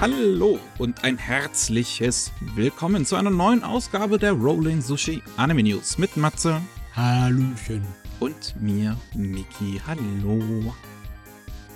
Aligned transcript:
Hallo 0.00 0.58
und 0.78 1.04
ein 1.04 1.18
herzliches 1.18 2.32
Willkommen 2.54 3.04
zu 3.04 3.16
einer 3.16 3.28
neuen 3.28 3.62
Ausgabe 3.62 4.18
der 4.18 4.32
Rolling 4.32 4.80
Sushi 4.80 5.22
Anime 5.36 5.62
News 5.62 5.98
mit 5.98 6.16
Matze 6.16 6.62
Hallöchen. 6.96 7.84
und 8.18 8.54
mir, 8.58 8.96
Niki. 9.14 9.78
Hallo. 9.86 10.74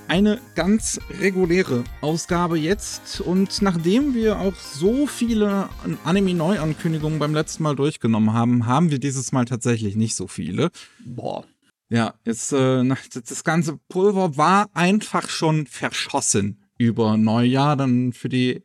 Eine 0.08 0.40
ganz 0.54 0.98
reguläre 1.20 1.84
Ausgabe 2.00 2.58
jetzt 2.58 3.20
und 3.20 3.60
nachdem 3.60 4.14
wir 4.14 4.38
auch 4.38 4.54
so 4.54 5.06
viele 5.06 5.68
Anime-Neuankündigungen 6.04 7.18
beim 7.18 7.34
letzten 7.34 7.62
Mal 7.62 7.77
durchgenommen 7.77 8.32
haben, 8.32 8.64
haben 8.64 8.91
wir 8.91 8.98
dieses 8.98 9.32
Mal 9.32 9.45
tatsächlich 9.45 9.96
nicht 9.96 10.16
so 10.16 10.29
viele. 10.29 10.70
Boah. 11.04 11.45
Ja, 11.91 12.14
jetzt, 12.25 12.54
äh, 12.54 12.84
das 12.86 13.44
ganze 13.44 13.79
Pulver 13.90 14.38
war 14.38 14.70
einfach 14.72 15.29
schon 15.29 15.66
verschossen 15.66 16.64
über 16.84 17.16
Neujahr. 17.16 17.76
Dann 17.76 18.12
für 18.12 18.29
die 18.29 18.62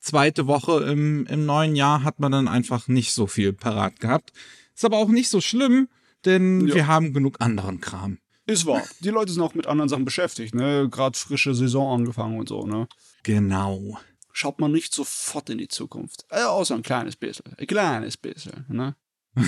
zweite 0.00 0.46
Woche 0.46 0.84
im, 0.84 1.26
im 1.26 1.46
neuen 1.46 1.76
Jahr 1.76 2.02
hat 2.04 2.20
man 2.20 2.32
dann 2.32 2.48
einfach 2.48 2.88
nicht 2.88 3.12
so 3.12 3.26
viel 3.26 3.52
parat 3.52 4.00
gehabt. 4.00 4.32
Ist 4.74 4.84
aber 4.84 4.98
auch 4.98 5.08
nicht 5.08 5.28
so 5.28 5.40
schlimm, 5.40 5.88
denn 6.24 6.66
Ja. 6.68 6.74
wir 6.74 6.86
haben 6.86 7.12
genug 7.12 7.40
anderen 7.40 7.80
Kram. 7.80 8.18
Ist 8.46 8.64
wahr. 8.64 8.82
Die 9.00 9.10
Leute 9.10 9.32
sind 9.32 9.42
auch 9.42 9.54
mit 9.54 9.66
anderen 9.66 9.88
Sachen 9.90 10.04
beschäftigt, 10.06 10.54
ne? 10.54 10.88
Gerade 10.90 11.18
frische 11.18 11.54
Saison 11.54 11.98
angefangen 12.00 12.38
und 12.38 12.48
so, 12.48 12.66
ne? 12.66 12.88
Genau. 13.22 13.98
Schaut 14.32 14.58
man 14.60 14.72
nicht 14.72 14.94
sofort 14.94 15.50
in 15.50 15.58
die 15.58 15.68
Zukunft. 15.68 16.24
Äh, 16.30 16.44
außer 16.44 16.74
ein 16.74 16.82
kleines 16.82 17.16
bisschen. 17.16 17.52
Ein 17.58 17.66
kleines 17.66 18.16
bisschen, 18.16 18.64
ne? 18.68 18.94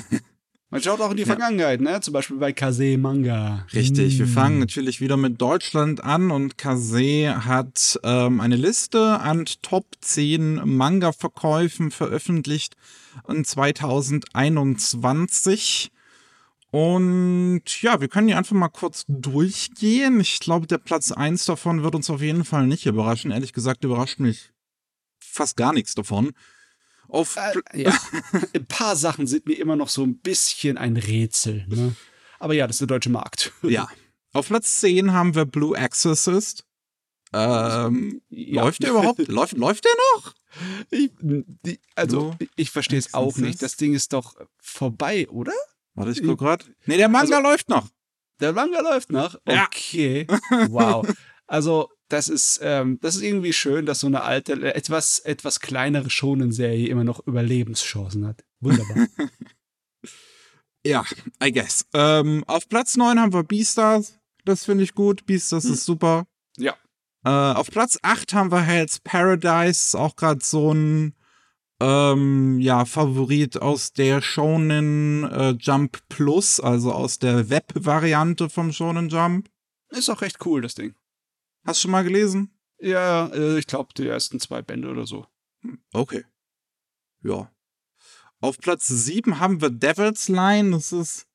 Man 0.73 0.81
schaut 0.83 1.01
auch 1.01 1.11
in 1.11 1.17
die 1.17 1.25
Ja. 1.25 1.27
Vergangenheit, 1.27 1.81
ne? 1.81 2.01
Zum 2.01 2.15
Beispiel 2.15 2.37
bei 2.37 2.53
Kase 2.53 2.97
Manga. 2.97 3.67
Richtig, 3.75 4.21
wir 4.21 4.27
Hm. 4.27 4.33
fangen 4.33 4.61
natürlich 4.61 5.01
wieder 5.01 5.17
mit 5.17 5.41
Deutschland 5.41 6.05
an 6.05 6.31
und 6.31 6.59
Kase 6.59 7.45
hat 7.45 7.99
ähm, 8.05 8.41
eine 8.41 8.55
Liste 8.55 9.19
an 9.19 9.47
Top 9.63 9.87
10 10.01 10.61
Manga-Verkäufen 10.65 11.91
veröffentlicht 11.91 12.77
in 13.29 13.45
2021. 13.45 15.91
Und 16.71 17.63
ja, 17.83 18.01
wir 18.01 18.07
können 18.07 18.29
hier 18.29 18.39
einfach 18.39 18.55
mal 18.55 18.69
kurz 18.69 19.05
durchgehen. 19.09 20.21
Ich 20.21 20.39
glaube, 20.39 20.69
der 20.69 20.79
Platz 20.79 21.11
1 21.11 21.47
davon 21.47 21.83
wird 21.83 21.97
uns 21.97 22.09
auf 22.11 22.23
jeden 22.23 22.45
Fall 22.45 22.69
nicht 22.69 22.87
überraschen. 22.87 23.33
Ehrlich 23.33 23.53
gesagt, 23.53 23.83
überrascht 23.83 24.21
mich 24.21 24.53
fast 25.19 25.57
gar 25.57 25.73
nichts 25.73 25.97
davon. 25.97 26.31
Auf 27.11 27.37
Äh, 27.37 27.83
ja. 27.83 27.99
ein 28.55 28.67
paar 28.67 28.97
Sachen 28.97 29.27
sind 29.27 29.47
mir 29.47 29.59
immer 29.59 29.77
noch 29.77 29.89
so 29.89 30.03
ein 30.05 30.19
bisschen 30.19 30.79
ein 30.79 30.97
Rätsel, 30.97 31.67
ne? 31.69 31.95
Aber 32.39 32.55
ja, 32.55 32.67
das 32.67 32.77
ist 32.77 32.81
der 32.81 32.89
deutsche 32.89 33.11
Markt. 33.11 33.53
ja. 33.63 33.89
Auf 34.33 34.49
Platz 34.49 34.79
10 34.81 35.13
haben 35.13 35.35
wir 35.35 35.45
Blue 35.45 35.77
Exorcist. 35.77 36.65
Ähm, 37.33 38.23
Ja. 38.29 38.63
Läuft 38.65 38.83
der 38.83 38.91
überhaupt? 38.91 39.19
läuft, 39.29 39.57
läuft 39.57 39.85
der 39.85 39.93
noch? 40.15 40.35
Ich, 40.91 41.11
die, 41.21 41.79
also, 41.95 42.35
Du 42.39 42.47
ich 42.57 42.71
verstehe 42.71 42.99
es 42.99 43.15
auch 43.15 43.37
nicht. 43.37 43.63
Das 43.63 43.77
Ding 43.77 43.95
ist 43.95 44.13
doch 44.13 44.35
vorbei, 44.61 45.29
oder? 45.29 45.53
Warte, 45.95 46.11
ich 46.13 46.23
guck 46.23 46.39
grad. 46.41 46.69
Nee, 46.87 46.97
der 46.97 47.09
Manga 47.09 47.37
Also- 47.37 47.49
läuft 47.49 47.69
noch. 47.69 47.89
Der 48.41 48.53
Manga 48.53 48.81
läuft 48.81 49.13
noch? 49.13 49.37
Ja. 49.47 49.65
Okay. 49.65 50.27
Wow. 50.69 51.07
Also, 51.47 51.91
das 52.13 52.29
ist, 52.29 52.61
ähm, 52.63 52.99
das 53.01 53.17
ist 53.17 53.23
irgendwie 53.23 53.53
schön, 53.53 53.87
dass 53.87 54.01
so 54.01 54.07
eine 54.07 54.23
alte, 54.23 54.53
äh, 54.53 54.75
etwas, 54.75 55.21
etwas 55.21 55.61
kleinere 55.61 56.11
Shonen-Serie 56.11 56.89
immer 56.89 57.05
noch 57.05 57.27
Überlebenschancen 57.27 58.27
hat. 58.27 58.45
Wunderbar. 58.61 59.07
Ja, 60.85 61.05
I 61.45 61.53
guess. 61.53 61.85
Ähm, 61.93 62.43
auf 62.47 62.69
Platz 62.69 62.97
9 62.97 63.21
haben 63.21 63.35
wir 63.35 63.45
Beastars. 63.45 64.19
Das 64.45 64.65
finde 64.65 64.85
ich 64.85 64.95
gut. 64.95 65.27
Beastars 65.27 65.65
Hm. 65.65 65.75
ist 65.75 65.85
super. 65.85 66.25
Ja. 66.57 66.75
Äh, 67.25 67.29
auf 67.29 67.71
Platz 67.71 67.99
8 68.01 68.33
haben 68.33 68.51
wir 68.51 68.63
Hell's 68.63 68.99
Paradise. 69.01 69.99
Auch 69.99 70.17
gerade 70.17 70.43
so 70.43 70.73
ein 70.73 71.15
ähm, 71.83 72.61
ja, 72.61 72.85
Favorit 72.85 73.61
aus 73.61 73.93
der 73.93 74.23
Shonen 74.23 75.25
äh, 75.25 75.51
Jump 75.51 75.99
Plus, 76.09 76.61
also 76.61 76.93
aus 76.93 77.19
der 77.19 77.51
Web-Variante 77.51 78.49
vom 78.49 78.73
Shonen 78.73 79.09
Jump. 79.09 79.51
ist 79.91 80.09
auch 80.09 80.23
recht 80.23 80.39
cool, 80.47 80.63
das 80.63 80.75
Ding. 80.75 80.95
Hast 81.65 81.81
du 81.81 81.83
schon 81.83 81.91
mal 81.91 82.05
gelesen? 82.05 82.59
Ja, 82.79 83.27
äh, 83.29 83.59
ich 83.59 83.67
glaube, 83.67 83.93
die 83.97 84.07
ersten 84.07 84.41
zwei 84.41 84.63
Bände 84.63 84.89
oder 84.89 85.07
so. 85.07 85.27
Okay. 85.93 86.25
Ja. 87.23 87.51
Auf 88.41 88.59
Platz 88.59 88.87
7 88.87 89.39
haben 89.39 89.61
wir 89.61 89.71
Devil's 89.71 90.29
Line. 90.29 90.71
Das 90.71 90.93
ist 90.93 91.27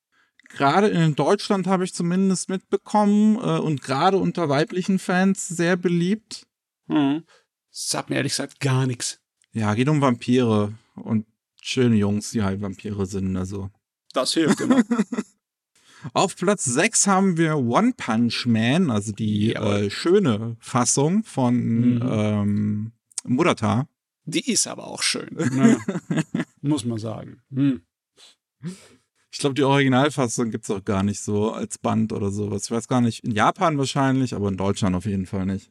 gerade 0.49 0.87
in 0.87 1.15
Deutschland, 1.15 1.67
habe 1.67 1.83
ich 1.83 1.93
zumindest 1.93 2.49
mitbekommen, 2.49 3.35
äh, 3.37 3.59
und 3.59 3.81
gerade 3.81 4.17
unter 4.17 4.49
weiblichen 4.49 4.97
Fans 4.97 5.47
sehr 5.47 5.75
beliebt. 5.75 6.47
Hm. 6.87 7.23
Sagt 7.69 8.09
mir 8.09 8.15
ehrlich 8.15 8.31
gesagt 8.31 8.59
gar 8.59 8.87
nichts. 8.87 9.19
Ja, 9.51 9.73
geht 9.73 9.89
um 9.89 10.01
Vampire 10.01 10.73
und 10.95 11.27
schöne 11.61 11.95
Jungs, 11.95 12.31
die 12.31 12.43
halt 12.43 12.61
Vampire 12.61 13.05
sind. 13.05 13.37
Also. 13.37 13.69
Das 14.13 14.33
hilft 14.33 14.61
immer. 14.61 14.83
Auf 16.13 16.35
Platz 16.35 16.65
6 16.65 17.07
haben 17.07 17.37
wir 17.37 17.57
One 17.57 17.93
Punch 17.97 18.45
Man, 18.45 18.91
also 18.91 19.11
die 19.11 19.53
äh, 19.55 19.89
schöne 19.89 20.55
Fassung 20.59 21.23
von 21.23 21.55
Mhm. 21.55 22.01
ähm, 22.09 22.91
Murata. 23.23 23.87
die 24.25 24.51
ist 24.51 24.67
aber 24.67 24.87
auch 24.87 25.01
schön. 25.03 25.29
Ne? 25.51 25.79
Muss 26.61 26.85
man 26.85 26.97
sagen. 26.97 27.41
Hm. 27.53 27.81
Ich 29.31 29.39
glaube, 29.39 29.55
die 29.55 29.63
Originalfassung 29.63 30.49
gibt's 30.49 30.71
auch 30.71 30.83
gar 30.83 31.03
nicht 31.03 31.19
so 31.21 31.51
als 31.51 31.77
Band 31.77 32.13
oder 32.13 32.31
sowas. 32.31 32.65
Ich 32.65 32.71
weiß 32.71 32.87
gar 32.87 33.01
nicht. 33.01 33.23
In 33.23 33.31
Japan 33.31 33.77
wahrscheinlich, 33.77 34.33
aber 34.33 34.47
in 34.49 34.57
Deutschland 34.57 34.95
auf 34.95 35.05
jeden 35.05 35.25
Fall 35.25 35.45
nicht. 35.45 35.69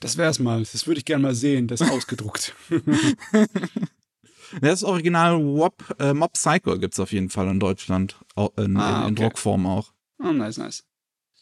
Das 0.00 0.16
wär's 0.16 0.38
mal. 0.38 0.60
Das 0.60 0.86
würde 0.86 0.98
ich 0.98 1.04
gerne 1.04 1.22
mal 1.22 1.34
sehen, 1.34 1.66
das 1.68 1.82
ausgedruckt. 1.90 2.54
Das 4.60 4.84
Original 4.84 5.38
Mob, 5.38 5.82
äh, 5.98 6.14
Mob 6.14 6.32
Psycho 6.34 6.78
gibt's 6.78 7.00
auf 7.00 7.12
jeden 7.12 7.30
Fall 7.30 7.48
in 7.48 7.60
Deutschland. 7.60 8.16
In, 8.56 8.76
Ah, 8.76 9.02
in, 9.02 9.08
in 9.08 9.12
okay. 9.12 9.14
Druckform 9.14 9.66
auch. 9.66 9.92
Oh, 10.22 10.32
nice, 10.32 10.58
nice. 10.58 10.84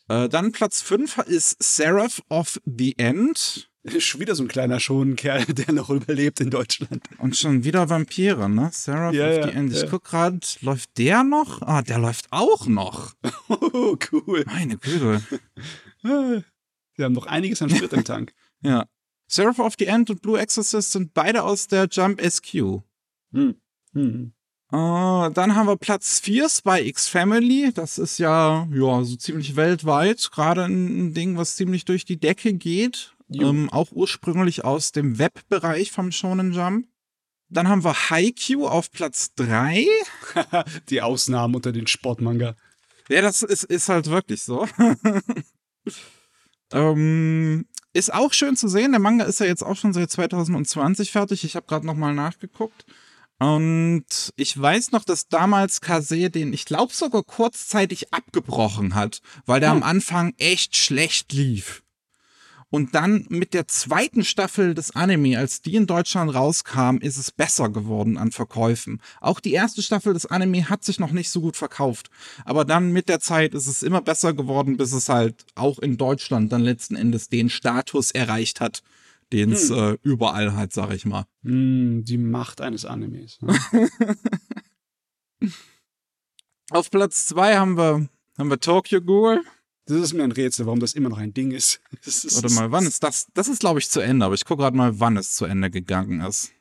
Äh, 0.09 0.29
dann 0.29 0.53
Platz 0.53 0.81
5 0.83 1.19
ist 1.19 1.63
Seraph 1.63 2.23
of 2.29 2.61
the 2.65 2.99
End. 2.99 3.71
Schon 3.99 4.21
wieder 4.21 4.35
so 4.35 4.45
ein 4.45 4.49
kleiner 4.49 4.79
Schonenkerl, 4.81 5.45
der 5.49 5.73
noch 5.73 5.91
überlebt 5.91 6.41
in 6.41 6.51
Deutschland. 6.51 7.03
Und 7.19 7.37
schon 7.37 7.65
wieder 7.65 7.91
Vampire, 7.91 8.49
ne? 8.49 8.71
Seraph 8.73 9.13
Ja, 9.15 9.29
of 9.29 9.37
ja, 9.37 9.43
the 9.49 9.53
End. 9.55 9.73
Ich 9.73 9.83
ja. 9.83 9.89
guck 9.89 10.05
gerade, 10.05 10.39
läuft 10.61 10.99
der 10.99 11.25
noch? 11.25 11.63
Ah, 11.63 11.83
der 11.83 11.99
läuft 11.99 12.27
auch 12.31 12.67
noch. 12.67 13.15
Oh, 13.75 13.97
cool. 14.13 14.45
Meine 14.47 14.77
Güte. 14.77 15.23
Wir 16.03 16.45
haben 17.05 17.13
noch 17.13 17.27
einiges 17.27 17.61
an 17.63 17.71
Sprit 17.71 17.93
im 17.93 18.05
Tank. 18.05 18.33
Ja. 18.63 18.87
Seraph 19.29 19.59
of 19.59 19.75
the 19.79 19.87
End 19.87 20.11
und 20.11 20.21
Blue 20.23 20.39
Exorcist 20.39 20.93
sind 20.93 21.15
beide 21.15 21.43
aus 21.43 21.67
der 21.67 21.87
Jump 21.91 22.21
SQ. 22.21 22.83
Hm. 23.33 23.57
Hm. 23.93 24.33
Äh, 24.73 25.31
dann 25.31 25.55
haben 25.55 25.67
wir 25.67 25.77
Platz 25.77 26.19
4, 26.21 26.49
Spy 26.49 26.89
X 26.89 27.09
Family. 27.09 27.73
Das 27.75 27.99
ist 27.99 28.19
ja, 28.19 28.67
ja, 28.73 29.05
so 29.05 29.17
ziemlich 29.17 29.55
weltweit. 29.57 30.31
Gerade 30.33 30.65
ein, 30.65 31.13
Ding, 31.13 31.37
was 31.37 31.57
ziemlich 31.57 31.85
durch 31.85 32.05
die 32.05 32.19
Decke 32.19 32.55
geht. 32.55 33.15
Ähm, 33.31 33.71
auch 33.71 33.93
ursprünglich 33.93 34.65
aus 34.65 34.93
dem 34.93 35.19
Webbereich 35.19 35.91
vom 35.91 36.13
Shonen 36.13 36.53
Jump. 36.53 36.87
Dann 37.49 37.69
haben 37.69 37.85
wir 37.85 37.93
Haikyuu 37.95 38.67
auf 38.67 38.91
Platz 38.91 39.35
3. 39.35 39.87
Die 40.89 41.03
Ausnahmen 41.03 41.55
unter 41.55 41.73
den 41.73 41.87
Sportmanga. 41.87 42.57
Ja, 43.09 43.21
das 43.21 43.43
ist, 43.43 43.65
ist 43.65 43.91
halt 43.91 44.07
wirklich 44.07 44.43
so. 44.43 44.67
ähm, 46.73 47.67
ist 47.93 48.13
auch 48.13 48.33
schön 48.33 48.57
zu 48.57 48.69
sehen. 48.69 48.93
Der 48.93 49.01
Manga 49.01 49.25
ist 49.25 49.41
ja 49.41 49.47
jetzt 49.47 49.63
auch 49.63 49.77
schon 49.77 49.93
seit 49.93 50.11
2020 50.11 51.13
fertig. 51.13 51.45
Ich 51.45 51.57
habe 51.57 51.67
gerade 51.67 51.87
noch 51.87 51.95
mal 51.95 52.15
nachgeguckt. 52.15 52.87
Und 53.43 54.33
ich 54.37 54.61
weiß 54.61 54.93
noch, 54.93 55.03
dass 55.03 55.27
damals 55.27 55.81
Kase 55.81 56.31
den, 56.31 56.53
ich 56.53 56.65
glaube 56.65 56.93
sogar 56.93 57.25
kurzzeitig 57.25 58.15
abgebrochen 58.15 58.95
hat, 58.95 59.21
weil 59.47 59.59
der 59.59 59.73
Hm. 59.73 59.79
am 59.79 59.83
Anfang 59.83 60.33
echt 60.39 60.77
schlecht 60.77 61.33
lief. 61.33 61.83
Und 62.71 62.95
dann 62.95 63.27
mit 63.29 63.53
der 63.53 63.67
zweiten 63.67 64.25
Staffel 64.25 64.75
des 64.75 64.95
Anime, 64.95 65.37
als 65.37 65.61
die 65.61 65.75
in 65.75 65.87
Deutschland 65.89 66.33
rauskam, 66.33 66.99
ist 66.99 67.19
es 67.19 67.33
besser 67.33 67.69
geworden 67.69 68.17
an 68.17 68.31
Verkäufen. 68.31 69.03
Auch 69.21 69.41
die 69.41 69.53
erste 69.53 69.83
Staffel 69.83 70.15
des 70.15 70.27
Anime 70.27 70.71
hat 70.71 70.85
sich 70.85 71.01
noch 71.01 71.11
nicht 71.11 71.29
so 71.29 71.41
gut 71.41 71.57
verkauft. 71.57 72.11
Aber 72.45 72.65
dann 72.65 72.93
mit 72.93 73.09
der 73.09 73.19
Zeit 73.21 73.55
ist 73.55 73.67
es 73.67 73.83
immer 73.83 74.01
besser 74.01 74.33
geworden, 74.35 74.77
bis 74.77 74.93
es 74.93 75.09
halt 75.09 75.45
auch 75.57 75.81
in 75.81 75.97
Deutschland 75.97 76.53
dann 76.53 76.63
letzten 76.63 76.95
Endes 76.95 77.29
den 77.29 77.51
Status 77.51 78.13
erreicht 78.13 78.61
hat, 78.61 78.83
den 79.33 79.53
es 79.53 79.71
äh, 79.71 79.97
überall 80.03 80.55
hat, 80.55 80.73
sag 80.73 80.93
ich 80.93 81.05
mal. 81.07 81.25
Hm, 81.43 82.05
die 82.05 82.19
Macht 82.19 82.61
eines 82.61 82.85
Animes. 82.85 83.39
ne? 83.41 83.59
Auf 86.71 86.91
Platz 86.91 87.27
zwei 87.27 87.57
haben 87.57 87.77
wir, 87.77 88.09
haben 88.39 88.51
wir 88.51 88.61
Tokyo 88.61 89.01
Ghoul. 89.01 89.43
Das 89.87 89.97
ist 89.99 90.13
mir 90.13 90.23
ein 90.23 90.33
Rätsel, 90.33 90.67
warum 90.67 90.81
das 90.81 90.95
immer 90.95 91.09
noch 91.09 91.19
ein 91.19 91.35
Ding 91.35 91.51
ist. 91.51 91.81
Ist 92.05 92.35
Warte 92.35 92.55
mal, 92.55 92.71
wann 92.71 92.87
ist 92.87 93.03
das? 93.03 93.27
Das 93.35 93.49
ist, 93.49 93.59
glaube 93.61 93.81
ich, 93.81 93.91
zu 93.91 94.01
Ende, 94.01 94.25
aber 94.25 94.35
ich 94.35 94.45
gucke 94.45 94.63
gerade 94.63 94.77
mal, 94.77 95.01
wann 95.01 95.17
es 95.17 95.35
zu 95.35 95.45
Ende 95.45 95.71
gegangen 95.71 96.21
ist. 96.21 96.53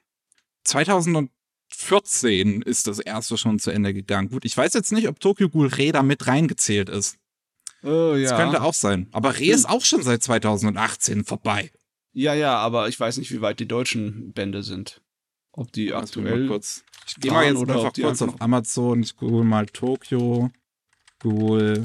2014 0.64 2.62
ist 2.64 2.88
das 2.88 3.00
erste 3.00 3.38
schon 3.38 3.60
zu 3.60 3.70
Ende 3.72 3.94
gegangen. 3.94 4.30
Gut, 4.30 4.44
ich 4.46 4.58
weiß 4.58 4.74
jetzt 4.74 4.92
nicht, 4.92 5.08
ob 5.08 5.20
Tokyo 5.20 5.50
Ghoul 5.50 5.68
Re 5.68 5.92
da 5.92 6.02
mit 6.04 6.26
reingezählt 6.28 6.90
ist. 6.90 7.18
Oh 7.84 8.16
ja. 8.16 8.30
Das 8.30 8.40
könnte 8.40 8.62
auch 8.62 8.74
sein. 8.74 9.08
Aber 9.12 9.36
Re 9.40 9.46
ist 9.46 9.70
auch 9.70 9.84
schon 9.84 10.04
seit 10.04 10.24
2018 10.24 11.24
vorbei. 11.24 11.72
Ja, 12.14 12.34
ja, 12.34 12.58
aber 12.58 12.90
ich 12.90 13.00
weiß 13.00 13.18
nicht, 13.18 13.32
wie 13.32 13.42
weit 13.42 13.60
die 13.60 13.68
deutschen 13.68 14.34
Bände 14.34 14.64
sind. 14.64 15.02
Ob 15.54 15.72
die 15.72 15.90
mal 15.90 16.04
aktuell. 16.04 16.48
kurz. 16.48 16.84
Ich 17.08 17.16
gehe 17.16 17.32
mal 17.32 17.46
jetzt 17.46 17.58
oder 17.58 17.76
einfach 17.76 17.94
kurz 17.94 18.22
auf 18.22 18.42
Amazon. 18.42 19.04
Ich 19.04 19.16
google 19.16 19.44
mal 19.44 19.66
Tokyo 19.66 20.52
Ghoul 21.20 21.84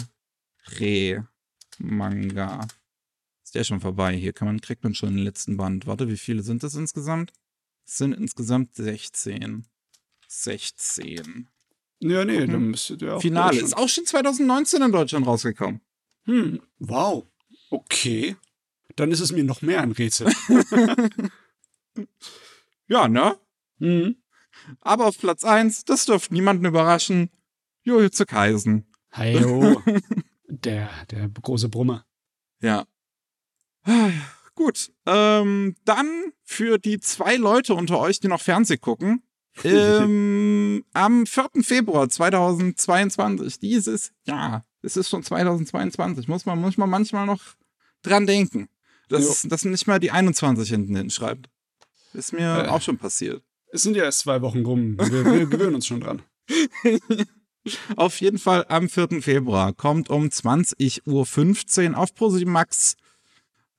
Re 0.78 1.26
Manga. 1.78 2.67
Ist 3.44 3.55
der 3.55 3.64
schon 3.64 3.81
vorbei? 3.81 4.17
Hier 4.17 4.32
kann 4.32 4.49
man, 4.49 4.61
kriegt 4.61 4.82
man 4.84 4.94
schon 4.94 5.11
den 5.17 5.25
letzten 5.25 5.56
Band. 5.56 5.87
Warte, 5.87 6.08
wie 6.08 6.17
viele 6.17 6.43
sind 6.43 6.62
das 6.62 6.75
insgesamt? 6.75 7.32
Es 7.87 7.99
sind 7.99 8.12
insgesamt 8.12 8.75
16. 8.75 9.64
16. 10.28 11.49
Ja, 12.00 12.25
nee, 12.25 12.34
Gucken. 12.34 12.50
dann 12.50 12.70
müsste 12.70 12.96
der 12.96 13.17
auch. 13.17 13.23
Finale 13.23 13.61
ist 13.61 13.76
auch 13.76 13.88
schon 13.88 14.05
2019 14.05 14.82
in 14.82 14.93
Deutschland 14.93 15.26
rausgekommen. 15.26 15.81
Hm, 16.25 16.61
wow. 16.78 17.26
Okay. 17.70 18.37
Dann 18.94 19.10
ist 19.10 19.20
es 19.20 19.32
mir 19.32 19.44
noch 19.44 19.62
mehr 19.62 19.80
ein 19.82 19.92
Rätsel. 19.92 20.32
Ja, 22.88 23.08
ne? 23.08 23.36
hm. 23.78 24.16
Aber 24.80 25.06
auf 25.06 25.18
Platz 25.18 25.44
1, 25.44 25.84
das 25.84 26.06
dürfte 26.06 26.32
niemanden 26.32 26.64
überraschen, 26.64 27.30
Jujutsu 27.82 28.24
Kaisen. 28.24 28.86
Heyo. 29.12 29.82
der, 30.48 30.88
der 31.10 31.28
große 31.28 31.68
Brummer. 31.68 32.04
Ja. 32.60 32.86
Gut. 34.54 34.92
Ähm, 35.04 35.76
dann 35.84 36.32
für 36.42 36.78
die 36.78 36.98
zwei 37.00 37.36
Leute 37.36 37.74
unter 37.74 37.98
euch, 37.98 38.20
die 38.20 38.28
noch 38.28 38.40
Fernseh 38.40 38.78
gucken. 38.78 39.22
ähm, 39.64 40.84
am 40.92 41.26
4. 41.26 41.62
Februar 41.62 42.08
2022, 42.08 43.58
dieses 43.58 44.12
Jahr, 44.24 44.66
es 44.82 44.96
ist 44.96 45.08
schon 45.08 45.22
2022, 45.22 46.28
muss 46.28 46.46
man, 46.46 46.60
muss 46.60 46.76
man 46.76 46.90
manchmal 46.90 47.26
noch 47.26 47.42
dran 48.02 48.26
denken, 48.26 48.68
dass, 49.08 49.42
Jo. 49.44 49.48
dass 49.48 49.64
man 49.64 49.72
nicht 49.72 49.86
mal 49.86 49.98
die 49.98 50.10
21 50.10 50.68
hinten 50.68 50.96
hinschreibt. 50.96 51.48
Ist 52.12 52.32
mir 52.32 52.64
Äh. 52.64 52.68
auch 52.68 52.80
schon 52.82 52.98
passiert. 52.98 53.42
Es 53.72 53.82
sind 53.82 53.96
ja 53.96 54.04
erst 54.04 54.20
zwei 54.20 54.40
Wochen 54.42 54.64
rum. 54.64 54.96
Wir, 54.98 55.24
wir 55.24 55.46
gewöhnen 55.46 55.74
uns 55.74 55.86
schon 55.86 56.00
dran. 56.00 56.22
Auf 57.96 58.20
jeden 58.20 58.38
Fall 58.38 58.64
am 58.68 58.88
4. 58.88 59.20
Februar 59.22 59.72
kommt 59.72 60.08
um 60.08 60.24
20.15 60.26 61.90
Uhr 61.90 61.98
auf 61.98 62.14
ProSieben 62.14 62.52
Max 62.52 62.96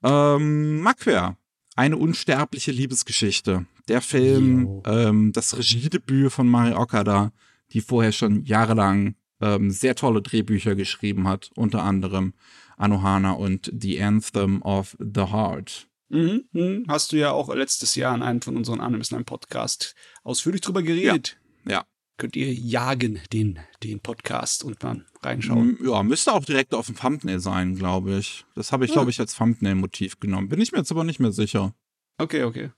ähm, 0.03 0.81
Macquer. 0.81 1.37
Eine 1.75 1.97
unsterbliche 1.97 2.71
Liebesgeschichte. 2.71 3.65
Der 3.87 4.01
Film, 4.01 4.81
ähm, 4.85 5.31
das 5.31 5.57
Regiedebüt 5.57 6.31
von 6.33 6.47
Mari 6.49 6.73
Okada, 6.73 7.31
die 7.71 7.81
vorher 7.81 8.11
schon 8.11 8.43
jahrelang 8.43 9.15
ähm, 9.39 9.71
sehr 9.71 9.95
tolle 9.95 10.21
Drehbücher 10.21 10.75
geschrieben 10.75 11.27
hat, 11.27 11.51
unter 11.55 11.83
anderem 11.83 12.33
Anohana 12.77 13.31
und 13.33 13.71
The 13.77 14.01
Anthem 14.01 14.61
of 14.61 14.95
the 14.99 15.21
Heart. 15.31 15.89
Mhm, 16.09 16.45
mhm. 16.53 16.85
Hast 16.87 17.11
du 17.11 17.17
ja 17.17 17.31
auch 17.31 17.53
letztes 17.53 17.95
Jahr 17.95 18.15
in 18.15 18.21
einem 18.23 18.41
von 18.41 18.55
unseren 18.55 18.79
Animes 18.79 19.11
in 19.11 19.15
einem 19.17 19.25
Podcast 19.25 19.93
ausführlich 20.23 20.61
drüber 20.61 20.81
geredet. 20.81 21.37
Ja. 21.67 21.85
Könnt 22.17 22.35
ihr 22.35 22.51
jagen, 22.53 23.19
den, 23.33 23.59
den 23.83 23.99
Podcast 23.99 24.63
und 24.63 24.83
dann 24.83 25.05
reinschauen. 25.21 25.77
Mm, 25.79 25.87
Ja, 25.87 26.01
müsste 26.01 26.33
auch 26.33 26.43
direkt 26.45 26.73
auf 26.73 26.87
dem 26.87 26.95
Thumbnail 26.95 27.39
sein, 27.39 27.75
glaube 27.75 28.17
ich. 28.17 28.45
Das 28.55 28.71
habe 28.71 28.85
ich, 28.85 28.91
Ah. 28.91 28.93
glaube 28.93 29.11
ich, 29.11 29.19
als 29.19 29.35
Thumbnail-Motiv 29.35 30.19
genommen. 30.19 30.49
Bin 30.49 30.59
ich 30.61 30.71
mir 30.71 30.79
jetzt 30.79 30.91
aber 30.91 31.03
nicht 31.03 31.19
mehr 31.19 31.31
sicher. 31.31 31.75
Okay, 32.17 32.43
okay. 32.43 32.71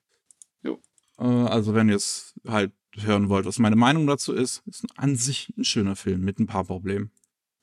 Äh, 0.65 1.23
also, 1.23 1.73
wenn 1.75 1.89
ihr 1.89 1.97
es 1.97 2.33
halt 2.47 2.71
hören 2.95 3.27
wollt, 3.29 3.45
was 3.45 3.59
meine 3.59 3.75
Meinung 3.75 4.07
dazu 4.07 4.33
ist, 4.33 4.63
ist 4.65 4.85
an 4.95 5.15
sich 5.17 5.53
ein 5.57 5.65
schöner 5.65 5.95
Film 5.97 6.21
mit 6.21 6.39
ein 6.39 6.47
paar 6.47 6.63
Problemen. 6.63 7.11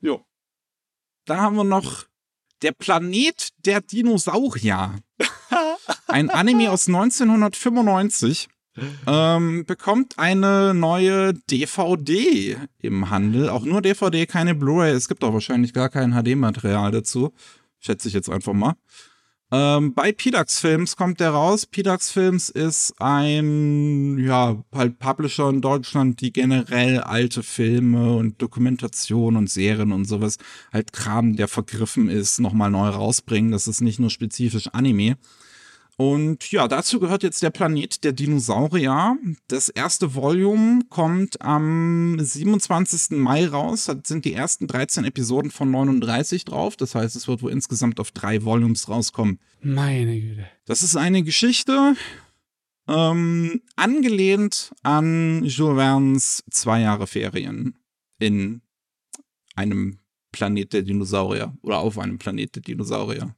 Jo. 0.01 0.25
Dann 1.25 1.41
haben 1.41 1.57
wir 1.57 1.65
noch 1.65 2.05
Der 2.63 2.73
Planet 2.73 3.51
der 3.65 3.81
Dinosaurier. 3.81 4.95
Ein 6.09 6.31
Anime 6.31 6.71
aus 6.71 6.89
1995 6.89 8.49
ähm, 9.07 9.65
bekommt 9.67 10.19
eine 10.19 10.75
neue 10.75 11.35
DVD 11.35 12.57
im 12.79 13.11
Handel. 13.11 13.49
Auch 13.49 13.65
nur 13.65 13.83
DVD, 13.83 14.27
keine 14.27 14.55
Blu-ray. 14.55 14.93
Es 14.93 15.09
gibt 15.09 15.25
auch 15.25 15.33
wahrscheinlich 15.33 15.73
gar 15.73 15.89
kein 15.89 16.13
HD-Material 16.13 16.91
dazu. 16.91 17.33
Schätze 17.81 18.09
ich 18.09 18.15
jetzt 18.15 18.31
einfach 18.31 18.53
mal. 18.53 18.75
Ähm, 19.53 19.95
bei 19.95 20.11
Pidax 20.11 20.59
Films 20.59 20.97
kommt 20.97 21.21
der 21.21 21.31
raus. 21.31 21.67
Pidax 21.67 22.11
Films 22.11 22.49
ist 22.49 22.95
ein, 22.99 24.19
ja, 24.19 24.63
halt 24.75 24.99
Publisher 24.99 25.49
in 25.49 25.61
Deutschland, 25.61 26.21
die 26.21 26.33
generell 26.33 27.01
alte 27.01 27.45
Filme 27.45 28.17
und 28.17 28.43
Dokumentation 28.43 29.37
und 29.37 29.49
Serien 29.49 29.93
und 29.93 30.07
sowas, 30.07 30.39
halt 30.73 30.93
Kram, 30.93 31.37
der 31.37 31.47
vergriffen 31.47 32.09
ist, 32.09 32.41
nochmal 32.41 32.71
neu 32.71 32.89
rausbringen. 32.89 33.53
Das 33.53 33.69
ist 33.69 33.81
nicht 33.81 34.01
nur 34.01 34.11
spezifisch 34.11 34.69
Anime. 34.73 35.17
Und 35.99 36.51
ja, 36.53 36.69
dazu 36.69 37.01
gehört 37.01 37.23
jetzt 37.23 37.43
der 37.43 37.49
Planet 37.51 38.05
der 38.05 38.13
Dinosaurier. 38.13 39.17
Das 39.49 39.71
erste 39.71 40.15
Volume 40.15 40.83
kommt 40.91 41.41
am 41.41 42.19
27. 42.21 43.17
Mai 43.19 43.47
raus. 43.47 43.87
Da 43.87 43.97
sind 44.05 44.27
die 44.27 44.35
ersten 44.35 44.67
13 44.67 45.07
Episoden 45.07 45.51
von 45.51 45.71
39 45.71 46.45
drauf. 46.45 46.77
Das 46.77 46.95
heißt, 46.95 47.17
es 47.17 47.29
wird 47.29 47.43
wohl 47.43 47.51
insgesamt 47.51 47.99
auf 47.99 48.11
drei 48.11 48.45
Volumes 48.45 48.91
rauskommen. 48.91 49.39
Meine 49.63 50.21
Güte. 50.21 50.47
Das 50.67 50.83
ist 50.83 50.97
eine 50.97 51.23
Geschichte, 51.23 51.97
ähm, 52.89 53.63
angelehnt 53.75 54.73
an 54.83 55.45
Jules 55.45 55.77
Verne's 55.77 56.45
Zwei 56.51 56.83
Jahre 56.83 57.07
Ferien 57.07 57.79
in 58.19 58.61
einem 59.55 59.99
Planet 60.31 60.75
der 60.75 60.83
Dinosaurier 60.83 61.57
oder 61.63 61.79
auf 61.79 61.99
einem 61.99 62.19
Planet 62.19 62.55
der 62.55 62.63
Dinosaurier. 62.63 63.35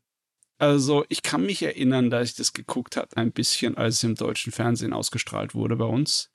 Also, 0.59 1.05
ich 1.09 1.23
kann 1.23 1.47
mich 1.47 1.63
erinnern, 1.63 2.11
dass 2.11 2.31
ich 2.31 2.35
das 2.35 2.53
geguckt 2.53 2.97
habe, 2.97 3.17
ein 3.17 3.31
bisschen, 3.31 3.77
als 3.77 3.97
es 3.97 4.05
im 4.05 4.17
deutschen 4.17 4.53
Fernsehen 4.53 4.93
ausgestrahlt 4.93 5.55
wurde 5.55 5.77
bei 5.77 5.85
uns. 5.85 6.31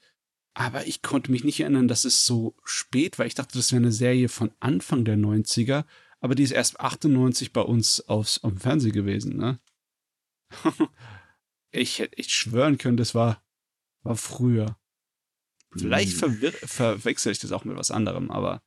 Aber 0.54 0.88
ich 0.88 1.02
konnte 1.02 1.31
mich 1.31 1.44
nicht 1.44 1.60
erinnern, 1.60 1.88
dass 1.88 2.06
es 2.06 2.25
so 2.25 2.56
spät 2.64 3.20
war. 3.20 3.25
Ich 3.25 3.36
dachte, 3.36 3.58
das 3.58 3.72
wäre 3.72 3.81
eine 3.81 3.92
Serie 3.92 4.30
von 4.30 4.52
Anfang 4.60 5.04
der 5.04 5.18
90er, 5.18 5.84
aber 6.22 6.36
die 6.36 6.44
ist 6.44 6.52
erst 6.52 6.80
98 6.80 7.52
bei 7.52 7.62
uns 7.62 8.02
aufs, 8.08 8.44
auf 8.44 8.52
dem 8.52 8.60
Fernsehen 8.60 8.94
gewesen, 8.94 9.36
ne? 9.36 9.60
ich 11.72 12.00
hätte 12.00 12.18
echt 12.18 12.31
schwören 12.31 12.78
können, 12.78 12.98
das 12.98 13.16
war, 13.16 13.44
war 14.04 14.16
früher. 14.16 14.78
Vielleicht 15.75 16.14
verwir 16.14 16.52
verwechsel 16.52 17.31
ich 17.31 17.40
das 17.40 17.52
auch 17.52 17.66
mit 17.66 17.75
was 17.75 17.92
anderem, 17.92 18.30
aber 18.30 18.62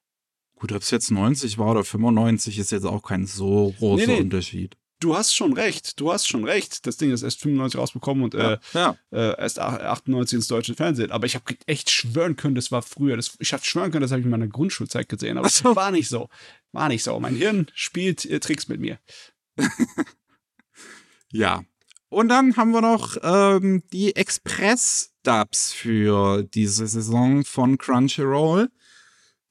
Gut, 0.57 0.73
ob 0.73 0.83
es 0.83 0.91
jetzt 0.91 1.11
90 1.11 1.59
war 1.59 1.73
oder 1.73 1.85
95, 1.85 2.59
ist 2.59 2.73
jetzt 2.73 2.87
auch 2.87 3.03
kein 3.03 3.27
so 3.27 3.75
großer 3.79 4.07
Nee, 4.07 4.15
nee. 4.15 4.21
Unterschied. 4.23 4.77
Du 5.01 5.17
hast 5.17 5.35
schon 5.35 5.53
recht. 5.53 6.01
Du 6.01 6.13
hast 6.13 6.27
schon 6.27 6.45
recht. 6.45 6.87
Das 6.87 6.97
Ding 6.97 7.11
ist 7.13 7.23
erst 7.23 7.41
95 7.41 7.79
rausbekommen 7.81 8.25
und 8.25 8.35
äh, 8.35 8.59
ja. 8.73 8.97
äh, 9.13 9.39
erst 9.39 9.59
ach- 9.59 9.79
98 9.79 10.37
ins 10.37 10.49
deutsche 10.49 10.75
Fernsehen. 10.75 11.11
Aber 11.11 11.27
ich 11.27 11.35
habe 11.35 11.55
echt 11.67 11.91
schwören 11.91 12.37
können, 12.37 12.55
das 12.55 12.73
war 12.73 12.83
früher. 12.83 13.17
Das, 13.17 13.37
ich 13.39 13.53
habe 13.53 13.65
schwören 13.65 13.91
können, 13.91 14.03
das 14.03 14.11
habe 14.11 14.21
ich 14.21 14.25
in 14.27 14.31
meiner 14.31 14.47
Grundschulzeit 14.49 15.09
gesehen. 15.09 15.39
Aber 15.39 15.47
Ach 15.49 15.53
so. 15.53 15.71
es 15.71 15.77
war 15.77 15.91
nicht 15.91 16.09
so. 16.09 16.29
War 16.73 16.89
nicht 16.89 17.03
so. 17.03 17.19
Mein 17.21 17.37
Hirn 17.37 17.67
spielt 17.75 18.25
äh, 18.25 18.41
Tricks 18.41 18.69
mit 18.69 18.81
mir. 18.81 18.99
Ja. 21.33 21.65
Und 22.09 22.29
dann 22.29 22.57
haben 22.57 22.71
wir 22.71 22.81
noch 22.81 23.17
ähm, 23.23 23.83
die 23.93 24.15
Express-Dubs 24.15 25.73
für 25.73 26.45
diese 26.45 26.87
Saison 26.87 27.45
von 27.45 27.79
Crunchyroll. 27.79 28.71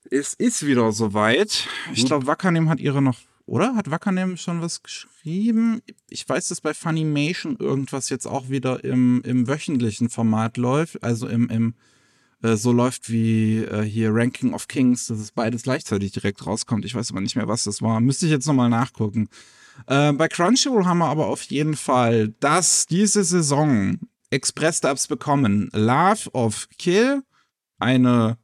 Es 0.09 0.33
ist 0.33 0.65
wieder 0.65 0.91
soweit. 0.91 1.67
Ich 1.93 2.05
glaube, 2.05 2.27
Wakanim 2.27 2.69
hat 2.69 2.79
ihre 2.79 3.01
noch, 3.01 3.19
oder? 3.45 3.75
Hat 3.75 3.91
Wakanim 3.91 4.37
schon 4.37 4.61
was 4.61 4.81
geschrieben? 4.81 5.81
Ich 6.09 6.27
weiß, 6.27 6.47
dass 6.47 6.61
bei 6.61 6.73
Funimation 6.73 7.57
irgendwas 7.57 8.09
jetzt 8.09 8.25
auch 8.25 8.49
wieder 8.49 8.83
im, 8.83 9.21
im 9.23 9.47
wöchentlichen 9.47 10.09
Format 10.09 10.57
läuft. 10.57 11.03
Also 11.03 11.27
im, 11.27 11.49
im 11.49 11.75
äh, 12.41 12.57
so 12.57 12.71
läuft 12.71 13.09
wie 13.09 13.59
äh, 13.59 13.83
hier 13.83 14.13
Ranking 14.13 14.53
of 14.53 14.67
Kings, 14.67 15.07
dass 15.07 15.19
es 15.19 15.31
beides 15.31 15.63
gleichzeitig 15.63 16.11
direkt 16.11 16.45
rauskommt. 16.45 16.85
Ich 16.85 16.95
weiß 16.95 17.11
aber 17.11 17.21
nicht 17.21 17.35
mehr, 17.35 17.47
was 17.47 17.63
das 17.63 17.81
war. 17.81 17.99
Müsste 18.01 18.25
ich 18.25 18.31
jetzt 18.31 18.47
nochmal 18.47 18.69
nachgucken. 18.69 19.29
Äh, 19.87 20.13
bei 20.13 20.27
Crunchyroll 20.27 20.85
haben 20.85 20.99
wir 20.99 21.07
aber 21.07 21.27
auf 21.27 21.43
jeden 21.43 21.75
Fall, 21.75 22.29
dass 22.39 22.87
diese 22.87 23.23
Saison 23.23 23.99
Express-Dubs 24.29 25.07
bekommen. 25.07 25.69
Love 25.73 26.31
of 26.33 26.67
Kill, 26.77 27.23
eine 27.79 28.37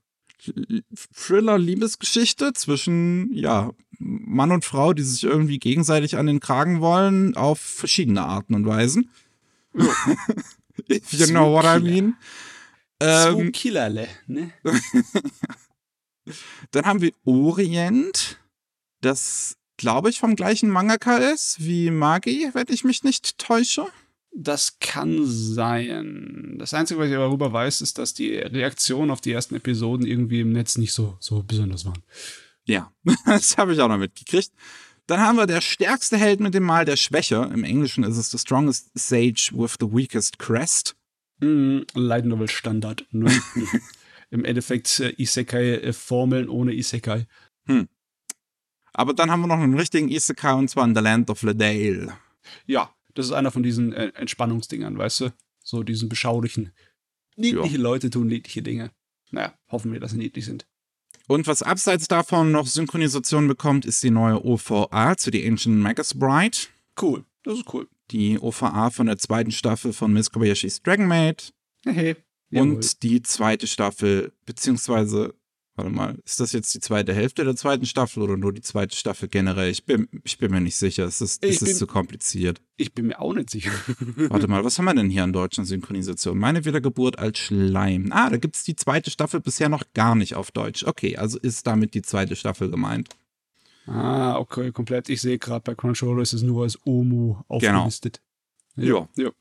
Thriller-Liebesgeschichte 1.13 2.53
zwischen, 2.53 3.31
ja, 3.33 3.71
Mann 4.03 4.51
und 4.51 4.65
Frau, 4.65 4.93
die 4.93 5.03
sich 5.03 5.23
irgendwie 5.23 5.59
gegenseitig 5.59 6.17
an 6.17 6.25
den 6.25 6.39
Kragen 6.39 6.81
wollen, 6.81 7.35
auf 7.35 7.59
verschiedene 7.59 8.23
Arten 8.23 8.55
und 8.55 8.65
Weisen. 8.65 9.09
If 10.89 11.13
you 11.13 11.27
know 11.27 11.53
what 11.53 11.65
I 11.65 11.79
mean. 11.79 12.15
so 12.99 13.39
Ähm, 13.39 13.51
Killerle, 13.51 14.07
ne? 14.27 14.51
dann 16.71 16.85
haben 16.85 17.01
wir 17.01 17.11
Orient, 17.25 18.39
das 19.01 19.57
glaube 19.77 20.09
ich 20.09 20.19
vom 20.19 20.35
gleichen 20.35 20.69
Mangaka 20.69 21.17
ist 21.17 21.57
wie 21.59 21.91
Magi, 21.91 22.49
wenn 22.53 22.67
ich 22.69 22.83
mich 22.83 23.03
nicht 23.03 23.37
täusche. 23.37 23.87
Das 24.33 24.79
kann 24.79 25.25
sein. 25.25 26.55
Das 26.57 26.73
Einzige, 26.73 26.99
was 26.99 27.07
ich 27.07 27.13
darüber 27.13 27.51
weiß, 27.51 27.81
ist, 27.81 27.97
dass 27.97 28.13
die 28.13 28.35
Reaktionen 28.35 29.11
auf 29.11 29.19
die 29.19 29.33
ersten 29.33 29.55
Episoden 29.55 30.07
irgendwie 30.07 30.39
im 30.39 30.53
Netz 30.53 30.77
nicht 30.77 30.93
so, 30.93 31.17
so 31.19 31.43
besonders 31.43 31.85
waren. 31.85 32.01
Ja, 32.65 32.91
das 33.25 33.57
habe 33.57 33.73
ich 33.73 33.79
auch 33.79 33.87
noch 33.87 33.97
mitgekriegt. 33.97 34.51
Dann 35.07 35.19
haben 35.19 35.37
wir 35.37 35.47
der 35.47 35.61
stärkste 35.61 36.17
Held 36.17 36.39
mit 36.39 36.53
dem 36.53 36.63
Mal 36.63 36.85
der 36.85 36.95
Schwäche. 36.95 37.49
Im 37.53 37.63
Englischen 37.63 38.03
ist 38.03 38.17
es 38.17 38.31
The 38.31 38.37
Strongest 38.37 38.91
Sage 38.93 39.49
with 39.53 39.75
the 39.79 39.87
Weakest 39.87 40.39
Crest. 40.39 40.95
Mm, 41.39 41.79
Light 41.95 42.25
Novel 42.25 42.49
Standard. 42.49 43.05
Im 43.11 44.45
Endeffekt 44.45 44.99
äh, 44.99 45.13
Isekai-Formeln 45.17 46.47
ohne 46.47 46.73
Isekai. 46.73 47.25
Hm. 47.65 47.89
Aber 48.93 49.13
dann 49.13 49.31
haben 49.31 49.41
wir 49.41 49.47
noch 49.47 49.59
einen 49.59 49.77
richtigen 49.77 50.09
Isekai 50.09 50.53
und 50.53 50.69
zwar 50.69 50.85
in 50.85 50.95
The 50.95 51.01
Land 51.01 51.29
of 51.29 51.41
Ledale. 51.43 52.13
Ja, 52.65 52.93
das 53.13 53.25
ist 53.25 53.31
einer 53.31 53.51
von 53.51 53.63
diesen 53.63 53.93
äh, 53.93 54.11
Entspannungsdingern, 54.15 54.97
weißt 54.97 55.21
du? 55.21 55.33
So 55.63 55.83
diesen 55.83 56.09
beschaulichen. 56.09 56.71
Niedliche 57.35 57.75
ja. 57.75 57.81
Leute 57.81 58.09
tun 58.09 58.27
niedliche 58.27 58.61
Dinge. 58.61 58.91
Naja, 59.31 59.53
hoffen 59.69 59.91
wir, 59.91 59.99
dass 59.99 60.11
sie 60.11 60.17
niedlich 60.17 60.45
sind. 60.45 60.67
Und 61.27 61.47
was 61.47 61.63
abseits 61.63 62.07
davon 62.07 62.51
noch 62.51 62.67
Synchronisation 62.67 63.47
bekommt, 63.47 63.85
ist 63.85 64.03
die 64.03 64.11
neue 64.11 64.43
OVA 64.43 65.15
zu 65.17 65.31
The 65.31 65.47
Ancient 65.47 65.77
Magus 65.77 66.13
Bride. 66.13 66.57
Cool, 67.01 67.23
das 67.43 67.59
ist 67.59 67.73
cool. 67.73 67.87
Die 68.11 68.39
OVA 68.39 68.89
von 68.89 69.07
der 69.07 69.17
zweiten 69.17 69.51
Staffel 69.51 69.93
von 69.93 70.11
Miss 70.11 70.31
Kobayashi's 70.31 70.81
Dragon 70.81 71.07
Maid. 71.07 71.53
Hey, 71.85 72.15
und 72.53 73.03
die 73.03 73.21
zweite 73.21 73.65
Staffel, 73.65 74.33
beziehungsweise, 74.45 75.33
warte 75.75 75.91
mal, 75.91 76.17
ist 76.25 76.39
das 76.39 76.51
jetzt 76.51 76.73
die 76.73 76.79
zweite 76.79 77.13
Hälfte 77.13 77.43
der 77.43 77.55
zweiten 77.55 77.85
Staffel 77.85 78.23
oder 78.23 78.37
nur 78.37 78.53
die 78.53 78.61
zweite 78.61 78.95
Staffel 78.95 79.29
generell? 79.29 79.69
Ich 79.69 79.85
bin, 79.85 80.07
ich 80.23 80.37
bin 80.37 80.51
mir 80.51 80.61
nicht 80.61 80.75
sicher. 80.75 81.05
Es 81.05 81.21
ist, 81.21 81.43
es 81.43 81.61
ist 81.61 81.77
zu 81.77 81.87
kompliziert. 81.87 82.61
Ich 82.77 82.93
bin 82.93 83.07
mir 83.07 83.19
auch 83.19 83.33
nicht 83.33 83.49
sicher. 83.49 83.71
warte 84.29 84.47
mal, 84.47 84.63
was 84.63 84.77
haben 84.77 84.85
wir 84.85 84.93
denn 84.93 85.09
hier 85.09 85.23
an 85.23 85.33
deutschen 85.33 85.65
Synchronisation? 85.65 86.37
Meine 86.37 86.65
Wiedergeburt 86.65 87.19
als 87.19 87.39
Schleim. 87.39 88.11
Ah, 88.11 88.29
da 88.29 88.37
gibt 88.37 88.55
es 88.55 88.63
die 88.63 88.75
zweite 88.75 89.11
Staffel 89.11 89.39
bisher 89.39 89.69
noch 89.69 89.83
gar 89.93 90.15
nicht 90.15 90.35
auf 90.35 90.51
Deutsch. 90.51 90.83
Okay, 90.83 91.17
also 91.17 91.39
ist 91.39 91.67
damit 91.67 91.93
die 91.93 92.01
zweite 92.01 92.35
Staffel 92.35 92.69
gemeint. 92.69 93.09
Ah, 93.87 94.37
okay, 94.37 94.71
komplett. 94.71 95.09
Ich 95.09 95.21
sehe 95.21 95.39
gerade 95.39 95.63
bei 95.63 95.75
Crunchyroll 95.75 96.21
ist 96.21 96.33
es 96.33 96.43
nur 96.43 96.63
als 96.63 96.77
OMU 96.85 97.33
genau. 97.33 97.43
aufgelistet. 97.47 98.21
Genau. 98.75 99.09
Ja. 99.15 99.23
ja. 99.25 99.31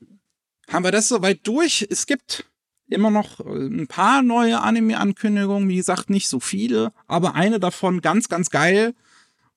Haben 0.69 0.85
wir 0.85 0.91
das 0.91 1.09
soweit 1.09 1.45
durch? 1.45 1.85
Es 1.89 2.05
gibt 2.05 2.45
immer 2.91 3.11
noch 3.11 3.39
äh, 3.39 3.67
ein 3.67 3.87
paar 3.87 4.21
neue 4.21 4.61
Anime-Ankündigungen. 4.61 5.69
Wie 5.69 5.77
gesagt, 5.77 6.09
nicht 6.09 6.27
so 6.27 6.39
viele, 6.39 6.93
aber 7.07 7.35
eine 7.35 7.59
davon 7.59 8.01
ganz, 8.01 8.29
ganz 8.29 8.49
geil. 8.49 8.93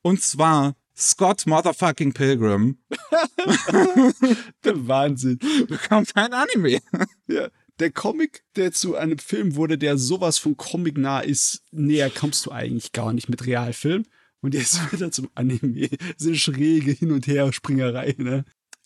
Und 0.03 0.23
zwar 0.23 0.75
Scott 0.97 1.47
Motherfucking 1.47 2.13
Pilgrim. 2.13 2.79
der 4.65 4.87
Wahnsinn. 4.89 5.39
Bekommt 5.67 6.15
ein 6.15 6.33
Anime. 6.33 6.81
Ja. 7.27 7.49
Der 7.81 7.91
Comic, 7.91 8.45
der 8.55 8.71
zu 8.71 8.95
einem 8.95 9.19
Film 9.19 9.57
wurde, 9.57 9.77
der 9.77 9.99
sowas 9.99 10.39
von 10.39 10.57
Comic 10.57 10.97
nah 10.97 11.21
ist, 11.21 11.63
näher 11.73 12.09
kommst 12.09 12.47
du 12.47 12.53
eigentlich 12.53 12.93
gar 12.93 13.13
nicht 13.13 13.29
mit 13.29 13.47
Realfilm. 13.47 14.05
Und 14.41 14.55
jetzt 14.55 14.79
wieder 14.93 15.11
zum 15.11 15.29
Anime. 15.35 15.89
So 16.17 16.29
eine 16.29 16.39
schräge 16.39 16.93
Hin- 16.93 17.11
und 17.11 17.27
Her-Springerei, 17.27 18.15
ne? 18.19 18.45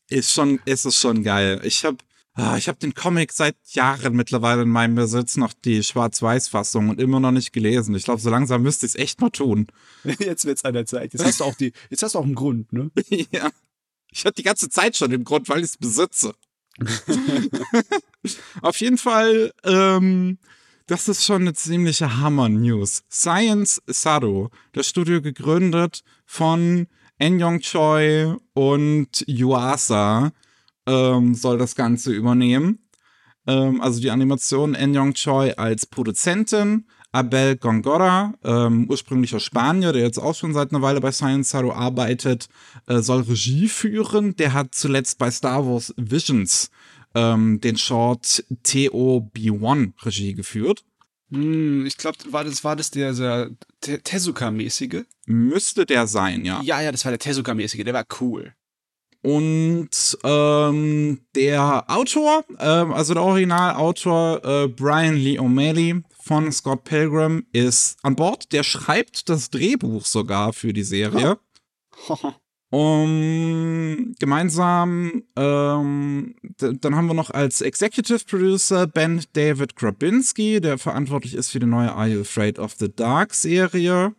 Ist 0.08 0.32
schon, 0.32 0.58
ist 0.64 0.86
es 0.86 0.98
schon 0.98 1.22
geil. 1.22 1.60
Ich 1.64 1.84
habe 1.84 1.98
ich 2.56 2.68
habe 2.68 2.78
den 2.78 2.94
Comic 2.94 3.32
seit 3.32 3.56
Jahren 3.70 4.14
mittlerweile 4.14 4.62
in 4.62 4.68
meinem 4.68 4.94
Besitz, 4.94 5.36
noch 5.36 5.52
die 5.52 5.82
Schwarz-Weiß-Fassung 5.82 6.88
und 6.88 7.00
immer 7.00 7.18
noch 7.18 7.32
nicht 7.32 7.52
gelesen. 7.52 7.96
Ich 7.96 8.04
glaube, 8.04 8.20
so 8.20 8.30
langsam 8.30 8.62
müsste 8.62 8.86
ich 8.86 8.94
es 8.94 8.98
echt 8.98 9.20
mal 9.20 9.30
tun. 9.30 9.66
Jetzt 10.04 10.44
wird 10.44 10.58
es 10.58 10.64
an 10.64 10.74
der 10.74 10.86
Zeit. 10.86 11.12
Jetzt 11.12 11.24
hast 11.24 11.40
du 11.40 11.44
auch 11.44 11.54
die, 11.54 11.72
jetzt 11.90 12.02
hast 12.02 12.14
du 12.14 12.20
auch 12.20 12.24
einen 12.24 12.36
Grund, 12.36 12.72
ne? 12.72 12.90
ja. 13.32 13.50
Ich 14.10 14.24
hatte 14.24 14.36
die 14.36 14.42
ganze 14.42 14.68
Zeit 14.68 14.96
schon 14.96 15.10
den 15.10 15.24
Grund, 15.24 15.48
weil 15.48 15.58
ich 15.58 15.64
es 15.64 15.76
besitze. 15.76 16.34
Auf 18.62 18.80
jeden 18.80 18.98
Fall, 18.98 19.52
ähm, 19.64 20.38
das 20.86 21.08
ist 21.08 21.24
schon 21.24 21.42
eine 21.42 21.54
ziemliche 21.54 22.18
Hammer-News. 22.18 23.02
Science 23.10 23.82
Sado, 23.86 24.50
das 24.72 24.88
Studio 24.88 25.20
gegründet 25.20 26.04
von 26.24 26.86
En 27.18 27.60
Choi 27.60 28.36
und 28.54 29.24
Yuasa, 29.26 30.30
ähm, 30.88 31.34
soll 31.34 31.58
das 31.58 31.74
Ganze 31.74 32.12
übernehmen. 32.12 32.88
Ähm, 33.46 33.80
also 33.80 34.00
die 34.00 34.10
Animation 34.10 34.74
En 34.74 35.14
Choi 35.14 35.52
als 35.56 35.86
Produzentin, 35.86 36.86
Abel 37.12 37.56
Gongora, 37.56 38.34
ähm, 38.44 38.86
ursprünglich 38.88 39.34
aus 39.34 39.42
Spanien, 39.42 39.92
der 39.92 40.02
jetzt 40.02 40.18
auch 40.18 40.34
schon 40.34 40.52
seit 40.52 40.72
einer 40.72 40.82
Weile 40.82 41.00
bei 41.00 41.12
Science 41.12 41.50
Zero 41.50 41.72
arbeitet, 41.72 42.48
äh, 42.86 42.98
soll 42.98 43.22
Regie 43.22 43.68
führen. 43.68 44.36
Der 44.36 44.52
hat 44.52 44.74
zuletzt 44.74 45.18
bei 45.18 45.30
Star 45.30 45.66
Wars 45.66 45.94
Visions 45.96 46.70
ähm, 47.14 47.60
den 47.60 47.76
Short 47.76 48.44
TOB1 48.64 49.92
Regie 50.04 50.34
geführt. 50.34 50.84
Hm, 51.30 51.86
ich 51.86 51.96
glaube, 51.96 52.18
war 52.30 52.44
das, 52.44 52.64
war 52.64 52.76
das 52.76 52.90
der, 52.90 53.12
der 53.14 54.02
Tezuka-mäßige? 54.02 55.04
Müsste 55.26 55.86
der 55.86 56.06
sein, 56.06 56.44
ja. 56.44 56.60
Ja, 56.62 56.80
ja, 56.80 56.92
das 56.92 57.04
war 57.04 57.12
der 57.12 57.20
Tezuka-mäßige, 57.20 57.84
der 57.84 57.94
war 57.94 58.06
cool. 58.20 58.54
Und 59.22 60.18
ähm, 60.22 61.20
der 61.34 61.84
Autor, 61.90 62.44
ähm, 62.60 62.92
also 62.92 63.14
der 63.14 63.22
Originalautor 63.24 64.44
äh, 64.44 64.68
Brian 64.68 65.16
Lee 65.16 65.38
O'Malley 65.38 66.02
von 66.22 66.52
Scott 66.52 66.84
Pilgrim 66.84 67.46
ist 67.52 67.96
an 68.02 68.14
Bord. 68.14 68.52
Der 68.52 68.62
schreibt 68.62 69.28
das 69.28 69.50
Drehbuch 69.50 70.04
sogar 70.06 70.52
für 70.52 70.72
die 70.72 70.84
Serie. 70.84 71.38
um, 72.70 74.14
gemeinsam, 74.20 75.24
ähm, 75.36 76.36
dann 76.58 76.94
haben 76.94 77.06
wir 77.06 77.14
noch 77.14 77.30
als 77.30 77.60
Executive 77.60 78.20
Producer 78.24 78.86
Ben 78.86 79.24
David 79.32 79.74
Grabinski, 79.74 80.60
der 80.60 80.78
verantwortlich 80.78 81.34
ist 81.34 81.50
für 81.50 81.60
die 81.60 81.66
neue 81.66 81.92
Are 81.92 82.06
You 82.06 82.20
Afraid 82.20 82.58
of 82.58 82.74
the 82.78 82.94
Dark 82.94 83.34
Serie. 83.34 84.14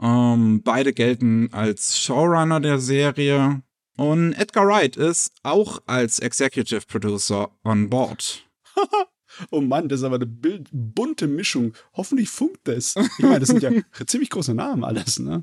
Ähm, 0.00 0.62
beide 0.64 0.92
gelten 0.92 1.50
als 1.52 1.98
Showrunner 1.98 2.60
der 2.60 2.78
Serie. 2.78 3.62
Und 3.98 4.32
Edgar 4.34 4.64
Wright 4.68 4.96
ist 4.96 5.32
auch 5.42 5.82
als 5.86 6.20
Executive 6.20 6.82
Producer 6.86 7.50
on 7.64 7.90
board. 7.90 8.48
oh 9.50 9.60
Mann, 9.60 9.88
das 9.88 10.00
ist 10.00 10.04
aber 10.04 10.16
eine 10.16 10.26
bunte 10.70 11.26
Mischung. 11.26 11.74
Hoffentlich 11.94 12.30
funkt 12.30 12.60
das. 12.68 12.94
Ich 12.94 13.24
meine, 13.24 13.40
das 13.40 13.48
sind 13.48 13.60
ja 13.62 13.72
ziemlich 14.06 14.30
große 14.30 14.54
Namen 14.54 14.84
alles, 14.84 15.18
ne? 15.18 15.42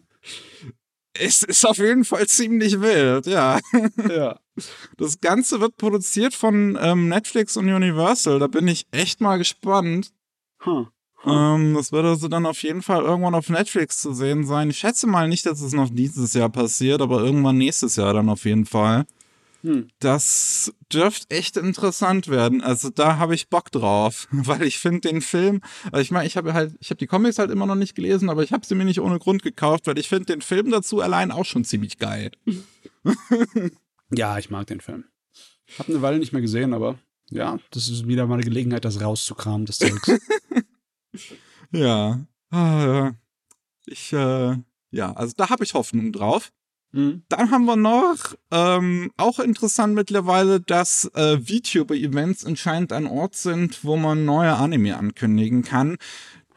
Es 1.18 1.44
ist 1.44 1.66
auf 1.66 1.80
jeden 1.80 2.06
Fall 2.06 2.28
ziemlich 2.28 2.80
wild, 2.80 3.26
ja. 3.26 3.60
Ja. 4.10 4.40
Das 4.96 5.20
Ganze 5.20 5.60
wird 5.60 5.76
produziert 5.76 6.34
von 6.34 6.78
ähm, 6.80 7.10
Netflix 7.10 7.58
und 7.58 7.68
Universal. 7.68 8.40
Da 8.40 8.48
bin 8.48 8.70
ich 8.70 8.88
echt 8.92 9.20
mal 9.20 9.36
gespannt. 9.36 10.14
Hm. 10.60 10.88
Ähm, 11.26 11.74
das 11.74 11.92
wird 11.92 12.06
also 12.06 12.28
dann 12.28 12.46
auf 12.46 12.62
jeden 12.64 12.82
Fall 12.82 13.04
irgendwann 13.04 13.36
auf 13.36 13.50
Netflix 13.50 14.00
zu 14.00 14.14
sehen 14.14 14.46
sein. 14.46 14.70
Ich 14.70 14.78
schätze 14.78 15.08
mal 15.08 15.28
nicht, 15.28 15.46
dass 15.46 15.62
es 15.62 15.74
noch 15.74 15.90
dieses 15.90 16.34
Jahr 16.34 16.50
passiert, 16.50 17.02
aber 17.02 17.22
irgendwann 17.22 17.58
nächstes 17.58 17.96
Jahr 17.96 18.14
dann 18.14 18.30
auf 18.30 18.46
jeden 18.46 18.66
Fall. 18.66 19.06
Hm. 19.64 19.88
Das 20.00 20.72
dürfte 20.94 21.36
echt 21.36 21.58
interessant 21.58 22.28
werden. 22.28 22.62
Also 22.62 22.90
da 22.92 23.18
habe 23.18 23.34
ich 23.34 23.50
Bock 23.50 23.72
drauf, 23.72 24.28
weil 24.32 24.62
ich 24.64 24.78
finde 24.78 25.02
den 25.02 25.22
Film, 25.22 25.62
also 25.86 26.02
ich 26.02 26.12
meine, 26.12 26.28
ich 26.28 26.38
habe 26.38 26.54
halt, 26.54 26.76
ich 26.80 26.92
habe 26.92 27.00
die 27.00 27.08
Comics 27.08 27.40
halt 27.40 27.50
immer 27.50 27.66
noch 27.66 27.76
nicht 27.76 27.96
gelesen, 27.96 28.30
aber 28.30 28.44
ich 28.44 28.54
habe 28.54 28.66
sie 28.66 28.76
mir 28.76 28.86
nicht 28.86 29.02
ohne 29.02 29.18
Grund 29.18 29.42
gekauft, 29.42 29.88
weil 29.88 29.98
ich 29.98 30.08
finde 30.08 30.26
den 30.26 30.42
Film 30.42 30.70
dazu 30.70 31.02
allein 31.02 31.32
auch 31.32 31.46
schon 31.46 31.64
ziemlich 31.64 31.98
geil. 31.98 32.32
ja, 34.12 34.38
ich 34.38 34.52
mag 34.52 34.68
den 34.68 34.82
Film. 34.82 35.06
Hab 35.80 35.90
eine 35.90 36.02
Weile 36.04 36.20
nicht 36.20 36.32
mehr 36.32 36.44
gesehen, 36.44 36.76
aber 36.76 37.00
ja, 37.32 37.58
das 37.72 37.90
ist 37.90 38.08
wieder 38.08 38.28
mal 38.28 38.36
eine 38.36 38.44
Gelegenheit, 38.44 38.86
das 38.86 39.02
rauszukramen, 39.02 39.66
das 39.66 39.80
Zeugs. 39.80 40.12
ja. 41.72 42.20
Ah, 42.52 43.12
ich, 43.86 44.14
äh, 44.14 44.56
ja, 44.92 45.14
also 45.14 45.34
da 45.36 45.50
habe 45.50 45.64
ich 45.64 45.74
Hoffnung 45.74 46.12
drauf. 46.12 46.52
Mhm. 46.92 47.24
Dann 47.28 47.52
haben 47.52 47.66
wir 47.66 47.76
noch, 47.76 48.36
ähm, 48.52 49.12
auch 49.18 49.40
interessant 49.40 49.96
mittlerweile, 49.96 50.62
dass 50.62 51.12
äh, 51.14 51.38
VTuber-Events 51.38 52.46
anscheinend 52.46 52.94
ein 52.94 53.06
Ort 53.06 53.36
sind, 53.36 53.84
wo 53.84 53.98
man 53.98 54.24
neue 54.24 54.56
Anime 54.56 54.98
ankündigen 54.98 55.64
kann. 55.64 55.98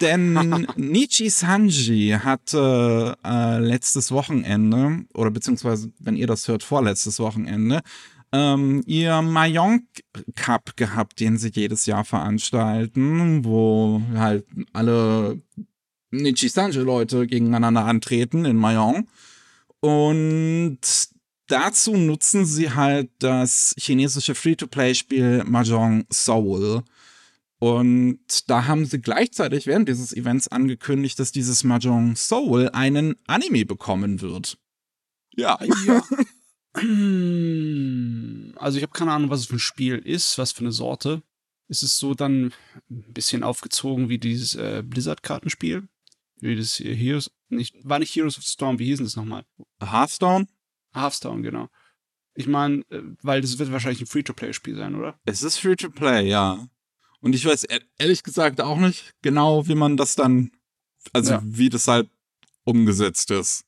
Denn 0.00 0.34
Nichi 0.76 1.28
Sanji 1.28 2.16
hatte 2.22 3.16
äh, 3.24 3.58
letztes 3.58 4.12
Wochenende, 4.12 5.04
oder 5.12 5.32
beziehungsweise, 5.32 5.90
wenn 5.98 6.16
ihr 6.16 6.28
das 6.28 6.46
hört, 6.46 6.62
vorletztes 6.62 7.18
Wochenende, 7.18 7.80
ähm, 8.32 8.82
ihr 8.86 9.22
Mayong 9.22 9.86
Cup 10.34 10.76
gehabt, 10.76 11.20
den 11.20 11.38
sie 11.38 11.50
jedes 11.52 11.86
Jahr 11.86 12.04
veranstalten, 12.04 13.44
wo 13.44 14.02
halt 14.14 14.46
alle 14.72 15.40
Nichisanji-Leute 16.10 17.26
gegeneinander 17.26 17.84
antreten 17.84 18.44
in 18.44 18.56
Mayong. 18.56 19.08
Und 19.80 20.80
dazu 21.46 21.96
nutzen 21.96 22.44
sie 22.44 22.70
halt 22.70 23.10
das 23.18 23.74
chinesische 23.78 24.34
Free-to-Play-Spiel 24.34 25.44
Mahjong 25.44 26.04
Soul. 26.12 26.82
Und 27.60 28.20
da 28.48 28.66
haben 28.66 28.84
sie 28.84 29.00
gleichzeitig 29.00 29.66
während 29.66 29.88
dieses 29.88 30.12
Events 30.12 30.48
angekündigt, 30.48 31.18
dass 31.18 31.32
dieses 31.32 31.64
Mahjong 31.64 32.14
Soul 32.14 32.70
einen 32.72 33.16
Anime 33.26 33.64
bekommen 33.64 34.20
wird. 34.20 34.58
Ja, 35.34 35.58
ja. 35.86 36.02
Also 38.56 38.76
ich 38.78 38.82
habe 38.82 38.92
keine 38.92 39.12
Ahnung, 39.12 39.30
was 39.30 39.40
es 39.40 39.46
für 39.46 39.56
ein 39.56 39.60
Spiel 39.60 39.96
ist, 39.96 40.36
was 40.38 40.52
für 40.52 40.60
eine 40.60 40.72
Sorte. 40.72 41.22
Ist 41.68 41.82
es 41.82 41.98
so 41.98 42.14
dann 42.14 42.52
ein 42.90 43.12
bisschen 43.12 43.42
aufgezogen 43.44 44.08
wie 44.08 44.18
dieses 44.18 44.54
äh, 44.54 44.82
Blizzard-Kartenspiel? 44.84 45.86
Wie 46.40 46.56
das 46.56 46.78
Heroes, 46.78 47.30
nicht, 47.48 47.76
war 47.84 47.98
nicht 47.98 48.14
Heroes 48.14 48.38
of 48.38 48.44
the 48.44 48.50
Storm, 48.50 48.78
wie 48.78 48.86
hieß 48.86 48.98
das 49.00 49.16
nochmal? 49.16 49.44
Hearthstone? 49.80 50.46
Hearthstone, 50.94 51.42
genau. 51.42 51.68
Ich 52.34 52.46
meine, 52.46 52.82
äh, 52.90 53.02
weil 53.22 53.40
das 53.42 53.58
wird 53.58 53.70
wahrscheinlich 53.70 54.00
ein 54.00 54.06
Free-to-Play-Spiel 54.06 54.76
sein, 54.76 54.94
oder? 54.94 55.18
Es 55.24 55.42
ist 55.42 55.58
Free-to-Play, 55.58 56.28
ja. 56.28 56.66
Und 57.20 57.34
ich 57.34 57.44
weiß 57.44 57.64
e- 57.64 57.80
ehrlich 57.98 58.22
gesagt 58.22 58.60
auch 58.60 58.78
nicht 58.78 59.14
genau, 59.22 59.66
wie 59.68 59.74
man 59.74 59.96
das 59.96 60.14
dann, 60.14 60.52
also 61.12 61.32
Ja. 61.34 61.42
wie 61.44 61.68
das 61.68 61.86
halt 61.88 62.08
umgesetzt 62.64 63.30
ist. 63.30 63.64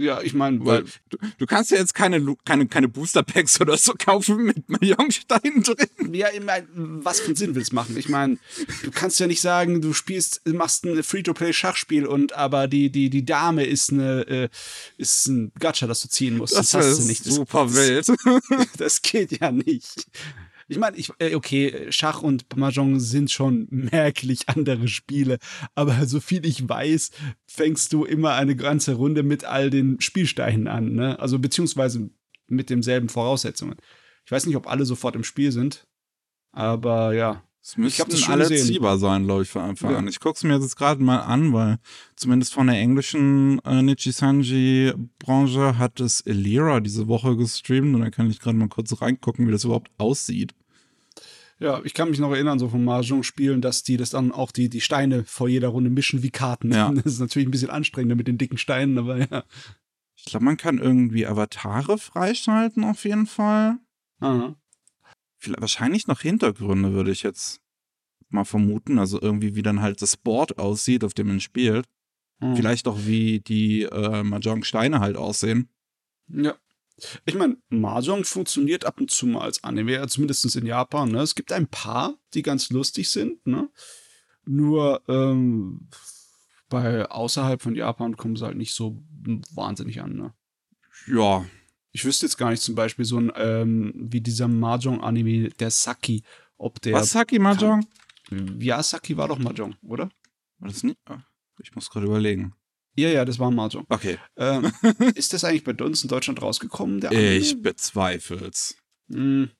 Ja, 0.00 0.22
ich 0.22 0.32
meine, 0.32 0.64
Weil 0.64 0.84
du, 1.10 1.18
du 1.38 1.46
kannst 1.46 1.70
ja 1.70 1.76
jetzt 1.76 1.94
keine, 1.94 2.36
keine, 2.44 2.66
keine 2.66 2.88
Booster-Packs 2.88 3.60
oder 3.60 3.76
so 3.76 3.92
kaufen 3.98 4.44
mit 4.44 4.68
Mahjongsteinen 4.68 5.62
drin. 5.62 6.14
Ja, 6.14 6.28
ich 6.32 6.42
mein, 6.42 6.66
was 6.72 7.20
für 7.20 7.26
einen 7.26 7.36
Sinn 7.36 7.54
will 7.54 7.62
es 7.62 7.72
machen? 7.72 7.96
Ich 7.98 8.08
meine, 8.08 8.38
du 8.82 8.90
kannst 8.90 9.20
ja 9.20 9.26
nicht 9.26 9.42
sagen, 9.42 9.82
du 9.82 9.92
spielst, 9.92 10.46
machst 10.46 10.84
ein 10.84 11.02
Free-to-Play-Schachspiel 11.02 12.06
und 12.06 12.32
aber 12.32 12.66
die, 12.66 12.90
die, 12.90 13.10
die 13.10 13.24
Dame 13.26 13.66
ist 13.66 13.92
eine, 13.92 14.26
äh, 14.26 14.48
ist 14.96 15.26
ein 15.28 15.52
Gacha, 15.58 15.86
das 15.86 16.00
du 16.00 16.08
ziehen 16.08 16.38
musst. 16.38 16.56
Das, 16.56 16.70
Das, 16.70 16.80
hast 16.80 16.92
ist 16.92 17.02
du 17.02 17.08
nicht. 17.08 17.26
Das, 17.26 17.34
super 17.34 17.64
das, 17.66 17.76
wild. 17.76 18.06
Das 18.78 19.02
geht 19.02 19.38
ja 19.38 19.52
nicht. 19.52 20.06
Ich 20.70 20.78
meine, 20.78 20.96
ich, 20.96 21.10
äh, 21.18 21.34
okay, 21.34 21.86
Schach 21.90 22.22
und 22.22 22.56
Mahjong 22.56 23.00
sind 23.00 23.30
schon 23.30 23.66
merklich 23.70 24.48
andere 24.48 24.86
Spiele, 24.86 25.38
aber 25.74 26.06
so 26.06 26.20
viel 26.20 26.46
ich 26.46 26.68
weiß, 26.68 27.10
fängst 27.48 27.92
du 27.92 28.04
immer 28.04 28.34
eine 28.34 28.54
ganze 28.54 28.94
Runde 28.94 29.22
mit 29.24 29.44
all 29.44 29.68
den 29.70 30.00
Spielsteinen 30.00 30.68
an, 30.68 30.92
ne? 30.94 31.18
Also 31.18 31.38
beziehungsweise 31.40 32.08
mit 32.46 32.70
demselben 32.70 33.08
Voraussetzungen. 33.08 33.76
Ich 34.24 34.30
weiß 34.32 34.46
nicht, 34.46 34.56
ob 34.56 34.68
alle 34.68 34.84
sofort 34.84 35.16
im 35.16 35.24
Spiel 35.24 35.50
sind, 35.50 35.88
aber 36.52 37.14
ja. 37.14 37.42
Es 37.62 37.76
müssten 37.76 38.10
alle 38.30 38.48
gesehen. 38.48 38.66
ziehbar 38.68 38.96
sein, 38.96 39.24
glaube 39.26 39.42
ich, 39.42 39.50
von 39.50 39.60
Anfang 39.62 39.90
Ja. 39.90 39.98
an. 39.98 40.08
Ich 40.08 40.18
guck's 40.18 40.44
mir 40.44 40.54
jetzt 40.58 40.76
gerade 40.76 41.02
mal 41.02 41.18
an, 41.18 41.52
weil 41.52 41.78
zumindest 42.16 42.54
von 42.54 42.68
der 42.68 42.76
englischen 42.76 43.58
äh, 43.66 43.82
Nichisanji-Branche 43.82 45.76
hat 45.78 46.00
es 46.00 46.20
Elira 46.22 46.80
diese 46.80 47.06
Woche 47.08 47.36
gestreamt 47.36 47.94
und 47.94 48.00
da 48.00 48.10
kann 48.10 48.30
ich 48.30 48.40
gerade 48.40 48.56
mal 48.56 48.68
kurz 48.68 49.00
reingucken, 49.02 49.46
wie 49.46 49.52
das 49.52 49.64
überhaupt 49.64 49.90
aussieht. 49.98 50.54
Ja, 51.60 51.82
ich 51.84 51.92
kann 51.92 52.08
mich 52.08 52.18
noch 52.18 52.32
erinnern, 52.32 52.58
so 52.58 52.68
vom 52.68 52.84
Mahjong-Spielen, 52.84 53.60
dass 53.60 53.82
die 53.82 53.98
das 53.98 54.10
dann 54.10 54.32
auch 54.32 54.50
die, 54.50 54.70
die 54.70 54.80
Steine 54.80 55.24
vor 55.24 55.46
jeder 55.46 55.68
Runde 55.68 55.90
mischen 55.90 56.22
wie 56.22 56.30
Karten. 56.30 56.72
Ja. 56.72 56.90
Das 56.94 57.04
ist 57.04 57.20
natürlich 57.20 57.46
ein 57.46 57.50
bisschen 57.52 57.70
anstrengender 57.70 58.16
mit 58.16 58.26
den 58.26 58.38
dicken 58.38 58.56
Steinen, 58.56 58.98
aber 58.98 59.18
ja. 59.18 59.44
Ich 60.16 60.24
glaube, 60.24 60.44
man 60.44 60.56
kann 60.56 60.78
irgendwie 60.78 61.26
Avatare 61.26 61.98
freischalten 61.98 62.84
auf 62.84 63.04
jeden 63.04 63.26
Fall. 63.26 63.78
Aha. 64.20 64.54
Vielleicht, 65.38 65.60
wahrscheinlich 65.60 66.06
noch 66.06 66.20
Hintergründe, 66.20 66.92
würde 66.92 67.10
ich 67.10 67.22
jetzt 67.22 67.60
mal 68.30 68.44
vermuten. 68.44 68.98
Also 68.98 69.20
irgendwie, 69.20 69.54
wie 69.54 69.62
dann 69.62 69.80
halt 69.80 70.02
das 70.02 70.16
Board 70.16 70.58
aussieht, 70.58 71.04
auf 71.04 71.14
dem 71.14 71.28
man 71.28 71.40
spielt. 71.40 71.86
Mhm. 72.40 72.56
Vielleicht 72.56 72.88
auch, 72.88 72.98
wie 73.04 73.40
die 73.40 73.82
äh, 73.82 74.22
Mahjong-Steine 74.22 75.00
halt 75.00 75.16
aussehen. 75.16 75.68
Ja. 76.28 76.54
Ich 77.24 77.34
meine, 77.34 77.56
Mahjong 77.68 78.24
funktioniert 78.24 78.84
ab 78.84 79.00
und 79.00 79.10
zu 79.10 79.26
mal 79.26 79.42
als 79.42 79.62
Anime, 79.64 79.92
ja, 79.92 80.06
zumindest 80.06 80.56
in 80.56 80.66
Japan. 80.66 81.10
Ne? 81.10 81.20
Es 81.22 81.34
gibt 81.34 81.52
ein 81.52 81.66
paar, 81.68 82.14
die 82.34 82.42
ganz 82.42 82.70
lustig 82.70 83.08
sind. 83.10 83.46
Ne? 83.46 83.68
Nur 84.44 85.02
ähm, 85.08 85.88
bei 86.68 87.06
außerhalb 87.10 87.60
von 87.60 87.74
Japan 87.74 88.16
kommen 88.16 88.36
sie 88.36 88.44
halt 88.44 88.56
nicht 88.56 88.74
so 88.74 89.02
wahnsinnig 89.54 90.00
an. 90.00 90.14
Ne? 90.16 90.34
Ja, 91.06 91.44
Ich 91.92 92.04
wüsste 92.04 92.26
jetzt 92.26 92.36
gar 92.36 92.50
nicht 92.50 92.62
zum 92.62 92.74
Beispiel 92.74 93.04
so 93.04 93.18
ein, 93.18 93.32
ähm, 93.36 93.92
wie 93.96 94.20
dieser 94.20 94.48
Mahjong-Anime, 94.48 95.50
der 95.50 95.70
Saki, 95.70 96.22
ob 96.56 96.80
der. 96.82 96.94
was 96.94 97.10
Saki 97.10 97.38
Mahjong? 97.38 97.84
Ja, 98.60 98.82
Saki 98.82 99.16
war 99.16 99.26
doch 99.28 99.38
Mahjong, 99.38 99.74
oder? 99.82 100.08
War 100.58 100.68
das 100.68 100.82
nicht? 100.84 100.98
Ah, 101.06 101.18
Ich 101.58 101.74
muss 101.74 101.90
gerade 101.90 102.06
überlegen. 102.06 102.54
Ja, 102.96 103.08
ja, 103.08 103.24
das 103.24 103.38
war 103.38 103.50
Mahjong. 103.50 103.86
Okay. 103.88 104.18
Ähm, 104.36 104.72
ist 105.14 105.32
das 105.32 105.44
eigentlich 105.44 105.64
bei 105.64 105.72
uns 105.84 106.02
in 106.02 106.08
Deutschland 106.08 106.42
rausgekommen? 106.42 107.00
Ich 107.12 107.60
bezweifel's. 107.62 108.76
Hm, 109.10 109.50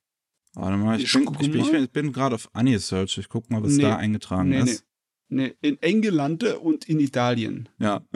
Warte 0.55 0.76
mal, 0.76 0.98
ich 1.00 1.05
Ich 1.05 1.12
bin, 1.12 1.22
ich 1.40 1.50
bin, 1.52 1.61
ich 1.61 1.70
bin, 1.70 1.85
ich 1.85 1.90
bin 1.92 2.12
gerade 2.12 2.35
auf 2.35 2.50
Annie-Search. 2.52 3.18
Ich 3.18 3.28
guck 3.28 3.50
mal, 3.50 3.62
was 3.62 3.72
Nee. 3.76 3.83
da 3.83 3.96
eingetragen 3.96 4.48
Nee, 4.48 4.62
ist. 4.62 4.85
nee, 5.28 5.55
in 5.61 5.81
Engelande 5.81 6.59
und 6.59 6.88
in 6.88 6.98
Italien. 6.98 7.68
Ja. 7.78 8.05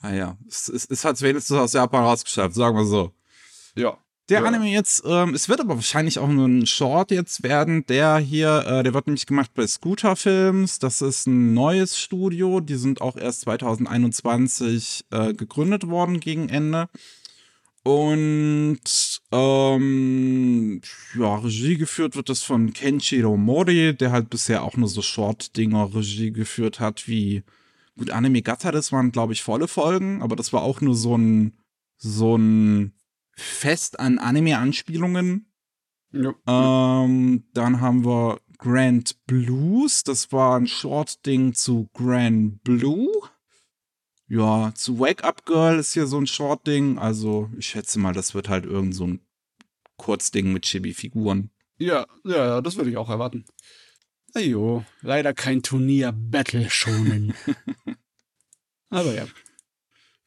ah 0.00 0.12
ja, 0.12 0.38
es, 0.46 0.68
es, 0.68 0.84
es 0.86 1.04
hat 1.04 1.20
wenigstens 1.20 1.56
aus 1.56 1.72
Japan 1.72 2.04
rausgeschafft, 2.04 2.54
sagen 2.54 2.76
wir 2.76 2.84
so. 2.84 3.12
Ja. 3.76 3.98
Der 4.28 4.40
Ja. 4.40 4.46
Anime 4.46 4.70
jetzt, 4.70 5.02
ähm, 5.06 5.32
es 5.32 5.48
wird 5.48 5.60
aber 5.60 5.76
wahrscheinlich 5.76 6.18
auch 6.18 6.28
nur 6.28 6.46
ein 6.46 6.66
Short 6.66 7.10
jetzt 7.10 7.42
werden. 7.42 7.86
Der 7.86 8.18
hier, 8.18 8.64
äh, 8.66 8.82
der 8.82 8.92
wird 8.92 9.06
nämlich 9.06 9.24
gemacht 9.24 9.52
bei 9.54 9.66
Scooter 9.66 10.16
Films. 10.16 10.78
Das 10.78 11.00
ist 11.00 11.26
ein 11.26 11.54
neues 11.54 11.98
Studio. 11.98 12.60
Die 12.60 12.74
sind 12.76 13.00
auch 13.00 13.16
erst 13.16 13.42
2021 13.42 15.06
äh, 15.10 15.32
gegründet 15.32 15.88
worden 15.88 16.20
gegen 16.20 16.50
Ende. 16.50 16.88
Und 17.84 18.80
ähm, 19.32 20.80
ja, 21.18 21.36
Regie 21.36 21.76
geführt 21.78 22.16
wird 22.16 22.28
das 22.28 22.42
von 22.42 22.74
Kenshiro 22.74 23.38
Mori, 23.38 23.94
der 23.94 24.12
halt 24.12 24.28
bisher 24.28 24.62
auch 24.62 24.76
nur 24.76 24.88
so 24.88 25.00
Short-Dinger 25.00 25.94
Regie 25.94 26.32
geführt 26.32 26.80
hat, 26.80 27.08
wie 27.08 27.44
gut, 27.96 28.10
Anime 28.10 28.42
Gatta, 28.42 28.72
das 28.72 28.92
waren, 28.92 29.10
glaube 29.10 29.32
ich, 29.32 29.42
volle 29.42 29.68
Folgen, 29.68 30.20
aber 30.20 30.36
das 30.36 30.52
war 30.52 30.62
auch 30.62 30.82
nur 30.82 30.94
so 30.94 31.16
ein 31.16 31.54
so 31.96 32.36
ein 32.36 32.92
Fest 33.38 33.98
an 34.00 34.18
Anime-Anspielungen. 34.18 35.50
ja. 36.12 36.34
Ähm, 36.46 37.44
dann 37.54 37.80
haben 37.80 38.04
wir 38.04 38.40
Grand 38.58 39.24
Blues, 39.26 40.02
das 40.02 40.32
war 40.32 40.58
ein 40.58 40.66
Short-Ding 40.66 41.54
zu 41.54 41.88
Grand 41.94 42.62
Blue. 42.64 43.08
Ja, 44.26 44.72
zu 44.74 44.98
Wake 44.98 45.22
Up 45.24 45.46
Girl 45.46 45.78
ist 45.78 45.94
hier 45.94 46.06
so 46.06 46.18
ein 46.18 46.26
Short-Ding. 46.26 46.98
Also, 46.98 47.48
ich 47.56 47.68
schätze 47.68 47.98
mal, 47.98 48.12
das 48.12 48.34
wird 48.34 48.48
halt 48.48 48.66
irgend 48.66 48.94
so 48.94 49.06
ein 49.06 49.20
Kurzding 49.96 50.52
mit 50.52 50.64
Chibi-Figuren. 50.64 51.50
ja, 51.78 52.06
ja, 52.24 52.36
ja, 52.36 52.60
das 52.60 52.76
würde 52.76 52.90
ich 52.90 52.96
auch 52.96 53.08
erwarten. 53.08 53.44
Ajo, 54.34 54.84
leider 55.00 55.32
kein 55.32 55.62
Turnier-Battle 55.62 56.68
schonen. 56.68 57.32
Aber 58.90 59.14
ja. 59.14 59.26